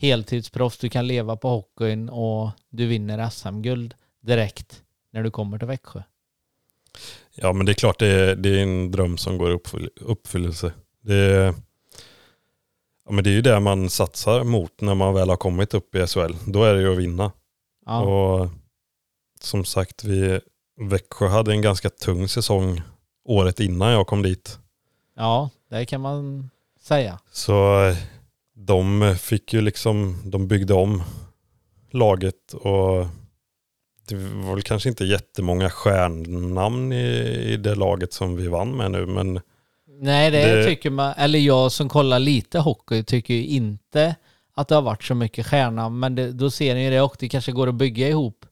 heltidsproffs, 0.00 0.78
du 0.78 0.88
kan 0.88 1.06
leva 1.06 1.36
på 1.36 1.48
hockeyn 1.48 2.08
och 2.08 2.50
du 2.70 2.86
vinner 2.86 3.30
SM-guld 3.30 3.94
direkt 4.20 4.82
när 5.12 5.22
du 5.22 5.30
kommer 5.30 5.58
till 5.58 5.68
Växjö. 5.68 6.02
Ja 7.34 7.52
men 7.52 7.66
det 7.66 7.72
är 7.72 7.74
klart 7.74 7.98
det 7.98 8.06
är, 8.06 8.36
det 8.36 8.48
är 8.58 8.62
en 8.62 8.90
dröm 8.90 9.18
som 9.18 9.38
går 9.38 9.50
i 9.50 9.54
uppfyll- 9.54 9.90
uppfyllelse. 10.00 10.72
Det 11.00 11.14
är, 11.14 11.54
ja, 13.06 13.12
men 13.12 13.24
det 13.24 13.30
är 13.30 13.34
ju 13.34 13.42
det 13.42 13.60
man 13.60 13.90
satsar 13.90 14.44
mot 14.44 14.80
när 14.80 14.94
man 14.94 15.14
väl 15.14 15.28
har 15.28 15.36
kommit 15.36 15.74
upp 15.74 15.94
i 15.94 16.06
SHL. 16.06 16.32
Då 16.46 16.64
är 16.64 16.74
det 16.74 16.80
ju 16.80 16.92
att 16.92 16.98
vinna. 16.98 17.32
Ja, 17.86 18.00
Och 18.02 18.48
som 19.40 19.64
sagt, 19.64 20.04
vi, 20.04 20.40
Växjö 20.80 21.28
hade 21.28 21.52
en 21.52 21.62
ganska 21.62 21.90
tung 21.90 22.28
säsong 22.28 22.82
året 23.24 23.60
innan 23.60 23.92
jag 23.92 24.06
kom 24.06 24.22
dit. 24.22 24.58
ja 25.16 25.50
det 25.68 25.86
kan 25.86 26.00
man 26.00 26.50
säga. 26.80 27.18
Så 27.32 27.76
de 28.66 29.16
fick 29.20 29.54
ju 29.54 29.60
liksom, 29.60 30.16
de 30.24 30.48
byggde 30.48 30.74
om 30.74 31.02
laget 31.90 32.52
och 32.52 33.06
det 34.08 34.14
var 34.16 34.54
väl 34.54 34.62
kanske 34.62 34.88
inte 34.88 35.04
jättemånga 35.04 35.70
stjärnnamn 35.70 36.92
i, 36.92 37.06
i 37.52 37.56
det 37.56 37.74
laget 37.74 38.12
som 38.12 38.36
vi 38.36 38.48
vann 38.48 38.76
med 38.76 38.90
nu 38.90 39.06
men 39.06 39.40
Nej, 40.02 40.30
det, 40.30 40.56
Det- 40.56 40.64
tycker 40.66 40.90
man, 40.90 41.14
eller 41.16 41.38
jag 41.38 41.72
som 41.72 41.88
kollar 41.88 42.18
lite 42.18 42.58
hockey 42.58 43.02
tycker 43.02 43.34
ju 43.34 43.46
inte 43.46 44.16
att 44.54 44.68
det 44.68 44.74
har 44.74 44.82
varit 44.82 45.02
så 45.04 45.14
mycket 45.14 45.46
stjärna, 45.46 45.88
men 45.88 46.14
det, 46.14 46.32
då 46.32 46.50
ser 46.50 46.74
ni 46.74 46.84
ju 46.84 46.90
det 46.90 47.00
och 47.00 47.16
det 47.18 47.28
kanske 47.28 47.52
går 47.52 47.66
att 47.68 47.74
bygga 47.74 48.08
ihop. 48.08 48.46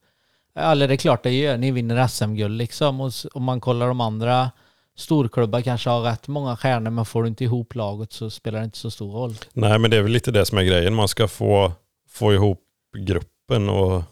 Eller 0.55 0.89
det 0.89 0.95
är 0.95 0.97
klart 0.97 1.23
det 1.23 1.31
gör, 1.33 1.57
ni. 1.57 1.71
Vinner 1.71 2.07
SM-guld 2.09 2.59
liksom. 2.59 3.01
Och 3.01 3.13
om 3.33 3.43
man 3.45 3.61
kollar 3.61 3.89
de 3.89 4.01
andra 4.01 4.51
storklubbar 4.99 5.61
kanske 5.61 5.90
har 5.90 6.03
rätt 6.03 6.28
många 6.28 6.57
stjärnor 6.57 6.90
men 6.90 7.05
får 7.05 7.22
du 7.22 7.28
inte 7.28 7.44
ihop 7.44 7.74
laget 7.74 8.12
så 8.12 8.30
spelar 8.30 8.59
det 8.59 8.64
inte 8.64 8.78
så 8.78 8.90
stor 8.90 9.12
roll. 9.12 9.34
Nej 9.53 9.78
men 9.78 9.90
det 9.90 9.96
är 9.96 10.03
väl 10.03 10.12
lite 10.12 10.30
det 10.30 10.46
som 10.46 10.59
är 10.59 10.62
grejen. 10.62 10.94
Man 10.94 11.09
ska 11.09 11.28
få, 11.28 11.72
få 12.09 12.34
ihop 12.34 12.61
gruppen 12.99 13.68
och 13.68 14.03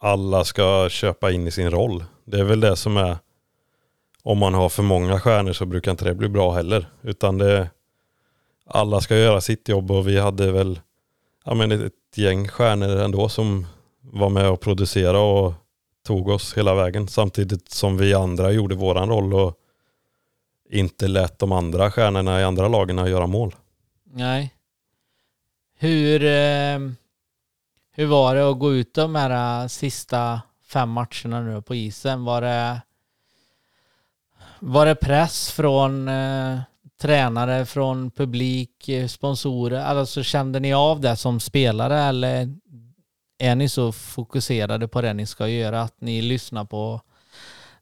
alla 0.00 0.44
ska 0.44 0.88
köpa 0.88 1.30
in 1.30 1.46
i 1.46 1.50
sin 1.50 1.70
roll. 1.70 2.04
Det 2.24 2.40
är 2.40 2.44
väl 2.44 2.60
det 2.60 2.76
som 2.76 2.96
är, 2.96 3.16
om 4.22 4.38
man 4.38 4.54
har 4.54 4.68
för 4.68 4.82
många 4.82 5.20
stjärnor 5.20 5.52
så 5.52 5.66
brukar 5.66 5.90
inte 5.90 6.04
det 6.04 6.14
bli 6.14 6.28
bra 6.28 6.52
heller. 6.52 6.86
Utan 7.02 7.38
det, 7.38 7.70
alla 8.66 9.00
ska 9.00 9.16
göra 9.16 9.40
sitt 9.40 9.68
jobb 9.68 9.90
och 9.90 10.08
vi 10.08 10.18
hade 10.18 10.52
väl 10.52 10.80
ja, 11.44 11.54
men 11.54 11.72
ett 11.72 11.92
gäng 12.14 12.48
stjärnor 12.48 12.96
ändå 12.96 13.28
som 13.28 13.66
var 14.00 14.28
med 14.28 14.48
och 14.48 14.60
producerade 14.60 15.18
och 15.18 15.54
tog 16.06 16.28
oss 16.28 16.56
hela 16.56 16.74
vägen. 16.74 17.08
Samtidigt 17.08 17.70
som 17.70 17.96
vi 17.96 18.14
andra 18.14 18.52
gjorde 18.52 18.74
våran 18.74 19.08
roll 19.08 19.34
och 19.34 19.58
inte 20.70 21.08
lät 21.08 21.38
de 21.38 21.52
andra 21.52 21.90
stjärnorna 21.90 22.40
i 22.40 22.44
andra 22.44 22.68
lagen 22.68 23.06
göra 23.06 23.26
mål. 23.26 23.54
Nej. 24.04 24.54
Hur, 25.78 26.24
eh, 26.24 26.78
hur 27.92 28.06
var 28.06 28.34
det 28.34 28.50
att 28.50 28.58
gå 28.58 28.74
ut 28.74 28.94
de 28.94 29.14
här 29.14 29.62
eh, 29.62 29.68
sista 29.68 30.40
fem 30.66 30.90
matcherna 30.90 31.40
nu 31.40 31.62
på 31.62 31.74
isen? 31.74 32.24
Var 32.24 32.40
det, 32.40 32.80
var 34.60 34.86
det 34.86 34.94
press 34.94 35.50
från 35.50 36.08
eh, 36.08 36.58
tränare, 37.00 37.66
från 37.66 38.10
publik, 38.10 38.88
eh, 38.88 39.06
sponsorer? 39.06 39.80
Alltså 39.80 40.22
kände 40.22 40.60
ni 40.60 40.72
av 40.72 41.00
det 41.00 41.16
som 41.16 41.40
spelare 41.40 42.00
eller 42.00 42.48
är 43.38 43.54
ni 43.54 43.68
så 43.68 43.92
fokuserade 43.92 44.88
på 44.88 45.00
det 45.00 45.12
ni 45.12 45.26
ska 45.26 45.48
göra 45.48 45.82
att 45.82 46.00
ni 46.00 46.22
lyssnar 46.22 46.64
på 46.64 47.00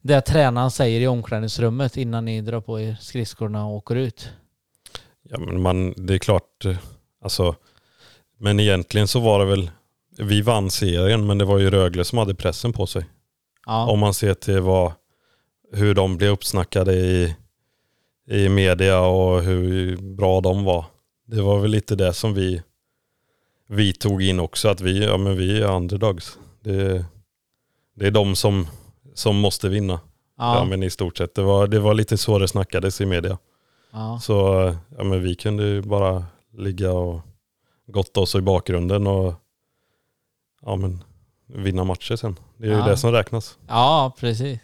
det 0.07 0.21
tränaren 0.21 0.71
säger 0.71 1.01
i 1.01 1.07
omklädningsrummet 1.07 1.97
innan 1.97 2.25
ni 2.25 2.41
drar 2.41 2.61
på 2.61 2.79
er 2.79 2.97
skridskorna 2.99 3.65
och 3.65 3.75
åker 3.75 3.95
ut? 3.95 4.29
Ja 5.23 5.39
men 5.39 5.61
man, 5.61 5.93
det 5.97 6.13
är 6.13 6.17
klart, 6.17 6.65
eh, 6.65 6.77
alltså, 7.23 7.55
men 8.39 8.59
egentligen 8.59 9.07
så 9.07 9.19
var 9.19 9.39
det 9.39 9.45
väl, 9.45 9.71
vi 10.17 10.41
vann 10.41 10.71
serien 10.71 11.27
men 11.27 11.37
det 11.37 11.45
var 11.45 11.59
ju 11.59 11.69
Rögle 11.69 12.03
som 12.03 12.17
hade 12.17 12.35
pressen 12.35 12.73
på 12.73 12.87
sig. 12.87 13.05
Ja, 13.65 13.87
Om 13.87 13.99
man 13.99 14.13
ser 14.13 14.33
till 14.33 14.59
vad, 14.61 14.91
hur 15.73 15.95
de 15.95 16.17
blev 16.17 16.31
uppsnackade 16.31 16.93
i, 16.93 17.35
i 18.29 18.49
media 18.49 18.99
och 18.99 19.41
hur 19.41 19.97
bra 19.97 20.41
de 20.41 20.63
var. 20.63 20.85
Det 21.25 21.41
var 21.41 21.59
väl 21.59 21.71
lite 21.71 21.95
det 21.95 22.13
som 22.13 22.33
vi, 22.33 22.61
vi 23.67 23.93
tog 23.93 24.23
in 24.23 24.39
också, 24.39 24.69
att 24.69 24.81
vi, 24.81 25.05
ja, 25.05 25.17
men 25.17 25.37
vi 25.37 25.61
är 25.61 25.75
underdogs. 25.75 26.37
Det, 26.63 27.05
det 27.95 28.07
är 28.07 28.11
de 28.11 28.35
som, 28.35 28.67
som 29.17 29.35
måste 29.39 29.69
vinna. 29.69 29.99
Ja. 30.37 30.55
ja, 30.57 30.65
men 30.65 30.83
i 30.83 30.89
stort 30.89 31.17
sett. 31.17 31.35
Det 31.35 31.41
var, 31.43 31.67
det 31.67 31.79
var 31.79 31.93
lite 31.93 32.17
så 32.17 32.39
det 32.39 32.47
snackades 32.47 33.01
i 33.01 33.05
media. 33.05 33.37
ja. 33.91 34.19
Så 34.21 34.33
ja, 34.97 35.03
men 35.03 35.21
vi 35.23 35.35
kunde 35.35 35.63
ju 35.63 35.81
bara 35.81 36.25
ligga 36.57 36.91
och 36.91 37.21
gotta 37.87 38.19
oss 38.19 38.35
i 38.35 38.41
bakgrunden 38.41 39.07
och 39.07 39.33
ja, 40.61 40.75
men, 40.75 41.03
vinna 41.47 41.83
matcher 41.83 42.15
sen. 42.15 42.39
Det 42.57 42.67
är 42.67 42.71
ju 42.71 42.77
Ja. 42.77 42.85
det 42.85 42.97
som 42.97 43.11
räknas. 43.11 43.57
Ja, 43.67 44.13
precis. 44.19 44.59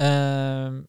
Ehm, 0.00 0.86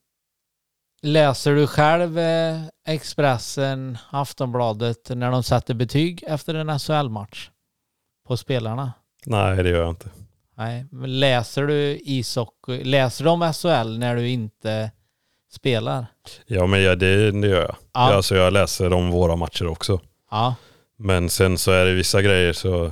läser 1.02 1.52
du 1.56 1.68
själv 1.68 2.20
eh, 2.20 2.62
Expressen, 2.88 3.98
Aftonbladet 4.12 5.10
när 5.16 5.32
de 5.32 5.44
sätter 5.44 5.74
betyg 5.74 6.24
efter 6.28 6.54
en 6.56 6.80
SHL-match 6.80 7.50
på 8.28 8.38
spelarna? 8.38 8.94
Nej 9.26 9.64
det 9.64 9.70
gör 9.70 9.80
jag 9.82 9.90
inte. 9.90 10.10
Nej, 10.58 10.86
men 10.92 11.20
läser 11.20 11.68
du 11.68 12.00
ishockey, 12.04 12.84
läser 12.84 13.26
de 13.26 13.54
SHL 13.54 13.98
när 14.00 14.16
du 14.16 14.30
inte 14.30 14.92
spelar? 15.52 16.06
Ja 16.46 16.66
men 16.66 16.82
ja, 16.84 16.96
det, 16.96 17.32
det 17.32 17.48
gör 17.48 17.62
jag. 17.62 17.76
Ja. 17.94 18.00
Alltså, 18.14 18.36
jag 18.36 18.54
läser 18.54 18.94
om 18.94 19.12
våra 19.12 19.36
matcher 19.36 19.68
också. 19.68 20.00
Ja, 20.32 20.56
Men 20.98 21.30
sen 21.30 21.58
så 21.58 21.72
är 21.72 21.86
det 21.86 21.94
vissa 21.94 22.22
grejer 22.22 22.54
så 22.54 22.92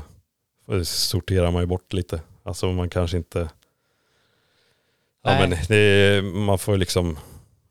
sorterar 0.84 1.52
man 1.52 1.62
ju 1.62 1.66
bort 1.68 1.94
lite. 1.94 2.22
Alltså 2.44 2.72
man 2.72 2.90
kanske 2.90 3.18
inte... 3.18 3.50
Ja, 5.24 5.32
Nej. 5.32 5.50
men 5.50 5.58
det 5.68 6.22
man 6.24 6.60
får 6.60 6.78
liksom 6.78 7.18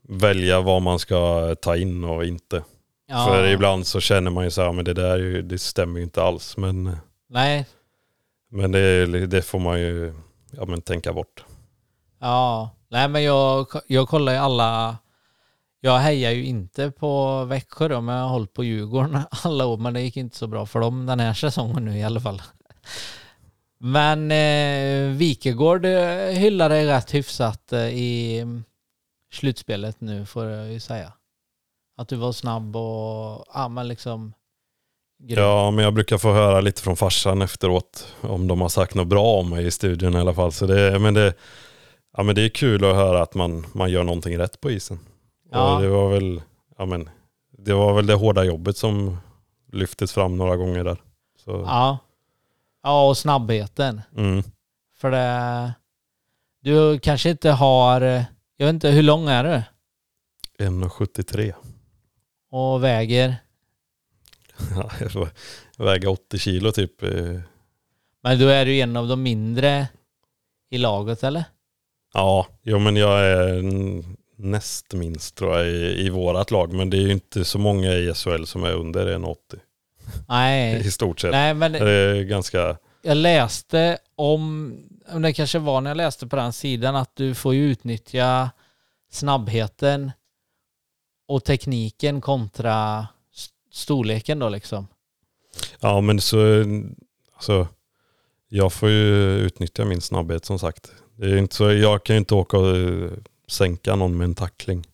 välja 0.09 0.61
vad 0.61 0.81
man 0.81 0.99
ska 0.99 1.55
ta 1.61 1.75
in 1.77 2.03
och 2.03 2.25
inte. 2.25 2.63
ja. 3.07 3.25
För 3.27 3.47
ibland 3.47 3.87
så 3.87 3.99
känner 3.99 4.31
man 4.31 4.43
ju 4.43 4.51
så 4.51 4.61
här, 4.61 4.71
men 4.71 4.85
det 4.85 4.93
där 4.93 5.41
det 5.41 5.59
stämmer 5.59 5.99
ju 5.99 6.03
inte 6.03 6.23
alls. 6.23 6.57
Men, 6.57 6.97
Nej, 7.29 7.65
men 8.53 8.71
det, 8.71 9.27
det 9.27 9.41
får 9.41 9.59
man 9.59 9.79
ju 9.79 10.13
ja, 10.51 10.65
men 10.65 10.81
tänka 10.81 11.13
bort. 11.13 11.45
Ja, 12.19 12.69
nej 12.87 13.07
men 13.07 13.23
jag, 13.23 13.67
jag 13.87 14.07
kollar 14.07 14.33
ju 14.33 14.37
alla, 14.37 14.97
jag 15.79 15.97
hejar 15.97 16.31
ju 16.31 16.45
inte 16.45 16.91
på 16.91 17.43
Växjö 17.45 17.87
då, 17.87 18.01
men 18.01 18.15
jag 18.15 18.23
har 18.23 18.29
hållit 18.29 18.53
på 18.53 18.63
Djurgården 18.63 19.19
alla 19.43 19.65
år, 19.65 19.77
men 19.77 19.93
det 19.93 20.01
gick 20.01 20.17
inte 20.17 20.37
så 20.37 20.47
bra 20.47 20.65
för 20.65 20.79
dem 20.79 21.05
den 21.05 21.19
här 21.19 21.33
säsongen 21.33 21.85
nu 21.85 21.97
i 21.97 22.03
alla 22.03 22.19
fall. 22.19 22.41
Men 23.77 24.31
eh, 24.31 25.17
Wikegård 25.17 25.85
eh, 25.85 26.27
hyllade 26.27 26.75
dig 26.75 26.85
rätt 26.85 27.13
hyfsat 27.13 27.73
eh, 27.73 27.87
i 27.87 28.39
mm, 28.39 28.63
slutspelet 29.31 30.01
nu 30.01 30.25
får 30.25 30.45
jag 30.45 30.73
ju 30.73 30.79
säga. 30.79 31.13
Att 31.97 32.07
du 32.07 32.15
var 32.15 32.31
snabb 32.31 32.75
och, 32.75 33.45
ja 33.53 33.67
men 33.67 33.87
liksom 33.87 34.33
grym. 35.27 35.43
Ja, 35.43 35.71
men 35.71 35.83
jag 35.83 35.93
brukar 35.93 36.17
få 36.17 36.33
höra 36.33 36.61
lite 36.61 36.81
från 36.81 36.95
farsan 36.95 37.41
efteråt 37.41 38.15
om 38.21 38.47
de 38.47 38.61
har 38.61 38.69
sagt 38.69 38.95
något 38.95 39.07
bra 39.07 39.25
om 39.39 39.49
mig 39.49 39.65
i 39.65 39.71
studion 39.71 40.13
i 40.15 40.19
alla 40.19 40.33
fall. 40.33 40.51
Så 40.51 40.65
det, 40.65 40.99
men 40.99 41.13
det, 41.13 41.33
ja, 42.17 42.23
men 42.23 42.35
det 42.35 42.41
är 42.41 42.49
kul 42.49 42.85
att 42.85 42.95
höra 42.95 43.21
att 43.21 43.35
man, 43.35 43.65
man 43.73 43.91
gör 43.91 44.03
någonting 44.03 44.37
rätt 44.37 44.61
på 44.61 44.71
isen. 44.71 44.99
Ja. 45.51 45.75
Och 45.75 45.81
det 45.81 45.87
var 45.87 46.09
väl, 46.09 46.41
ja, 46.77 46.85
men, 46.85 47.09
det 47.57 47.73
var 47.73 47.93
väl 47.93 48.05
det 48.07 48.13
hårda 48.13 48.43
jobbet 48.43 48.77
som 48.77 49.17
lyftes 49.71 50.13
fram 50.13 50.37
några 50.37 50.55
gånger 50.55 50.83
där. 50.83 50.97
Så, 51.45 51.51
Ja. 51.51 51.97
Ja, 52.83 53.07
och 53.07 53.17
snabbheten. 53.17 54.01
mm. 54.17 54.43
För 54.97 55.11
det, 55.11 55.73
du 56.61 56.99
kanske 56.99 57.29
inte 57.29 57.51
har, 57.51 58.01
jag 58.57 58.65
vet 58.65 58.73
inte, 58.73 58.89
hur 58.89 59.03
lång 59.03 59.27
är 59.27 59.43
du? 59.43 59.61
1,73. 60.65 61.53
Och 62.51 62.83
väger? 62.83 63.35
Ja, 64.75 64.91
jag 65.77 65.85
väger 65.85 66.07
80 66.07 66.37
kilo 66.39 66.71
typ. 66.71 67.03
eh. 67.03 67.39
Men 68.23 68.39
då 68.39 68.47
är 68.47 68.65
du 68.65 68.79
en 68.79 68.97
av 68.97 69.07
de 69.07 69.23
mindre 69.23 69.87
i 70.69 70.77
laget 70.77 71.23
eller? 71.23 71.43
Ja, 72.13 72.47
jo, 72.63 72.79
men 72.79 72.95
jag 72.95 73.19
är 73.25 73.63
näst 74.35 74.93
minst 74.93 75.35
tror 75.35 75.57
jag 75.57 75.67
i, 75.67 76.05
i 76.05 76.09
vårat 76.09 76.51
lag. 76.51 76.73
Men 76.73 76.89
det 76.89 76.97
är 76.97 77.01
ju 77.01 77.11
inte 77.11 77.45
så 77.45 77.59
många 77.59 77.93
i 77.93 78.13
SHL 78.13 78.43
som 78.43 78.63
är 78.63 78.73
under 78.73 79.17
1,80 79.17 79.35
Nej. 80.27 80.79
i 80.87 80.91
stort 80.91 81.19
sett. 81.19 81.31
Nej 81.31 81.53
men 81.53 81.71
Det 81.71 81.89
är 81.91 82.23
ganska, 82.23 82.77
jag 83.01 83.17
läste 83.17 83.97
om, 84.15 84.73
om 85.09 85.21
det 85.21 85.33
kanske 85.33 85.59
var 85.59 85.81
när 85.81 85.89
jag 85.89 85.97
läste 85.97 86.27
på 86.27 86.35
den 86.35 86.53
sidan, 86.53 86.95
att 86.95 87.15
du 87.15 87.35
får 87.35 87.53
ju 87.53 87.71
utnyttja 87.71 88.51
snabbheten 89.11 90.11
och 91.27 91.43
tekniken 91.43 92.21
kontra 92.21 93.07
storleken 93.73 94.39
då 94.39 94.49
liksom. 94.49 94.87
ja 95.79 96.01
men 96.01 96.21
så, 96.21 96.37
alltså, 97.33 97.67
jag 98.47 98.73
får 98.73 98.89
ju 98.89 99.37
utnyttja 99.37 99.85
min 99.85 100.01
snabbhet 100.01 100.45
som 100.45 100.59
sagt. 100.59 100.91
Det 101.15 101.25
är 101.25 101.37
inte 101.37 101.55
så, 101.55 101.71
jag 101.71 102.03
kan 102.03 102.15
ju 102.15 102.17
inte 102.17 102.35
åka 102.35 102.57
och 102.57 102.77
eh, 102.77 103.11
sänka 103.47 103.95
någon 103.95 104.17
med 104.17 104.25
en 104.25 104.35
tackling. 104.35 104.87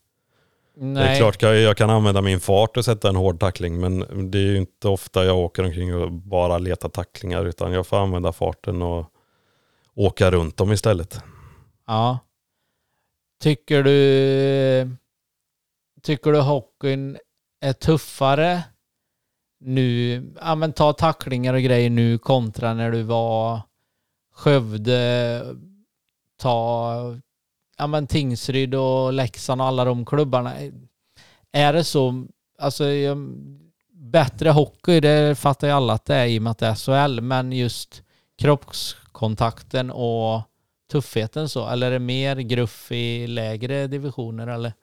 Nej. 0.75 1.03
Det 1.03 1.09
är 1.09 1.17
klart 1.17 1.41
jag, 1.41 1.57
jag 1.57 1.77
kan 1.77 1.89
använda 1.89 2.21
min 2.21 2.39
fart 2.39 2.77
och 2.77 2.85
sätta 2.85 3.09
en 3.09 3.15
hård 3.15 3.39
tackling 3.39 3.79
men 3.79 3.99
det 4.31 4.37
är 4.37 4.43
ju 4.43 4.57
inte 4.57 4.87
ofta 4.87 5.25
jag 5.25 5.37
åker 5.37 5.63
omkring 5.63 5.95
och 5.95 6.11
bara 6.11 6.57
letar 6.57 6.89
tacklingar 6.89 7.45
utan 7.45 7.71
jag 7.73 7.87
får 7.87 7.97
använda 7.97 8.31
farten 8.31 8.81
och 8.81 9.05
åka 9.95 10.31
runt 10.31 10.57
dem 10.57 10.71
istället. 10.71 11.19
Ja. 11.87 12.19
Tycker 13.41 13.83
du, 13.83 14.95
tycker 16.01 16.31
du 16.31 16.39
hockeyn 16.39 17.17
är 17.61 17.73
tuffare 17.73 18.63
nu, 19.59 20.23
ja 20.41 20.55
men 20.55 20.73
ta 20.73 20.93
tacklingar 20.93 21.53
och 21.53 21.61
grejer 21.61 21.89
nu 21.89 22.17
kontra 22.17 22.73
när 22.73 22.91
du 22.91 23.03
var 23.03 23.61
Skövde, 24.33 25.43
ta 26.37 26.93
ja 27.77 27.87
men 27.87 28.07
Tingsryd 28.07 28.75
och 28.75 29.13
Leksand 29.13 29.61
och 29.61 29.67
alla 29.67 29.85
de 29.85 30.05
klubbarna. 30.05 30.53
Är 31.51 31.73
det 31.73 31.83
så, 31.83 32.25
alltså 32.57 32.83
bättre 33.91 34.49
hockey, 34.49 34.99
det 34.99 35.37
fattar 35.37 35.67
ju 35.67 35.73
alla 35.73 35.93
att 35.93 36.05
det 36.05 36.15
är 36.15 36.25
i 36.25 36.39
och 36.39 36.43
med 36.43 36.51
att 36.51 36.57
det 36.57 36.67
är 36.67 36.75
SHL, 37.07 37.21
men 37.21 37.51
just 37.51 38.03
kroppskontakten 38.37 39.91
och 39.91 40.41
tuffheten 40.91 41.49
så? 41.49 41.67
Eller 41.67 41.87
är 41.87 41.91
det 41.91 41.99
mer 41.99 42.35
gruff 42.35 42.91
i 42.91 43.27
lägre 43.27 43.87
divisioner 43.87 44.47
eller? 44.47 44.73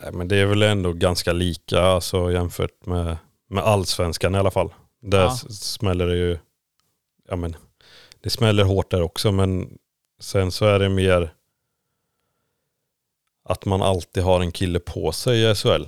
Nej, 0.00 0.12
men 0.12 0.28
det 0.28 0.36
är 0.36 0.46
väl 0.46 0.62
ändå 0.62 0.92
ganska 0.92 1.32
lika 1.32 1.80
alltså, 1.80 2.32
jämfört 2.32 2.86
med, 2.86 3.16
med 3.48 3.64
allsvenskan 3.64 4.34
i 4.34 4.38
alla 4.38 4.50
fall. 4.50 4.74
Där 5.02 5.22
Ja. 5.24 5.36
smäller 5.50 6.06
det 6.06 6.16
ju, 6.16 6.38
ja 7.28 7.36
men 7.36 7.56
det 8.20 8.30
smäller 8.30 8.64
hårt 8.64 8.90
där 8.90 9.02
också 9.02 9.32
men 9.32 9.78
sen 10.20 10.52
så 10.52 10.64
är 10.66 10.78
det 10.78 10.88
mer, 10.88 11.34
att 13.44 13.64
man 13.64 13.82
alltid 13.82 14.22
har 14.22 14.40
en 14.40 14.52
kille 14.52 14.80
på 14.80 15.12
sig 15.12 15.50
i 15.50 15.54
SHL. 15.54 15.84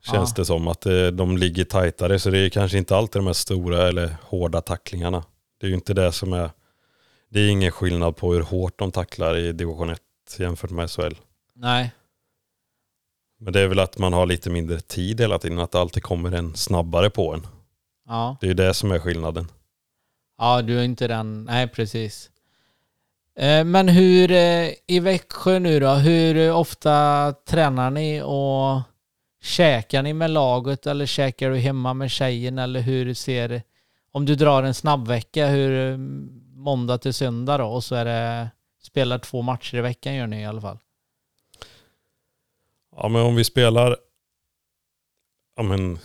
Känns 0.00 0.30
Ja. 0.30 0.34
det 0.36 0.44
som 0.44 0.68
att 0.68 0.86
eh, 0.86 1.06
de 1.06 1.36
ligger 1.36 1.64
tajtare 1.64 2.18
så 2.18 2.30
det 2.30 2.38
är 2.38 2.48
kanske 2.50 2.78
inte 2.78 2.96
alltid 2.96 3.20
de 3.20 3.26
här 3.26 3.32
stora 3.32 3.88
eller 3.88 4.16
hårda 4.22 4.60
tacklingarna. 4.60 5.24
Det 5.60 5.66
är 5.66 5.68
ju 5.68 5.74
inte 5.74 5.94
det 5.94 6.12
som 6.12 6.32
är, 6.32 6.50
det 7.30 7.40
är 7.40 7.48
ingen 7.48 7.72
skillnad 7.72 8.16
på 8.16 8.32
hur 8.32 8.40
hårt 8.42 8.78
de 8.78 8.90
tacklar 8.92 9.36
i 9.36 9.52
division 9.52 9.90
1 9.90 10.00
jämfört 10.38 10.70
med 10.70 10.90
SHL. 10.90 11.14
Nej. 11.54 11.92
Men 13.38 13.52
det 13.52 13.60
är 13.60 13.68
väl 13.68 13.78
att 13.78 13.98
man 13.98 14.12
har 14.12 14.26
lite 14.26 14.50
mindre 14.50 14.80
tid 14.80 15.20
hela 15.20 15.38
tiden, 15.38 15.58
att 15.58 15.72
det 15.72 15.80
alltid 15.80 16.02
kommer 16.02 16.32
en 16.32 16.54
snabbare 16.56 17.10
på 17.10 17.34
en. 17.34 17.46
Ja. 18.08 18.36
Det 18.40 18.50
är 18.50 18.54
det 18.54 18.74
som 18.74 18.92
är 18.92 18.98
skillnaden. 18.98 19.48
Ja, 20.38 20.62
du 20.62 20.78
är 20.78 20.84
inte 20.84 21.08
den. 21.08 21.44
Nej, 21.44 21.68
precis. 21.68 22.30
Eh, 23.38 23.64
Men 23.64 23.88
hur 23.88 24.30
eh, 24.30 24.68
i 24.86 25.00
Växjö 25.00 25.58
nu 25.58 25.80
då? 25.80 25.90
Hur 25.90 26.52
ofta 26.52 27.32
tränar 27.32 27.90
ni 27.90 28.22
och 28.24 28.82
käkar 29.42 30.02
ni 30.02 30.12
med 30.12 30.30
laget 30.30 30.86
eller 30.86 31.06
käkar 31.06 31.50
du 31.50 31.56
hemma 31.56 31.94
med 31.94 32.10
tjejen 32.10 32.58
eller 32.58 32.80
hur 32.80 33.14
ser 33.14 33.62
om 34.12 34.26
du 34.26 34.34
drar 34.34 34.62
en 34.62 34.74
snabbvecka 34.74 35.46
hur 35.46 35.92
eh, 35.92 35.98
måndag 36.54 36.98
till 36.98 37.14
söndag 37.14 37.58
då 37.58 37.66
och 37.66 37.84
så 37.84 37.94
är 37.94 38.04
det 38.04 38.50
spelar 38.82 39.18
två 39.18 39.42
matcher 39.42 39.76
i 39.76 39.80
veckan 39.80 40.14
gör 40.14 40.26
ni 40.26 40.40
i 40.40 40.44
alla 40.44 40.60
fall. 40.60 40.78
Ja 43.02 43.08
men 43.08 43.22
om 43.22 43.34
vi 43.34 43.44
spelar, 43.44 43.96
ja 45.56 45.62
men 45.62 45.98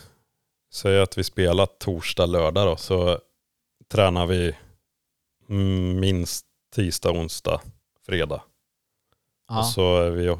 säg 0.72 1.00
att 1.00 1.18
vi 1.18 1.24
spelar 1.24 1.66
torsdag, 1.66 2.26
lördag 2.26 2.66
då, 2.66 2.76
så 2.76 3.18
tränar 3.92 4.26
vi 4.26 4.56
minst 6.00 6.46
tisdag, 6.74 7.10
onsdag, 7.10 7.60
fredag. 8.06 8.42
Ja. 9.48 9.58
Och 9.58 9.66
så 9.66 9.96
är 9.96 10.10
vi 10.10 10.26
eh, 10.26 10.36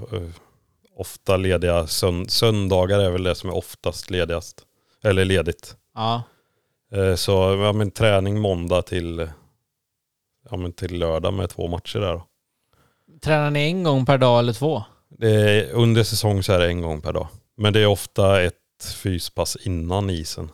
ofta 0.97 1.37
lediga, 1.37 1.83
Sönd- 1.87 2.29
söndagar 2.29 2.99
är 3.01 3.11
väl 3.11 3.23
det 3.23 3.35
som 3.35 3.51
är 3.51 3.55
oftast 3.57 4.11
ledigast. 4.11 4.67
Eller 5.03 5.25
ledigt. 5.25 5.77
ja. 5.95 6.23
Eh, 6.93 7.15
Så 7.15 7.33
ja, 7.33 7.73
men 7.73 7.91
träning 7.91 8.41
måndag 8.41 8.83
till, 8.83 9.31
ja, 10.51 10.57
men 10.57 10.73
till 10.73 10.99
lördag 10.99 11.35
med 11.35 11.51
två 11.51 11.69
matcher 11.69 11.99
där 11.99 12.13
då. 12.13 12.27
Tränar 13.23 13.51
ni 13.51 13.61
en 13.67 13.83
gång 13.83 14.07
per 14.07 14.19
dag 14.19 14.39
eller 14.39 14.53
två? 14.53 14.85
Är, 15.21 15.71
under 15.73 16.03
säsong 16.05 16.43
så 16.43 16.53
är 16.53 16.59
det 16.59 16.67
en 16.67 16.81
gång 16.81 17.01
per 17.01 17.13
dag. 17.13 17.29
Men 17.57 17.73
det 17.73 17.81
är 17.81 17.87
ofta 17.87 18.43
ett 18.43 18.55
fyspass 18.95 19.57
innan 19.65 20.11
isen. 20.11 20.51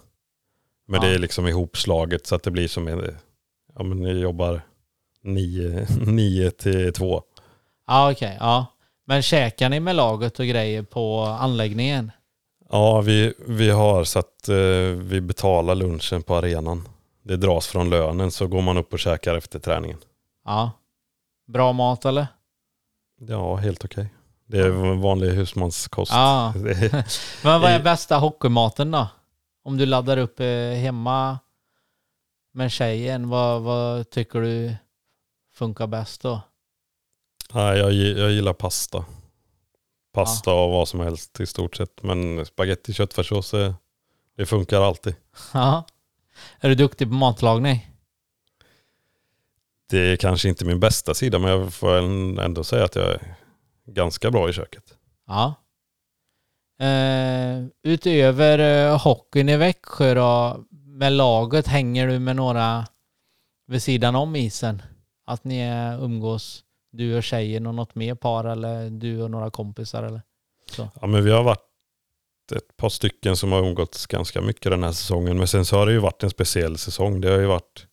Men 0.89 1.03
Ja. 1.03 1.09
det 1.09 1.15
är 1.15 1.19
liksom 1.19 1.47
ihopslaget 1.47 2.27
så 2.27 2.35
att 2.35 2.43
det 2.43 2.51
blir 2.51 2.69
som 2.69 2.89
en, 2.89 3.17
ja 3.75 3.83
men 3.83 3.99
ni 4.03 4.11
jobbar 4.11 4.63
nio, 5.23 6.51
till 6.51 6.93
två. 6.93 7.23
Ja, 7.87 8.13
okej. 8.13 8.37
ja. 8.41 8.67
Men 9.07 9.23
käkar 9.23 9.69
ni 9.69 9.81
med 9.81 9.97
laget 9.97 10.41
och 10.41 10.47
grejer 10.47 10.83
på 10.83 11.21
anläggningen? 11.21 12.13
Ja, 12.71 13.01
vi, 13.01 13.35
vi 13.47 13.71
har 13.71 14.05
så 14.05 14.19
att 14.19 14.49
eh, 14.49 14.57
vi 14.97 15.21
betalar 15.21 15.75
lunchen 15.75 16.23
på 16.23 16.35
arenan. 16.35 16.89
Det 17.23 17.37
dras 17.37 17.67
från 17.67 17.91
lönen 17.91 18.31
så 18.31 18.47
går 18.47 18.63
man 18.63 18.77
upp 18.77 18.93
och 18.93 18.99
käkar 18.99 19.37
efter 19.37 19.59
träningen. 19.59 19.99
Ja. 20.45 20.71
Bra 21.47 21.73
mat 21.73 22.05
eller? 22.05 22.27
Ja, 23.21 23.57
helt 23.57 23.85
okej. 23.85 24.09
Det 24.51 24.59
är 24.59 24.71
vanlig 24.95 25.31
husmanskost. 25.31 26.13
Ja. 26.13 26.53
Men 27.43 27.61
vad 27.61 27.65
är 27.65 27.83
bästa 27.83 28.17
hockeymaten 28.17 28.91
då? 28.91 29.09
Om 29.65 29.77
du 29.77 29.87
laddar 29.87 30.17
upp 30.17 30.41
eh, 30.41 30.47
hemma 30.83 31.39
med 32.53 32.73
tjejen, 32.73 33.29
vad, 33.29 33.63
vad 33.63 34.11
tycker 34.11 34.41
du 34.41 34.77
funkar 35.55 35.87
bäst 35.87 36.23
då? 36.23 36.41
Nej, 37.53 37.79
jag, 37.79 37.93
jag 37.93 38.31
gillar 38.31 38.53
pasta. 38.53 39.05
Pasta 40.13 40.53
och 40.55 40.71
vad 40.71 40.89
som 40.89 41.01
helst 41.01 41.41
i 41.41 41.47
stort 41.47 41.77
sett. 41.77 42.03
Men 42.03 42.47
spaghetti 42.47 42.93
köttfärssås, 42.93 43.55
eh, 43.55 43.75
det 44.37 44.47
funkar 44.47 44.81
alltid. 44.81 45.15
Ja. 45.55 45.85
Är 46.61 46.69
du 46.69 46.75
duktig 46.75 47.09
på 47.09 47.15
matlagning? 47.15 47.91
Det 49.91 49.99
är 49.99 50.17
kanske 50.17 50.49
inte 50.49 50.65
min 50.65 50.81
bästa 50.81 51.15
sida 51.15 51.39
men 51.39 51.51
jag 51.51 51.75
får 51.75 51.97
ändå 52.41 52.65
säga 52.65 52.85
att 52.85 52.97
jag 52.97 53.05
är 53.05 53.37
ganska 53.95 54.31
bra 54.31 54.49
i 54.49 54.53
köket. 54.53 54.85
Ja. 55.27 55.55
Eh, 56.87 57.65
utöver 57.83 58.59
eh, 58.59 59.03
hockeyn 59.03 59.49
i 59.49 59.57
Växjö 59.57 60.15
då, 60.15 60.65
med 60.71 61.13
laget, 61.13 61.67
hänger 61.67 62.07
du 62.07 62.19
med 62.19 62.37
några 62.37 62.87
vid 63.67 63.83
sidan 63.83 64.17
om 64.17 64.37
isen? 64.37 64.83
Att 65.27 65.45
ni 65.45 65.61
eh, 65.61 66.05
umgås, 66.05 66.65
du 66.93 67.17
och 67.17 67.23
tjejen 67.23 67.67
och 67.67 67.75
något 67.75 67.95
mer 67.95 68.15
par 68.15 68.45
eller 68.45 68.91
du 68.91 69.23
och 69.23 69.31
några 69.31 69.51
kompisar 69.51 70.03
eller? 70.03 70.23
Ja, 70.77 71.07
men 71.07 71.25
vi 71.25 71.31
har 71.31 71.43
varit 71.43 71.67
ett 72.57 72.77
par 72.77 72.89
stycken 72.89 73.37
som 73.37 73.53
har 73.53 73.59
umgåtts 73.59 74.07
ganska 74.07 74.41
mycket 74.41 74.73
den 74.73 74.83
här 74.83 74.93
säsongen. 74.93 75.39
Men 75.39 75.49
sen 75.49 75.65
så 75.65 75.77
har 75.77 75.87
det 75.87 75.93
ju 75.93 75.99
varit 75.99 76.23
en 76.23 76.31
speciell 76.31 76.79
säsong. 76.79 77.21
Det 77.21 77.31
har 77.31 77.39
ju 77.39 77.47
varit 77.47 77.87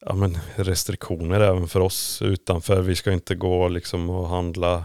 ja, 0.00 0.14
men 0.14 0.38
restriktioner 0.56 1.40
även 1.40 1.68
för 1.68 1.80
oss 1.80 2.22
utanför. 2.22 2.80
Vi 2.80 2.94
ska 2.94 3.12
inte 3.12 3.34
gå 3.34 3.68
liksom 3.68 4.10
och 4.10 4.28
handla 4.28 4.84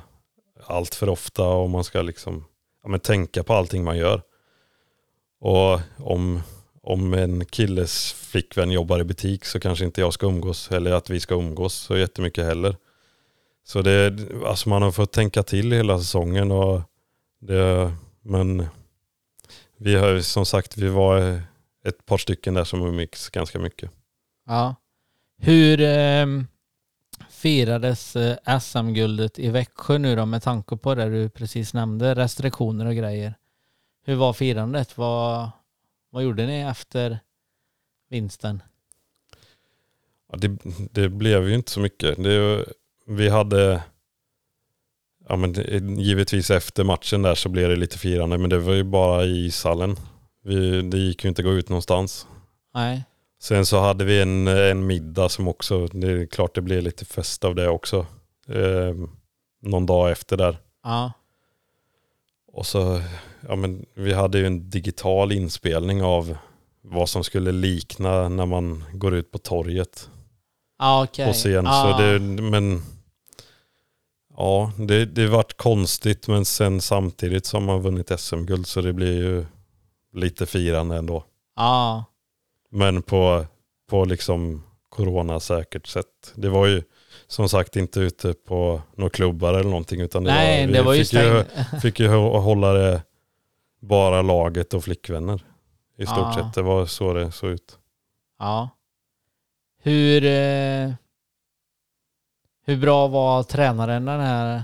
allt 0.66 0.95
för 0.95 1.09
ofta 1.09 1.47
och 1.47 1.70
man 1.70 1.84
ska 1.84 2.01
liksom 2.01 2.45
ja, 2.84 2.89
men 2.89 2.99
tänka 2.99 3.43
på 3.43 3.53
allting 3.53 3.84
man 3.84 3.97
gör. 3.97 4.22
Och 5.39 5.80
om, 5.97 6.41
om 6.82 7.14
en 7.14 7.45
killes 7.45 8.14
flickvän 8.14 8.72
jobbar 8.72 8.99
i 8.99 9.03
butik 9.03 9.45
så 9.45 9.59
kanske 9.59 9.86
inte 9.86 10.01
jag 10.01 10.14
ska 10.14 10.26
umgås 10.26 10.72
eller 10.72 10.91
att 10.91 11.09
vi 11.09 11.20
ska 11.20 11.36
umgås 11.36 11.74
så 11.74 11.97
jättemycket 11.97 12.45
heller. 12.45 12.78
Så 13.64 13.82
det, 13.82 14.20
alltså 14.45 14.70
man 14.70 14.82
har 14.82 14.91
fått 14.91 15.11
tänka 15.11 15.43
till 15.43 15.72
hela 15.72 15.99
säsongen 15.99 16.51
och 16.51 16.82
det, 17.41 17.93
men 18.22 18.68
vi 19.78 19.95
har 19.95 20.20
som 20.20 20.45
sagt, 20.45 20.78
vi 20.78 20.88
var 20.88 21.41
ett 21.86 22.05
par 22.05 22.18
stycken 22.18 22.53
där 22.53 22.64
som 22.64 22.82
umgicks 22.82 23.30
ganska 23.30 23.59
mycket. 23.59 23.91
Ja. 24.47 24.76
Hur 25.45 25.81
eh, 25.81 26.25
firades 27.29 28.17
SM-guldet 28.61 29.39
i 29.39 29.49
Växjö 29.49 29.97
nu 29.97 30.15
då 30.15 30.25
med 30.25 30.43
tanke 30.43 30.77
på 30.77 30.95
det 30.95 31.09
du 31.09 31.29
precis 31.29 31.73
nämnde, 31.73 32.15
restriktioner 32.15 32.85
och 32.85 32.95
grejer? 32.95 33.35
Hur 34.05 34.15
var 34.15 34.33
firandet? 34.33 34.97
Vad, 34.97 35.49
vad 36.09 36.23
gjorde 36.23 36.45
ni 36.45 36.59
efter 36.59 37.19
vinsten? 38.09 38.63
Ja, 40.31 40.37
det, 40.37 40.57
det 40.91 41.09
blev 41.09 41.47
ju 41.47 41.55
inte 41.55 41.71
så 41.71 41.79
mycket. 41.79 42.23
Det, 42.23 42.65
vi 43.05 43.29
hade, 43.29 43.83
ja 45.29 45.35
men 45.35 45.53
givetvis 45.99 46.51
efter 46.51 46.83
matchen 46.83 47.21
där 47.21 47.35
så 47.35 47.49
blev 47.49 47.69
det 47.69 47.75
lite 47.75 47.97
firande 47.97 48.37
men 48.37 48.49
det 48.49 48.59
var 48.59 48.73
ju 48.73 48.83
bara 48.83 49.25
i 49.25 49.45
ishallen. 49.45 49.95
Vi, 50.43 50.81
det 50.81 50.97
gick 50.97 51.23
ju 51.23 51.29
inte 51.29 51.41
att 51.41 51.45
gå 51.45 51.51
ut 51.51 51.69
någonstans. 51.69 52.27
Nej. 52.73 53.03
Sen 53.43 53.65
så 53.65 53.79
hade 53.79 54.05
vi 54.05 54.21
en, 54.21 54.47
en 54.47 54.87
middag 54.87 55.29
som 55.29 55.47
också, 55.47 55.87
det 55.87 56.07
är 56.11 56.25
klart 56.25 56.55
det 56.55 56.61
blev 56.61 56.83
lite 56.83 57.05
fest 57.05 57.43
av 57.43 57.55
det 57.55 57.69
också. 57.69 58.05
Eh, 58.47 58.95
någon 59.61 59.85
dag 59.85 60.11
efter 60.11 60.37
där. 60.37 60.57
Ja. 60.83 61.11
Och 62.51 62.65
så, 62.65 63.01
ja 63.47 63.55
men 63.55 63.85
vi 63.93 64.13
hade 64.13 64.37
ju 64.37 64.45
en 64.45 64.69
digital 64.69 65.31
inspelning 65.31 66.03
av 66.03 66.37
vad 66.81 67.09
som 67.09 67.23
skulle 67.23 67.51
likna 67.51 68.29
när 68.29 68.45
man 68.45 68.83
går 68.93 69.15
ut 69.15 69.31
på 69.31 69.37
torget 69.37 70.09
Ja, 70.79 71.03
okej. 71.03 71.27
på 71.27 71.33
scen. 71.33 71.65
Ja. 71.65 71.97
Så 71.97 72.03
det, 72.03 72.19
men 72.41 72.81
ja, 74.37 74.71
det, 74.77 75.05
det 75.05 75.27
vart 75.27 75.57
konstigt 75.57 76.27
men 76.27 76.45
sen 76.45 76.81
samtidigt 76.81 77.45
som 77.45 77.63
man 77.65 77.81
vunnit 77.81 78.19
SM-guld 78.19 78.67
så 78.67 78.81
det 78.81 78.93
blir 78.93 79.13
ju 79.13 79.45
lite 80.13 80.45
firande 80.45 80.95
ändå. 80.95 81.23
Ja. 81.55 82.05
Men 82.74 83.01
på, 83.01 83.45
på 83.89 84.05
liksom 84.05 84.63
coronasäkert 84.89 85.88
sätt. 85.88 86.34
Det 86.36 86.49
var 86.49 86.67
ju 86.67 86.84
som 87.28 87.49
sagt 87.49 87.76
inte 87.76 87.99
ute 87.99 88.34
på 88.34 88.82
några 88.95 89.09
klubbar 89.09 89.53
eller 89.53 89.69
någonting 89.69 90.01
utan 90.01 90.24
det 90.24 90.32
Nej, 90.34 90.67
det 90.67 90.82
var 90.82 90.93
ju 90.93 91.05
fick 91.05 91.13
ju, 91.13 91.43
fick 91.82 91.99
ju 91.99 92.07
hå- 92.07 92.39
hålla 92.39 92.74
det 92.74 93.03
bara 93.82 94.21
laget 94.21 94.74
och 94.74 94.84
flickvänner. 94.84 95.43
I 95.97 96.05
stort 96.05 96.17
Ja. 96.17 96.34
sett. 96.34 96.53
Det 96.53 96.61
var 96.61 96.86
så 96.86 97.13
det 97.13 97.32
såg 97.32 97.49
ut. 97.49 97.78
Ja. 98.39 98.69
Hur, 99.82 100.24
eh, 100.26 100.91
hur 102.65 102.78
bra 102.78 103.07
var 103.07 103.43
tränaren 103.43 104.05
den 104.05 104.19
här, 104.19 104.63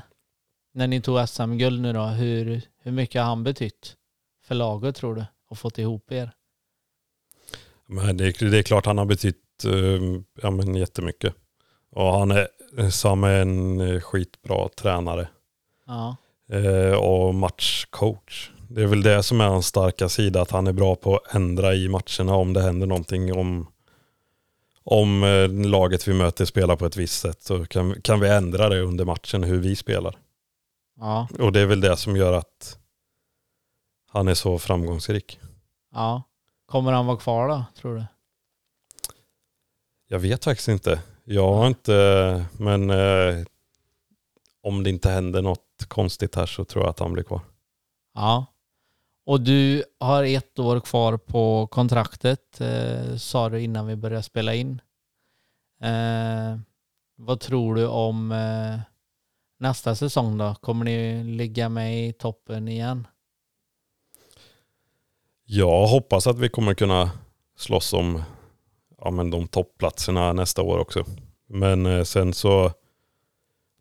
när 0.73 0.87
ni 0.87 1.01
tog 1.01 1.29
SM-guld 1.29 1.81
nu 1.81 1.93
då? 1.93 2.01
Hur, 2.05 2.61
hur 2.81 2.91
mycket 2.91 3.21
har 3.21 3.29
han 3.29 3.43
betytt 3.43 3.95
för 4.43 4.55
laget 4.55 4.95
tror 4.95 5.15
du? 5.15 5.25
Och 5.49 5.57
fått 5.57 5.77
ihop 5.77 6.11
er? 6.11 6.31
Men 7.89 8.17
det, 8.17 8.41
är- 8.41 8.49
det 8.51 8.57
är 8.57 8.63
klart 8.63 8.85
han 8.85 8.97
har 8.97 9.05
betytt 9.05 9.65
eh, 9.65 10.21
ja, 10.41 10.51
men 10.51 10.75
jättemycket. 10.75 11.33
Och 11.91 12.13
han 12.13 12.31
är, 12.31 12.47
Sam 12.89 13.23
är 13.23 13.41
en 13.41 13.81
eh, 13.81 13.99
skitbra 14.01 14.69
tränare. 14.69 15.27
Ja. 15.87 16.15
Eh, 16.51 16.93
och 16.97 17.35
matchcoach. 17.35 18.51
Det 18.69 18.81
är 18.81 18.87
väl 18.87 19.01
det 19.03 19.23
som 19.23 19.41
är 19.41 19.47
hans 19.47 19.67
starka 19.67 20.09
sida, 20.09 20.41
att 20.41 20.51
han 20.51 20.67
är 20.67 20.73
bra 20.73 20.95
på 20.95 21.15
att 21.17 21.35
ändra 21.35 21.73
i 21.75 21.89
matcherna 21.89 22.35
om 22.35 22.53
det 22.53 22.61
händer 22.61 22.87
någonting. 22.87 23.33
Om, 23.33 23.67
om 24.83 25.23
eh, 25.23 25.49
laget 25.49 26.07
vi 26.07 26.13
möter 26.13 26.45
spelar 26.45 26.75
på 26.75 26.85
ett 26.85 26.97
visst 26.97 27.19
sätt 27.21 27.41
så 27.43 27.65
kan, 27.65 28.01
kan 28.01 28.19
vi 28.19 28.29
ändra 28.29 28.69
det 28.69 28.81
under 28.81 29.05
matchen 29.05 29.43
hur 29.43 29.59
vi 29.59 29.75
spelar. 29.75 30.17
Ja, 30.99 31.27
Och 31.39 31.51
det 31.51 31.59
är 31.59 31.65
väl 31.65 31.81
det 31.81 31.97
som 31.97 32.15
gör 32.17 32.33
att 32.33 32.77
han 34.11 34.27
är 34.27 34.33
så 34.33 34.59
framgångsrik. 34.59 35.39
ja. 35.93 36.23
Kommer 36.69 36.91
han 36.91 37.05
vara 37.05 37.17
kvar 37.17 37.47
då, 37.47 37.65
tror 37.75 37.95
du? 37.95 38.05
Jag 40.07 40.19
vet 40.19 40.43
faktiskt 40.43 40.67
inte. 40.67 41.01
Jag 41.23 41.53
har 41.53 41.67
inte, 41.67 42.45
men 42.57 42.89
eh, 42.89 43.45
om 44.63 44.83
det 44.83 44.89
inte 44.89 45.09
händer 45.09 45.41
något 45.41 45.85
konstigt 45.87 46.35
här 46.35 46.45
så 46.45 46.65
tror 46.65 46.83
jag 46.83 46.89
att 46.89 46.99
han 46.99 47.13
blir 47.13 47.23
kvar. 47.23 47.41
Ja. 48.13 48.45
Och 49.25 49.41
du 49.41 49.83
har 49.99 50.23
ett 50.23 50.59
år 50.59 50.79
kvar 50.79 51.17
på 51.17 51.67
kontraktet, 51.67 52.61
eh, 52.61 53.15
sa 53.15 53.49
du 53.49 53.61
innan 53.61 53.87
vi 53.87 53.95
började 53.95 54.23
spela 54.23 54.53
in. 54.53 54.81
Eh, 55.81 56.59
vad 57.15 57.39
tror 57.39 57.75
du 57.75 57.87
om 57.87 58.31
eh, 58.31 58.79
nästa 59.59 59.95
säsong 59.95 60.37
då? 60.37 60.55
Kommer 60.55 60.85
ni 60.85 61.23
ligga 61.23 61.69
med 61.69 62.07
i 62.07 62.13
toppen 62.13 62.67
igen? 62.67 63.07
Jag 65.51 65.87
hoppas 65.87 66.27
att 66.27 66.39
vi 66.39 66.49
kommer 66.49 66.73
kunna 66.73 67.11
slåss 67.57 67.93
om 67.93 68.23
ja, 69.01 69.11
men 69.11 69.31
de 69.31 69.47
toppplatserna 69.47 70.33
nästa 70.33 70.61
år 70.61 70.77
också. 70.77 71.05
Men 71.47 71.85
eh, 71.85 72.03
sen 72.03 72.33
så, 72.33 72.71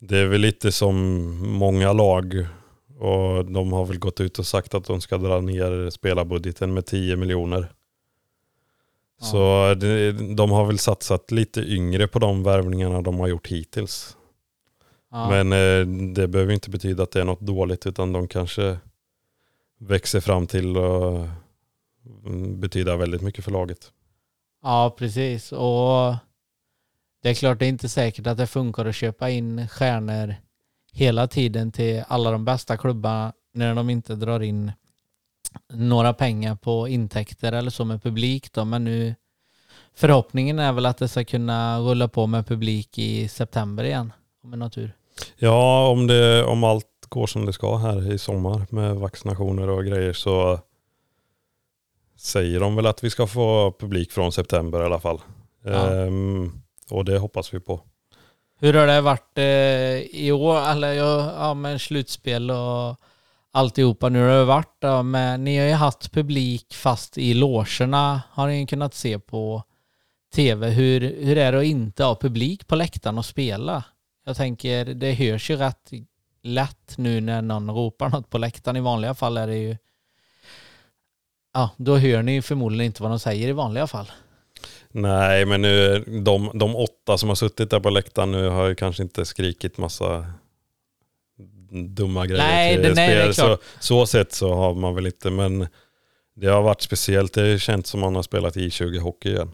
det 0.00 0.18
är 0.18 0.26
väl 0.26 0.40
lite 0.40 0.72
som 0.72 0.96
många 1.48 1.92
lag 1.92 2.46
och 2.98 3.44
de 3.44 3.72
har 3.72 3.84
väl 3.84 3.98
gått 3.98 4.20
ut 4.20 4.38
och 4.38 4.46
sagt 4.46 4.74
att 4.74 4.84
de 4.84 5.00
ska 5.00 5.18
dra 5.18 5.40
ner 5.40 5.90
spelarbudgeten 5.90 6.74
med 6.74 6.86
10 6.86 7.16
miljoner. 7.16 7.72
Ja. 9.20 9.26
Så 9.26 9.74
de 10.34 10.50
har 10.50 10.66
väl 10.66 10.78
satsat 10.78 11.30
lite 11.30 11.60
yngre 11.60 12.08
på 12.08 12.18
de 12.18 12.42
värvningarna 12.42 13.02
de 13.02 13.20
har 13.20 13.26
gjort 13.28 13.46
hittills. 13.46 14.16
Ja. 15.10 15.28
Men 15.30 15.52
eh, 15.52 15.86
det 16.14 16.28
behöver 16.28 16.52
inte 16.52 16.70
betyda 16.70 17.02
att 17.02 17.10
det 17.10 17.20
är 17.20 17.24
något 17.24 17.40
dåligt 17.40 17.86
utan 17.86 18.12
de 18.12 18.28
kanske 18.28 18.78
växer 19.78 20.20
fram 20.20 20.46
till 20.46 20.76
att 20.76 21.28
betyda 22.56 22.96
väldigt 22.96 23.22
mycket 23.22 23.44
för 23.44 23.50
laget. 23.50 23.92
Ja, 24.62 24.94
precis. 24.98 25.52
Och 25.52 26.14
det 27.22 27.30
är 27.30 27.34
klart 27.34 27.58
det 27.58 27.66
är 27.66 27.68
inte 27.68 27.88
säkert 27.88 28.26
att 28.26 28.38
det 28.38 28.46
funkar 28.46 28.86
att 28.86 28.94
köpa 28.94 29.30
in 29.30 29.68
stjärnor 29.68 30.34
hela 30.92 31.26
tiden 31.26 31.72
till 31.72 32.04
alla 32.08 32.30
de 32.30 32.44
bästa 32.44 32.76
klubbarna 32.76 33.32
när 33.54 33.74
de 33.74 33.90
inte 33.90 34.14
drar 34.14 34.40
in 34.40 34.72
några 35.72 36.12
pengar 36.12 36.54
på 36.54 36.88
intäkter 36.88 37.52
eller 37.52 37.70
så 37.70 37.84
med 37.84 38.02
publik 38.02 38.52
då. 38.52 38.64
Men 38.64 38.84
nu 38.84 39.14
förhoppningen 39.94 40.58
är 40.58 40.72
väl 40.72 40.86
att 40.86 40.98
det 40.98 41.08
ska 41.08 41.24
kunna 41.24 41.78
rulla 41.78 42.08
på 42.08 42.26
med 42.26 42.46
publik 42.46 42.98
i 42.98 43.28
september 43.28 43.84
igen. 43.84 44.12
Om 44.42 44.52
en 44.52 44.58
natur. 44.58 44.94
Ja, 45.36 45.88
om, 45.88 46.06
det, 46.06 46.44
om 46.44 46.64
allt 46.64 46.86
går 47.08 47.26
som 47.26 47.46
det 47.46 47.52
ska 47.52 47.76
här 47.76 48.12
i 48.12 48.18
sommar 48.18 48.66
med 48.70 48.96
vaccinationer 48.96 49.68
och 49.68 49.84
grejer 49.84 50.12
så 50.12 50.60
säger 52.18 52.60
de 52.60 52.76
väl 52.76 52.86
att 52.86 53.04
vi 53.04 53.10
ska 53.10 53.26
få 53.26 53.74
publik 53.80 54.12
från 54.12 54.32
september 54.32 54.82
i 54.82 54.84
alla 54.84 55.00
fall. 55.00 55.20
Ja. 55.64 55.94
Ehm, 55.94 56.52
och 56.90 57.04
det 57.04 57.18
hoppas 57.18 57.54
vi 57.54 57.60
på. 57.60 57.80
Hur 58.60 58.74
har 58.74 58.86
det 58.86 59.00
varit 59.00 59.38
eh, 59.38 60.22
i 60.22 60.32
år? 60.32 60.60
Eller 60.60 60.92
ja, 60.92 61.32
ja, 61.38 61.54
med 61.54 61.80
slutspel 61.80 62.50
och 62.50 62.96
alltihopa 63.52 64.08
nu 64.08 64.22
har 64.22 64.38
det 64.38 64.44
varit 64.44 64.76
då, 64.78 65.02
men 65.02 65.44
ni 65.44 65.58
har 65.58 65.66
ju 65.66 65.72
haft 65.72 66.12
publik 66.12 66.74
fast 66.74 67.18
i 67.18 67.34
logerna 67.34 68.22
har 68.30 68.48
ni 68.48 68.66
kunnat 68.66 68.94
se 68.94 69.18
på 69.18 69.62
tv. 70.34 70.68
Hur, 70.68 71.00
hur 71.00 71.38
är 71.38 71.52
det 71.52 71.58
att 71.58 71.64
inte 71.64 72.04
ha 72.04 72.14
publik 72.14 72.66
på 72.66 72.76
läktaren 72.76 73.18
och 73.18 73.24
spela? 73.24 73.84
Jag 74.26 74.36
tänker, 74.36 74.84
det 74.84 75.12
hörs 75.12 75.50
ju 75.50 75.56
rätt 75.56 75.92
lätt 76.42 76.94
nu 76.96 77.20
när 77.20 77.42
någon 77.42 77.70
ropar 77.70 78.08
något 78.08 78.30
på 78.30 78.38
läktaren. 78.38 78.76
I 78.76 78.80
vanliga 78.80 79.14
fall 79.14 79.36
är 79.36 79.46
det 79.46 79.56
ju 79.56 79.76
Ja, 81.54 81.70
då 81.76 81.96
hör 81.96 82.22
ni 82.22 82.42
förmodligen 82.42 82.86
inte 82.86 83.02
vad 83.02 83.12
de 83.12 83.18
säger 83.18 83.48
i 83.48 83.52
vanliga 83.52 83.86
fall. 83.86 84.10
Nej, 84.90 85.44
men 85.46 85.62
nu, 85.62 86.04
de, 86.24 86.50
de 86.54 86.76
åtta 86.76 87.18
som 87.18 87.28
har 87.28 87.36
suttit 87.36 87.70
där 87.70 87.80
på 87.80 87.90
läktaren 87.90 88.32
nu 88.32 88.48
har 88.48 88.66
ju 88.66 88.74
kanske 88.74 89.02
inte 89.02 89.24
skrikit 89.24 89.78
massa 89.78 90.26
dumma 91.70 92.26
grejer 92.26 92.44
Nej, 92.44 92.74
till 92.76 92.82
det- 92.82 92.94
nej, 92.94 93.14
det 93.14 93.22
är. 93.22 93.32
Så, 93.32 93.58
så 93.80 94.06
sett 94.06 94.32
så 94.32 94.54
har 94.54 94.74
man 94.74 94.94
väl 94.94 95.06
inte, 95.06 95.30
men 95.30 95.66
det 96.36 96.46
har 96.46 96.62
varit 96.62 96.80
speciellt. 96.82 97.32
Det 97.34 97.58
känns 97.62 97.86
som 97.88 98.00
man 98.00 98.14
har 98.16 98.22
spelat 98.22 98.56
i 98.56 98.70
20 98.70 98.98
hockey 98.98 99.28
igen. 99.30 99.50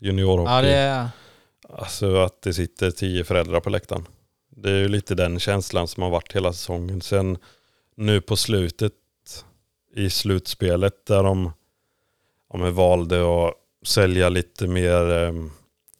Juniorhockey. 0.00 0.52
Ja, 0.52 0.62
det 0.62 0.74
är... 0.74 1.08
Alltså 1.68 2.16
att 2.16 2.42
det 2.42 2.54
sitter 2.54 2.90
tio 2.90 3.24
föräldrar 3.24 3.60
på 3.60 3.70
läktaren. 3.70 4.06
Det 4.56 4.70
är 4.70 4.78
ju 4.78 4.88
lite 4.88 5.14
den 5.14 5.40
känslan 5.40 5.88
som 5.88 6.02
har 6.02 6.10
varit 6.10 6.32
hela 6.32 6.52
säsongen. 6.52 7.00
Sen 7.00 7.38
nu 7.96 8.20
på 8.20 8.36
slutet 8.36 8.92
i 9.96 10.10
slutspelet 10.10 11.06
där 11.06 11.22
de 11.22 11.52
ja, 12.52 12.58
men 12.58 12.74
valde 12.74 13.46
att 13.46 13.54
sälja 13.86 14.28
lite 14.28 14.66
mer 14.66 15.10
eh, 15.12 15.32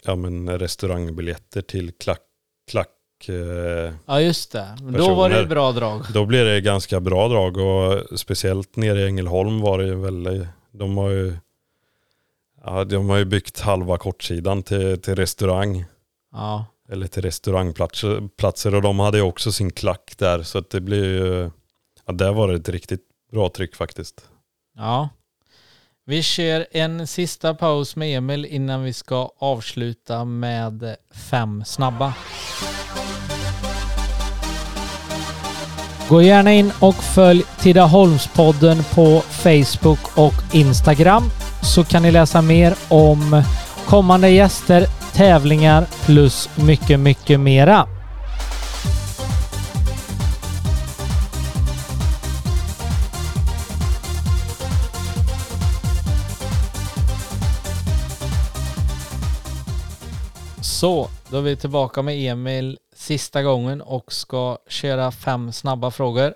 ja, 0.04 0.16
men 0.16 0.58
restaurangbiljetter 0.58 1.62
till 1.62 1.92
klack, 1.92 2.20
klack 2.70 2.88
eh, 3.28 3.92
Ja, 4.06 4.20
just 4.20 4.52
det. 4.52 4.76
Men 4.82 4.92
Då 4.92 5.14
var 5.14 5.28
det 5.28 5.34
Personer. 5.34 5.48
bra 5.54 5.72
drag. 5.72 6.02
då 6.14 6.26
blir 6.26 6.44
det 6.44 6.60
ganska 6.60 7.00
bra 7.00 7.28
drag 7.28 7.56
och 7.56 8.20
speciellt 8.20 8.76
nere 8.76 9.00
i 9.00 9.06
Ängelholm 9.06 9.60
var 9.60 9.78
det 9.78 9.84
ju 9.86 9.94
väldigt, 9.94 10.46
de 10.72 10.96
har 10.96 11.10
ju, 11.10 11.36
ja, 12.64 12.84
de 12.84 13.08
har 13.08 13.16
ju 13.16 13.24
byggt 13.24 13.60
halva 13.60 13.98
kortsidan 13.98 14.62
till, 14.62 15.00
till 15.02 15.14
restaurang 15.16 15.84
Ja. 16.32 16.66
eller 16.88 17.06
till 17.06 17.22
restaurangplatser 17.22 18.28
platser, 18.36 18.74
och 18.74 18.82
de 18.82 18.98
hade 19.00 19.18
ju 19.18 19.24
också 19.24 19.52
sin 19.52 19.70
klack 19.72 20.14
där 20.18 20.42
så 20.42 20.58
att 20.58 20.70
det 20.70 20.80
blir 20.80 21.04
ju, 21.04 21.50
ja 22.06 22.12
där 22.12 22.32
var 22.32 22.48
det 22.48 22.54
ett 22.54 22.68
riktigt 22.68 23.00
bra 23.32 23.48
tryck 23.48 23.76
faktiskt. 23.76 24.24
Ja. 24.76 25.08
Vi 26.06 26.22
kör 26.22 26.66
en 26.70 27.06
sista 27.06 27.54
paus 27.54 27.96
med 27.96 28.18
Emil 28.18 28.44
innan 28.46 28.82
vi 28.82 28.92
ska 28.92 29.30
avsluta 29.38 30.24
med 30.24 30.96
fem 31.30 31.64
snabba. 31.64 32.14
Gå 36.08 36.22
gärna 36.22 36.52
in 36.52 36.72
och 36.80 36.94
följ 36.94 37.42
Tidaholmspodden 37.60 38.84
på 38.94 39.20
Facebook 39.20 40.18
och 40.18 40.54
Instagram 40.54 41.22
så 41.62 41.84
kan 41.84 42.02
ni 42.02 42.10
läsa 42.10 42.42
mer 42.42 42.74
om 42.88 43.42
kommande 43.86 44.30
gäster, 44.30 44.86
tävlingar 45.12 45.86
plus 46.06 46.48
mycket, 46.56 47.00
mycket 47.00 47.40
mera. 47.40 48.01
Så, 60.82 61.10
då 61.30 61.36
är 61.36 61.42
vi 61.42 61.56
tillbaka 61.56 62.02
med 62.02 62.32
Emil 62.32 62.78
sista 62.94 63.42
gången 63.42 63.82
och 63.82 64.12
ska 64.12 64.58
köra 64.68 65.12
fem 65.12 65.52
snabba 65.52 65.90
frågor. 65.90 66.34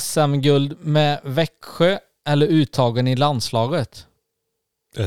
SM-guld 0.00 0.76
med 0.80 1.20
Växjö 1.24 1.98
eller 2.24 2.46
uttagen 2.46 3.08
i 3.08 3.16
landslaget? 3.16 4.06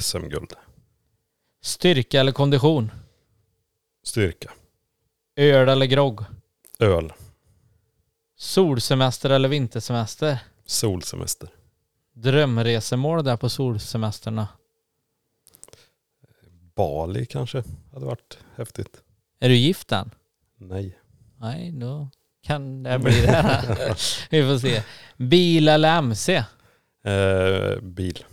SM-guld. 0.02 0.54
Styrka 1.62 2.20
eller 2.20 2.32
kondition? 2.32 2.92
Styrka. 4.04 4.52
Öl 5.36 5.70
eller 5.70 5.86
grogg? 5.86 6.22
Öl. 6.80 7.14
Solsemester 8.38 9.30
eller 9.30 9.50
vintersemester? 9.50 10.40
Solsemester. 10.66 11.50
Drömresemål 12.14 13.24
där 13.24 13.38
på 13.38 13.50
solsemesterna? 13.50 14.48
Bali 16.76 17.26
kanske 17.26 17.64
hade 17.94 18.06
varit 18.06 18.38
häftigt. 18.56 19.02
Är 19.40 19.50
du 19.50 19.56
gift 19.56 19.92
än? 19.92 20.12
Nej. 20.58 20.98
Nej, 21.40 21.72
då 21.72 22.10
kan 22.44 22.84
det 22.84 23.00
bli 23.00 23.22
det. 23.22 23.96
Vi 24.30 24.44
får 24.44 24.58
se. 24.58 24.84
Bil 25.18 25.68
eller 25.68 25.98
MC? 25.98 26.36
Eh, 27.06 27.80
bil. 27.82 28.26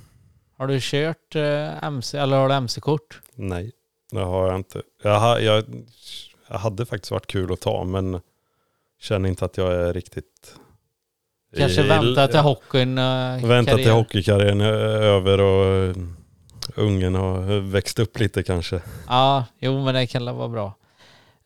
Har 0.58 0.66
du 0.66 0.78
kört 0.80 1.34
eh, 1.36 1.84
MC 1.84 2.18
eller 2.18 2.36
har 2.36 2.48
du 2.48 2.54
MC-kort? 2.54 3.20
Nej, 3.34 3.72
det 4.12 4.20
har 4.20 4.46
jag 4.46 4.56
inte. 4.56 4.82
Jag, 5.02 5.42
jag, 5.42 5.64
jag 6.48 6.58
hade 6.58 6.86
faktiskt 6.86 7.10
varit 7.10 7.26
kul 7.26 7.52
att 7.52 7.60
ta 7.60 7.84
men 7.84 8.20
känner 9.00 9.28
inte 9.28 9.44
att 9.44 9.56
jag 9.56 9.72
är 9.72 9.92
riktigt... 9.92 10.54
Kanske 11.56 11.84
i- 11.84 11.88
vänta 11.88 12.28
till 12.28 12.40
hockeyn 12.40 12.98
uh, 12.98 13.46
Vänta 13.46 13.76
till 13.76 13.90
hockeykarriären 13.90 14.60
är 14.60 14.72
över 15.02 15.40
och 15.40 15.66
eh, 15.66 15.94
ungen 16.80 17.14
har 17.14 17.60
växt 17.60 17.98
upp 17.98 18.18
lite 18.18 18.42
kanske. 18.42 18.80
Ja, 19.08 19.44
jo 19.58 19.84
men 19.84 19.94
det 19.94 20.06
kan 20.06 20.24
väl 20.24 20.34
vara 20.34 20.48
bra. 20.48 20.74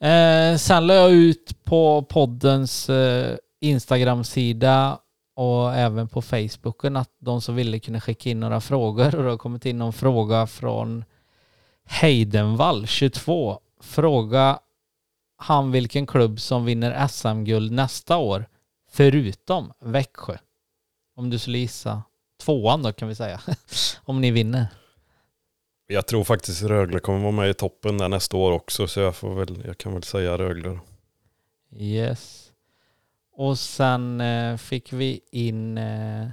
Eh, 0.09 0.57
sen 0.57 0.87
la 0.87 0.95
jag 0.95 1.13
ut 1.13 1.65
på 1.65 2.03
poddens 2.03 2.91
eh, 2.91 3.37
Instagram-sida 3.61 4.99
och 5.37 5.75
även 5.75 6.09
på 6.09 6.23
Facebooken 6.23 6.97
att 6.97 7.11
de 7.21 7.41
som 7.41 7.57
ville 7.57 7.79
kunde 7.79 8.01
skicka 8.01 8.31
in 8.31 8.41
några 8.41 8.61
frågor 8.61 9.17
och 9.17 9.23
det 9.23 9.31
har 9.31 9.37
kommit 9.37 9.67
in 9.67 9.79
någon 9.79 9.93
fråga 9.93 10.47
från 10.47 11.05
Heidenvall 11.85 12.87
22. 12.87 13.59
Fråga 13.81 14.59
han 15.37 15.71
vilken 15.71 16.07
klubb 16.07 16.41
som 16.41 16.65
vinner 16.65 17.07
SM-guld 17.09 17.73
nästa 17.73 18.17
år, 18.17 18.47
förutom 18.91 19.73
Växjö. 19.81 20.37
Om 21.17 21.31
du 21.31 21.39
skulle 21.39 21.59
gissa 21.59 22.03
tvåan 22.43 22.83
då 22.83 22.93
kan 22.93 23.09
vi 23.09 23.15
säga, 23.15 23.41
om 24.05 24.21
ni 24.21 24.31
vinner. 24.31 24.67
Jag 25.95 26.07
tror 26.07 26.25
faktiskt 26.25 26.63
Rögle 26.63 26.99
kommer 26.99 27.19
vara 27.19 27.33
med 27.33 27.51
i 27.51 27.55
toppen 27.55 27.99
där 27.99 28.09
nästa 28.09 28.37
år 28.37 28.53
också 28.53 28.87
så 28.87 29.01
jag, 29.01 29.17
får 29.17 29.35
väl, 29.35 29.63
jag 29.67 29.79
kan 29.79 29.93
väl 29.93 30.03
säga 30.03 30.39
Rögle. 30.39 30.79
Yes. 31.77 32.53
Och 33.37 33.59
sen 33.59 34.21
eh, 34.21 34.57
fick 34.57 34.93
vi 34.93 35.21
in 35.31 35.79
eh, 35.79 36.29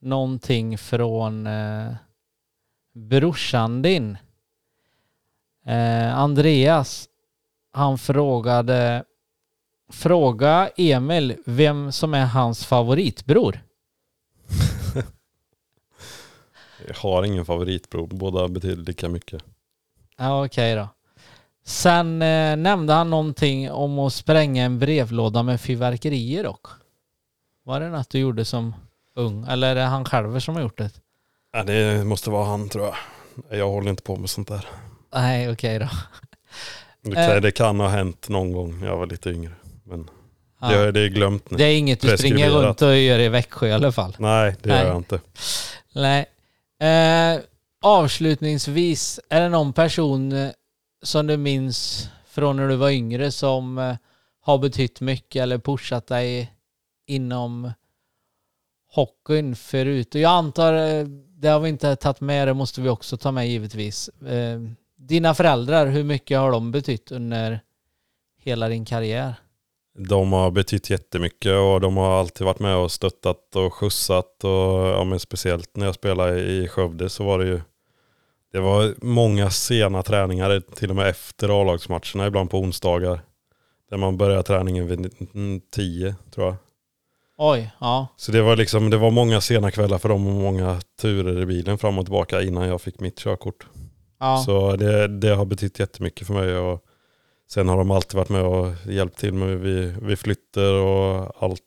någonting 0.00 0.78
från 0.78 1.46
eh, 1.46 1.92
brorsan 2.94 3.82
din. 3.82 4.18
Eh, 5.66 6.18
Andreas, 6.18 7.08
han 7.72 7.98
frågade 7.98 9.04
Fråga 9.92 10.70
Emil 10.76 11.36
vem 11.46 11.92
som 11.92 12.14
är 12.14 12.26
hans 12.26 12.66
favoritbror. 12.66 13.60
Jag 16.88 16.94
har 16.94 17.22
ingen 17.22 17.44
favoritbror, 17.44 18.06
båda 18.06 18.48
betyder 18.48 18.82
lika 18.82 19.08
mycket. 19.08 19.42
Ja, 20.18 20.44
okej 20.44 20.74
då. 20.74 20.88
Sen 21.64 22.22
eh, 22.22 22.56
nämnde 22.56 22.92
han 22.92 23.10
någonting 23.10 23.70
om 23.70 23.98
att 23.98 24.12
spränga 24.12 24.64
en 24.64 24.78
brevlåda 24.78 25.42
med 25.42 25.60
fyrverkerier 25.60 26.44
dock. 26.44 26.66
Var 27.64 27.80
det 27.80 27.88
något 27.88 28.10
du 28.10 28.18
gjorde 28.18 28.44
som 28.44 28.74
ung? 29.14 29.46
Eller 29.48 29.70
är 29.70 29.74
det 29.74 29.80
han 29.82 30.04
själv 30.04 30.40
som 30.40 30.54
har 30.54 30.62
gjort 30.62 30.78
det? 30.78 30.90
Ja, 31.52 31.62
det 31.62 32.04
måste 32.06 32.30
vara 32.30 32.44
han 32.44 32.68
tror 32.68 32.84
jag. 32.84 33.58
Jag 33.58 33.68
håller 33.68 33.90
inte 33.90 34.02
på 34.02 34.16
med 34.16 34.30
sånt 34.30 34.48
där. 34.48 34.66
Nej, 35.14 35.50
okej 35.50 35.78
då. 35.78 35.88
Det 37.02 37.14
kan, 37.14 37.24
Eh. 37.24 37.40
det 37.40 37.50
kan 37.50 37.80
ha 37.80 37.88
hänt 37.88 38.28
någon 38.28 38.52
gång 38.52 38.80
när 38.80 38.86
jag 38.86 38.96
var 38.96 39.06
lite 39.06 39.30
yngre. 39.30 39.52
Men 39.84 40.10
Ja. 40.60 40.68
det, 40.68 40.92
det 40.92 41.00
är 41.00 41.08
glömt 41.08 41.50
nu. 41.50 41.56
Det 41.56 41.64
är 41.64 41.78
inget 41.78 42.00
du 42.00 42.16
springer 42.18 42.36
Preskriberat. 42.36 42.64
runt 42.64 42.82
och 42.82 42.96
gör 42.96 43.18
i 43.18 43.28
Växjö 43.28 43.66
i 43.68 43.72
alla 43.72 43.92
fall. 43.92 44.16
Nej, 44.18 44.56
det 44.62 44.68
Nej. 44.68 44.78
gör 44.78 44.86
jag 44.88 44.96
inte. 44.96 45.20
Nej. 45.94 46.26
Eh, 46.80 47.40
avslutningsvis, 47.82 49.20
är 49.28 49.40
det 49.40 49.48
någon 49.48 49.72
person 49.72 50.32
eh, 50.32 50.50
som 51.02 51.26
du 51.26 51.36
minns 51.36 52.08
från 52.26 52.56
när 52.56 52.68
du 52.68 52.76
var 52.76 52.90
yngre 52.90 53.30
som 53.30 53.78
eh, 53.78 53.96
har 54.40 54.58
betytt 54.58 55.00
mycket 55.00 55.42
eller 55.42 55.58
pushat 55.58 56.06
dig 56.06 56.52
inom 57.06 57.72
hockeyn 58.92 59.56
förut? 59.56 60.14
Och 60.14 60.20
jag 60.20 60.30
antar, 60.30 60.74
eh, 60.74 61.04
det 61.40 61.48
har 61.48 61.60
vi 61.60 61.68
inte 61.68 61.96
tagit 61.96 62.20
med, 62.20 62.48
det 62.48 62.54
måste 62.54 62.80
vi 62.80 62.88
också 62.88 63.16
ta 63.16 63.32
med 63.32 63.48
givetvis. 63.48 64.08
Eh, 64.08 64.60
dina 64.96 65.34
föräldrar, 65.34 65.86
hur 65.86 66.04
mycket 66.04 66.38
har 66.38 66.52
de 66.52 66.70
betytt 66.70 67.12
under 67.12 67.60
hela 68.36 68.68
din 68.68 68.84
karriär? 68.84 69.34
De 69.98 70.32
har 70.32 70.50
betytt 70.50 70.90
jättemycket 70.90 71.52
och 71.52 71.80
de 71.80 71.96
har 71.96 72.20
alltid 72.20 72.44
varit 72.44 72.58
med 72.58 72.76
och 72.76 72.92
stöttat 72.92 73.56
och 73.56 73.74
skjutsat. 73.74 74.44
Och, 74.44 74.86
ja, 74.88 75.04
men 75.04 75.20
speciellt 75.20 75.76
när 75.76 75.86
jag 75.86 75.94
spelade 75.94 76.40
i 76.40 76.68
Skövde 76.68 77.08
så 77.08 77.24
var 77.24 77.38
det 77.38 77.46
ju 77.46 77.60
det 78.52 78.60
var 78.60 78.94
många 79.02 79.50
sena 79.50 80.02
träningar, 80.02 80.60
till 80.60 80.90
och 80.90 80.96
med 80.96 81.08
efter 81.08 81.60
A-lagsmatcherna, 81.62 82.26
ibland 82.26 82.50
på 82.50 82.58
onsdagar. 82.58 83.20
Där 83.90 83.96
man 83.96 84.16
började 84.16 84.42
träningen 84.42 84.86
vid 84.86 85.10
10 85.70 86.14
tror 86.34 86.46
jag. 86.46 86.56
Oj, 87.38 87.70
ja. 87.80 88.08
Så 88.16 88.32
det 88.32 88.42
var 88.42 88.56
liksom, 88.56 88.90
det 88.90 88.96
var 88.96 89.10
många 89.10 89.40
sena 89.40 89.70
kvällar 89.70 89.98
för 89.98 90.08
dem 90.08 90.26
och 90.26 90.32
många 90.32 90.80
turer 91.00 91.42
i 91.42 91.46
bilen 91.46 91.78
fram 91.78 91.98
och 91.98 92.04
tillbaka 92.04 92.42
innan 92.42 92.68
jag 92.68 92.80
fick 92.80 93.00
mitt 93.00 93.18
körkort. 93.18 93.66
ja. 94.20 94.36
Så 94.46 94.76
det, 94.76 95.08
det 95.08 95.34
har 95.34 95.44
betytt 95.44 95.78
jättemycket 95.78 96.26
för 96.26 96.34
mig. 96.34 96.56
Och 96.56 96.84
sen 97.48 97.68
har 97.68 97.78
de 97.78 97.90
alltid 97.90 98.14
varit 98.18 98.28
med 98.28 98.42
och 98.42 98.74
hjälpt 98.86 99.18
till 99.18 99.34
med 99.34 99.58
vid, 99.58 99.96
vid 100.02 100.18
flytter 100.18 100.72
och 100.72 101.42
allt 101.42 101.62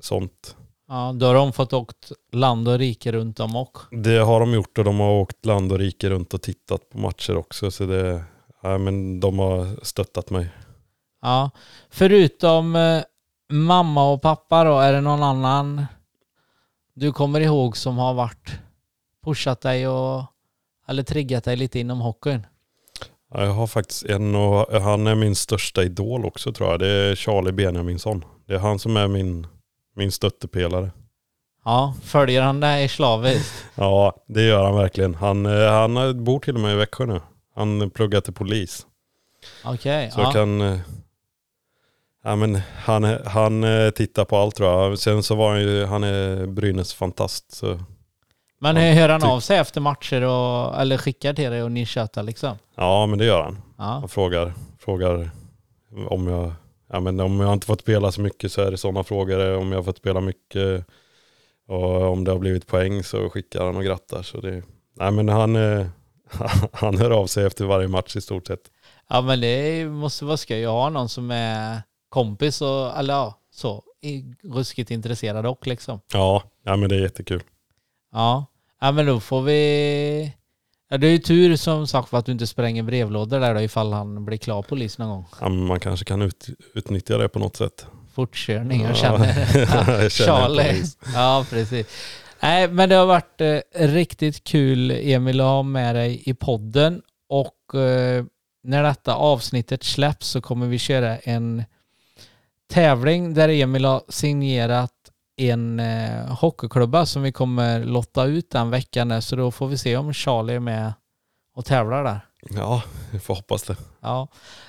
sånt. 0.00 0.56
ja. 0.88 1.12
Då 1.14 1.26
har 1.26 1.34
de 1.34 1.52
fått 1.52 1.72
åkt 1.72 2.12
land 2.32 2.68
och 2.68 2.78
rike 2.78 3.12
runt 3.12 3.40
om 3.40 3.56
och. 3.56 3.78
Det 3.90 4.18
har 4.18 4.40
de 4.40 4.54
gjort 4.54 4.78
och 4.78 4.84
de 4.84 5.00
har 5.00 5.10
åkt 5.10 5.46
land 5.46 5.72
och 5.72 5.78
rike 5.78 6.10
runt 6.10 6.34
och 6.34 6.42
tittat 6.42 6.90
på 6.90 6.98
matcher 6.98 7.36
också. 7.36 7.70
Så 7.70 7.86
det, 7.86 8.24
ja, 8.62 8.78
men 8.78 9.20
de 9.20 9.38
har 9.38 9.84
stöttat 9.84 10.30
mig. 10.30 10.50
Ja, 11.22 11.50
förutom 11.90 12.76
eh, 12.76 13.02
mamma 13.52 14.12
och 14.12 14.22
pappa 14.22 14.64
då, 14.64 14.78
är 14.78 14.92
det 14.92 15.00
någon 15.00 15.22
annan 15.22 15.86
du 16.94 17.12
kommer 17.12 17.40
ihåg 17.40 17.76
som 17.76 17.98
har 17.98 18.14
varit 18.14 18.50
pushat 19.24 19.60
dig 19.60 19.88
och 19.88 20.24
eller 20.88 21.02
triggat 21.02 21.44
dig 21.44 21.56
lite 21.56 21.78
inom 21.78 22.00
hockeyn? 22.00 22.46
Ja, 23.34 23.44
Jag 23.44 23.52
har 23.52 23.66
faktiskt 23.66 24.04
en 24.04 24.34
och 24.34 24.82
han 24.82 25.06
är 25.06 25.14
min 25.14 25.34
största 25.34 25.82
idol 25.82 26.24
också 26.24 26.52
tror 26.52 26.70
jag. 26.70 26.80
Det 26.80 26.88
är 26.88 27.14
Charlie 27.14 27.52
Benjaminsson. 27.52 28.24
Det 28.46 28.54
är 28.54 28.58
han 28.58 28.78
som 28.78 28.96
är 28.96 29.08
min, 29.08 29.46
min 29.96 30.12
stöttepelare. 30.12 30.90
Ja, 31.64 31.94
följer 32.02 32.42
han 32.42 32.60
dig 32.60 32.88
slaviskt? 32.88 33.64
Ja, 33.74 34.24
det 34.28 34.42
gör 34.42 34.64
han 34.64 34.76
verkligen. 34.76 35.14
Han, 35.14 35.46
eh, 35.46 35.70
han 35.72 36.24
bor 36.24 36.40
till 36.40 36.54
och 36.54 36.60
med 36.60 36.72
i 36.72 36.76
Växjö 36.76 37.06
nu. 37.06 37.20
Han 37.54 37.90
pluggar 37.90 38.20
till 38.20 38.32
polis. 38.34 38.86
Okej, 39.64 40.10
Så 40.10 40.20
ja. 40.20 40.24
jag 40.24 40.32
kan... 40.32 40.60
eh, 40.60 40.78
Ja, 42.24 42.36
men 42.36 42.60
han, 42.84 43.04
han 43.26 43.64
eh, 43.64 43.90
tittar 43.90 44.24
på 44.24 44.36
allt 44.36 44.54
tror 44.54 44.68
jag. 44.70 44.98
Sen 44.98 45.22
så 45.22 45.34
var 45.34 45.50
han 45.50 45.60
ju, 45.60 45.84
han 45.84 46.04
är 46.04 46.46
Brynäs 46.46 46.94
fantast. 46.94 47.52
Så, 47.52 47.78
Men 48.58 48.76
ja, 48.76 48.92
hör 48.92 49.08
han 49.08 49.20
typ. 49.20 49.30
av 49.30 49.40
sig 49.40 49.58
efter 49.58 49.80
matcher 49.80 50.22
och, 50.22 50.80
eller 50.80 50.98
skickar 50.98 51.34
till 51.34 51.50
dig 51.50 51.62
och 51.62 51.72
ni 51.72 51.86
tjötar 51.86 52.22
liksom? 52.22 52.58
ja 52.76 53.06
men 53.06 53.18
det 53.18 53.24
gör 53.24 53.42
han. 53.42 53.58
Ja, 53.78 53.84
Han 53.84 54.08
frågar, 54.08 54.52
frågar 54.78 55.30
om 56.08 56.26
jag... 56.26 56.52
Ja, 56.92 57.00
men 57.00 57.20
om 57.20 57.40
jag 57.40 57.52
inte 57.52 57.66
fått 57.66 57.80
spela 57.80 58.12
så 58.12 58.20
mycket 58.20 58.52
så 58.52 58.62
är 58.62 58.70
det 58.70 58.76
sådana 58.76 59.04
frågor. 59.04 59.56
Om 59.56 59.72
jag 59.72 59.78
har 59.78 59.84
fått 59.84 59.98
spela 59.98 60.20
mycket 60.20 60.86
och 61.68 62.02
om 62.02 62.24
det 62.24 62.30
har 62.30 62.38
blivit 62.38 62.66
poäng 62.66 63.02
så 63.04 63.30
skickar 63.30 63.64
han 63.64 63.76
och 63.76 63.84
grattar. 63.84 64.22
Så 64.22 64.40
det, 64.40 64.62
nej, 64.96 65.10
men 65.10 65.28
han, 65.28 65.56
eh, 65.56 65.86
han 66.72 66.98
hör 66.98 67.10
av 67.10 67.26
sig 67.26 67.46
efter 67.46 67.64
varje 67.64 67.88
match 67.88 68.16
i 68.16 68.20
stort 68.20 68.46
sett. 68.46 68.60
ja 69.08 69.20
men 69.20 69.40
det 69.40 69.84
måste 69.88 70.24
vara 70.24 70.36
skoj 70.36 70.64
att 70.64 70.70
ha 70.70 70.88
någon 70.90 71.08
som 71.08 71.30
är 71.30 71.82
kompis 72.08 72.60
och, 72.62 72.98
eller 72.98 73.14
ja, 73.14 73.34
så, 73.50 73.82
ruskigt 74.54 74.90
intresserad 74.90 75.46
och 75.46 75.66
liksom. 75.66 76.00
Ja, 76.12 76.42
ja 76.64 76.76
men 76.76 76.88
det 76.88 76.96
är 76.96 77.00
jättekul. 77.00 77.42
Ja. 78.12 78.46
ja, 78.80 78.92
men 78.92 79.06
då 79.06 79.20
får 79.20 79.42
vi... 79.42 80.32
Ja, 80.90 80.98
det 80.98 81.06
är 81.06 81.10
ju 81.10 81.18
tur 81.18 81.56
som 81.56 81.86
sagt 81.86 82.08
för 82.08 82.18
att 82.18 82.26
du 82.26 82.32
inte 82.32 82.46
spränger 82.46 82.82
brevlådor 82.82 83.40
där 83.40 83.54
då 83.54 83.60
ifall 83.60 83.92
han 83.92 84.24
blir 84.24 84.38
klar 84.38 84.62
polis 84.62 84.98
någon 84.98 85.08
gång. 85.08 85.24
Ja, 85.40 85.48
men 85.48 85.66
man 85.66 85.80
kanske 85.80 86.04
kan 86.04 86.22
ut, 86.22 86.46
utnyttja 86.74 87.18
det 87.18 87.28
på 87.28 87.38
något 87.38 87.56
sätt. 87.56 87.86
Fortkörning, 88.14 88.82
jag 88.82 88.90
Ja. 88.90 88.94
känner 88.94 89.26
Jag 90.02 90.12
känner 90.12 90.38
Charlie. 90.38 90.82
Ja, 91.14 91.46
precis. 91.50 91.86
Nej, 92.40 92.68
men 92.68 92.88
det 92.88 92.94
har 92.94 93.06
varit 93.06 93.40
eh, 93.40 93.58
riktigt 93.74 94.44
kul 94.44 94.90
Emil 94.90 95.40
att 95.40 95.46
ha 95.46 95.62
med 95.62 95.94
dig 95.94 96.22
i 96.26 96.34
podden 96.34 97.02
och 97.28 97.80
eh, 97.80 98.24
när 98.62 98.82
detta 98.82 99.14
avsnittet 99.14 99.82
släpps 99.84 100.28
så 100.28 100.40
kommer 100.40 100.66
vi 100.66 100.78
köra 100.78 101.16
en 101.18 101.64
tävling 102.70 103.34
där 103.34 103.48
Emil 103.48 103.84
har 103.84 104.02
signerat 104.08 104.92
en 105.38 105.80
eh, 105.80 106.36
hockeyklubba 106.40 107.06
som 107.06 107.22
vi 107.22 107.32
kommer 107.32 107.84
lotta 107.84 108.24
ut 108.24 108.50
den 108.50 108.70
veckan 108.70 109.22
så 109.22 109.36
då 109.36 109.50
får 109.50 109.66
vi 109.66 109.78
se 109.78 109.96
om 109.96 110.12
Charlie 110.12 110.54
är 110.54 110.60
med 110.60 110.92
och 111.54 111.64
tävlar 111.64 112.04
där. 112.04 112.20
Ja, 112.50 112.82
vi 113.12 113.18
får 113.18 113.34
hoppas 113.34 113.62
det. 113.62 113.76
Ja. 114.00 114.28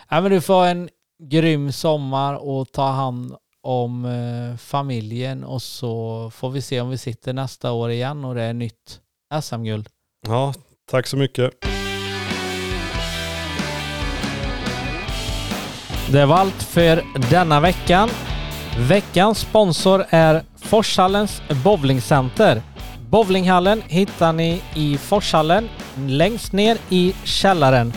ja 0.09 0.21
men 0.21 0.31
du 0.31 0.41
får 0.41 0.53
ha 0.53 0.67
en 0.67 0.89
grym 1.23 1.71
sommar 1.71 2.33
och 2.33 2.71
ta 2.71 2.87
hand 2.89 3.35
om 3.63 4.05
eh, 4.05 4.57
familjen 4.57 5.43
och 5.43 5.61
så 5.61 6.31
får 6.35 6.49
vi 6.49 6.61
se 6.61 6.81
om 6.81 6.89
vi 6.89 6.97
sitter 6.97 7.33
nästa 7.33 7.71
år 7.71 7.91
igen 7.91 8.25
och 8.25 8.35
det 8.35 8.43
är 8.43 8.53
nytt 8.53 8.99
SM-guld. 9.41 9.87
Ja, 10.27 10.53
tack 10.91 11.07
så 11.07 11.17
mycket. 11.17 11.51
Det 16.11 16.25
var 16.25 16.35
allt 16.35 16.63
för 16.63 17.03
denna 17.31 17.59
veckan. 17.59 18.09
Veckans 18.87 19.39
sponsor 19.39 20.05
är 20.09 20.43
Forshallens 20.55 21.41
bowlingcenter. 21.63 22.61
Bowlinghallen 23.09 23.81
hittar 23.87 24.33
ni 24.33 24.61
i 24.75 24.97
Forshallen 24.97 25.69
längst 26.07 26.53
ner 26.53 26.77
i 26.89 27.13
källaren. 27.23 27.93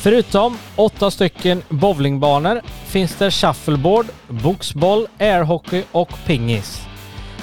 Förutom 0.00 0.58
åtta 0.76 1.10
stycken 1.10 1.62
bowlingbanor 1.68 2.60
finns 2.86 3.16
det 3.16 3.30
shuffleboard, 3.30 4.06
boxboll, 4.28 5.06
airhockey 5.18 5.82
och 5.92 6.12
pingis. 6.26 6.80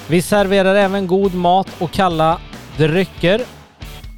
Vi 0.08 0.22
serverar 0.22 0.76
även 0.76 1.08
god 1.08 1.34
mat 1.34 1.68
och 1.80 1.92
kalla 1.92 2.40
drycker 2.78 3.42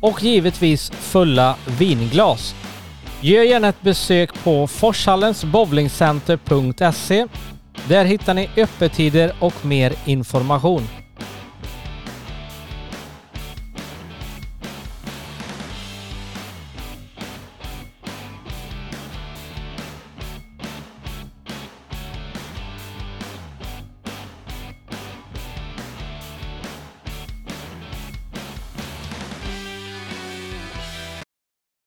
och 0.01 0.23
givetvis 0.23 0.89
fulla 0.89 1.55
vinglas. 1.79 2.55
Gör 3.21 3.43
gärna 3.43 3.67
ett 3.67 3.81
besök 3.81 4.43
på 4.43 4.67
forshallensbowlingcenter.se. 4.67 7.27
Där 7.87 8.05
hittar 8.05 8.33
ni 8.33 8.49
öppettider 8.57 9.33
och 9.39 9.65
mer 9.65 9.93
information. 10.05 10.81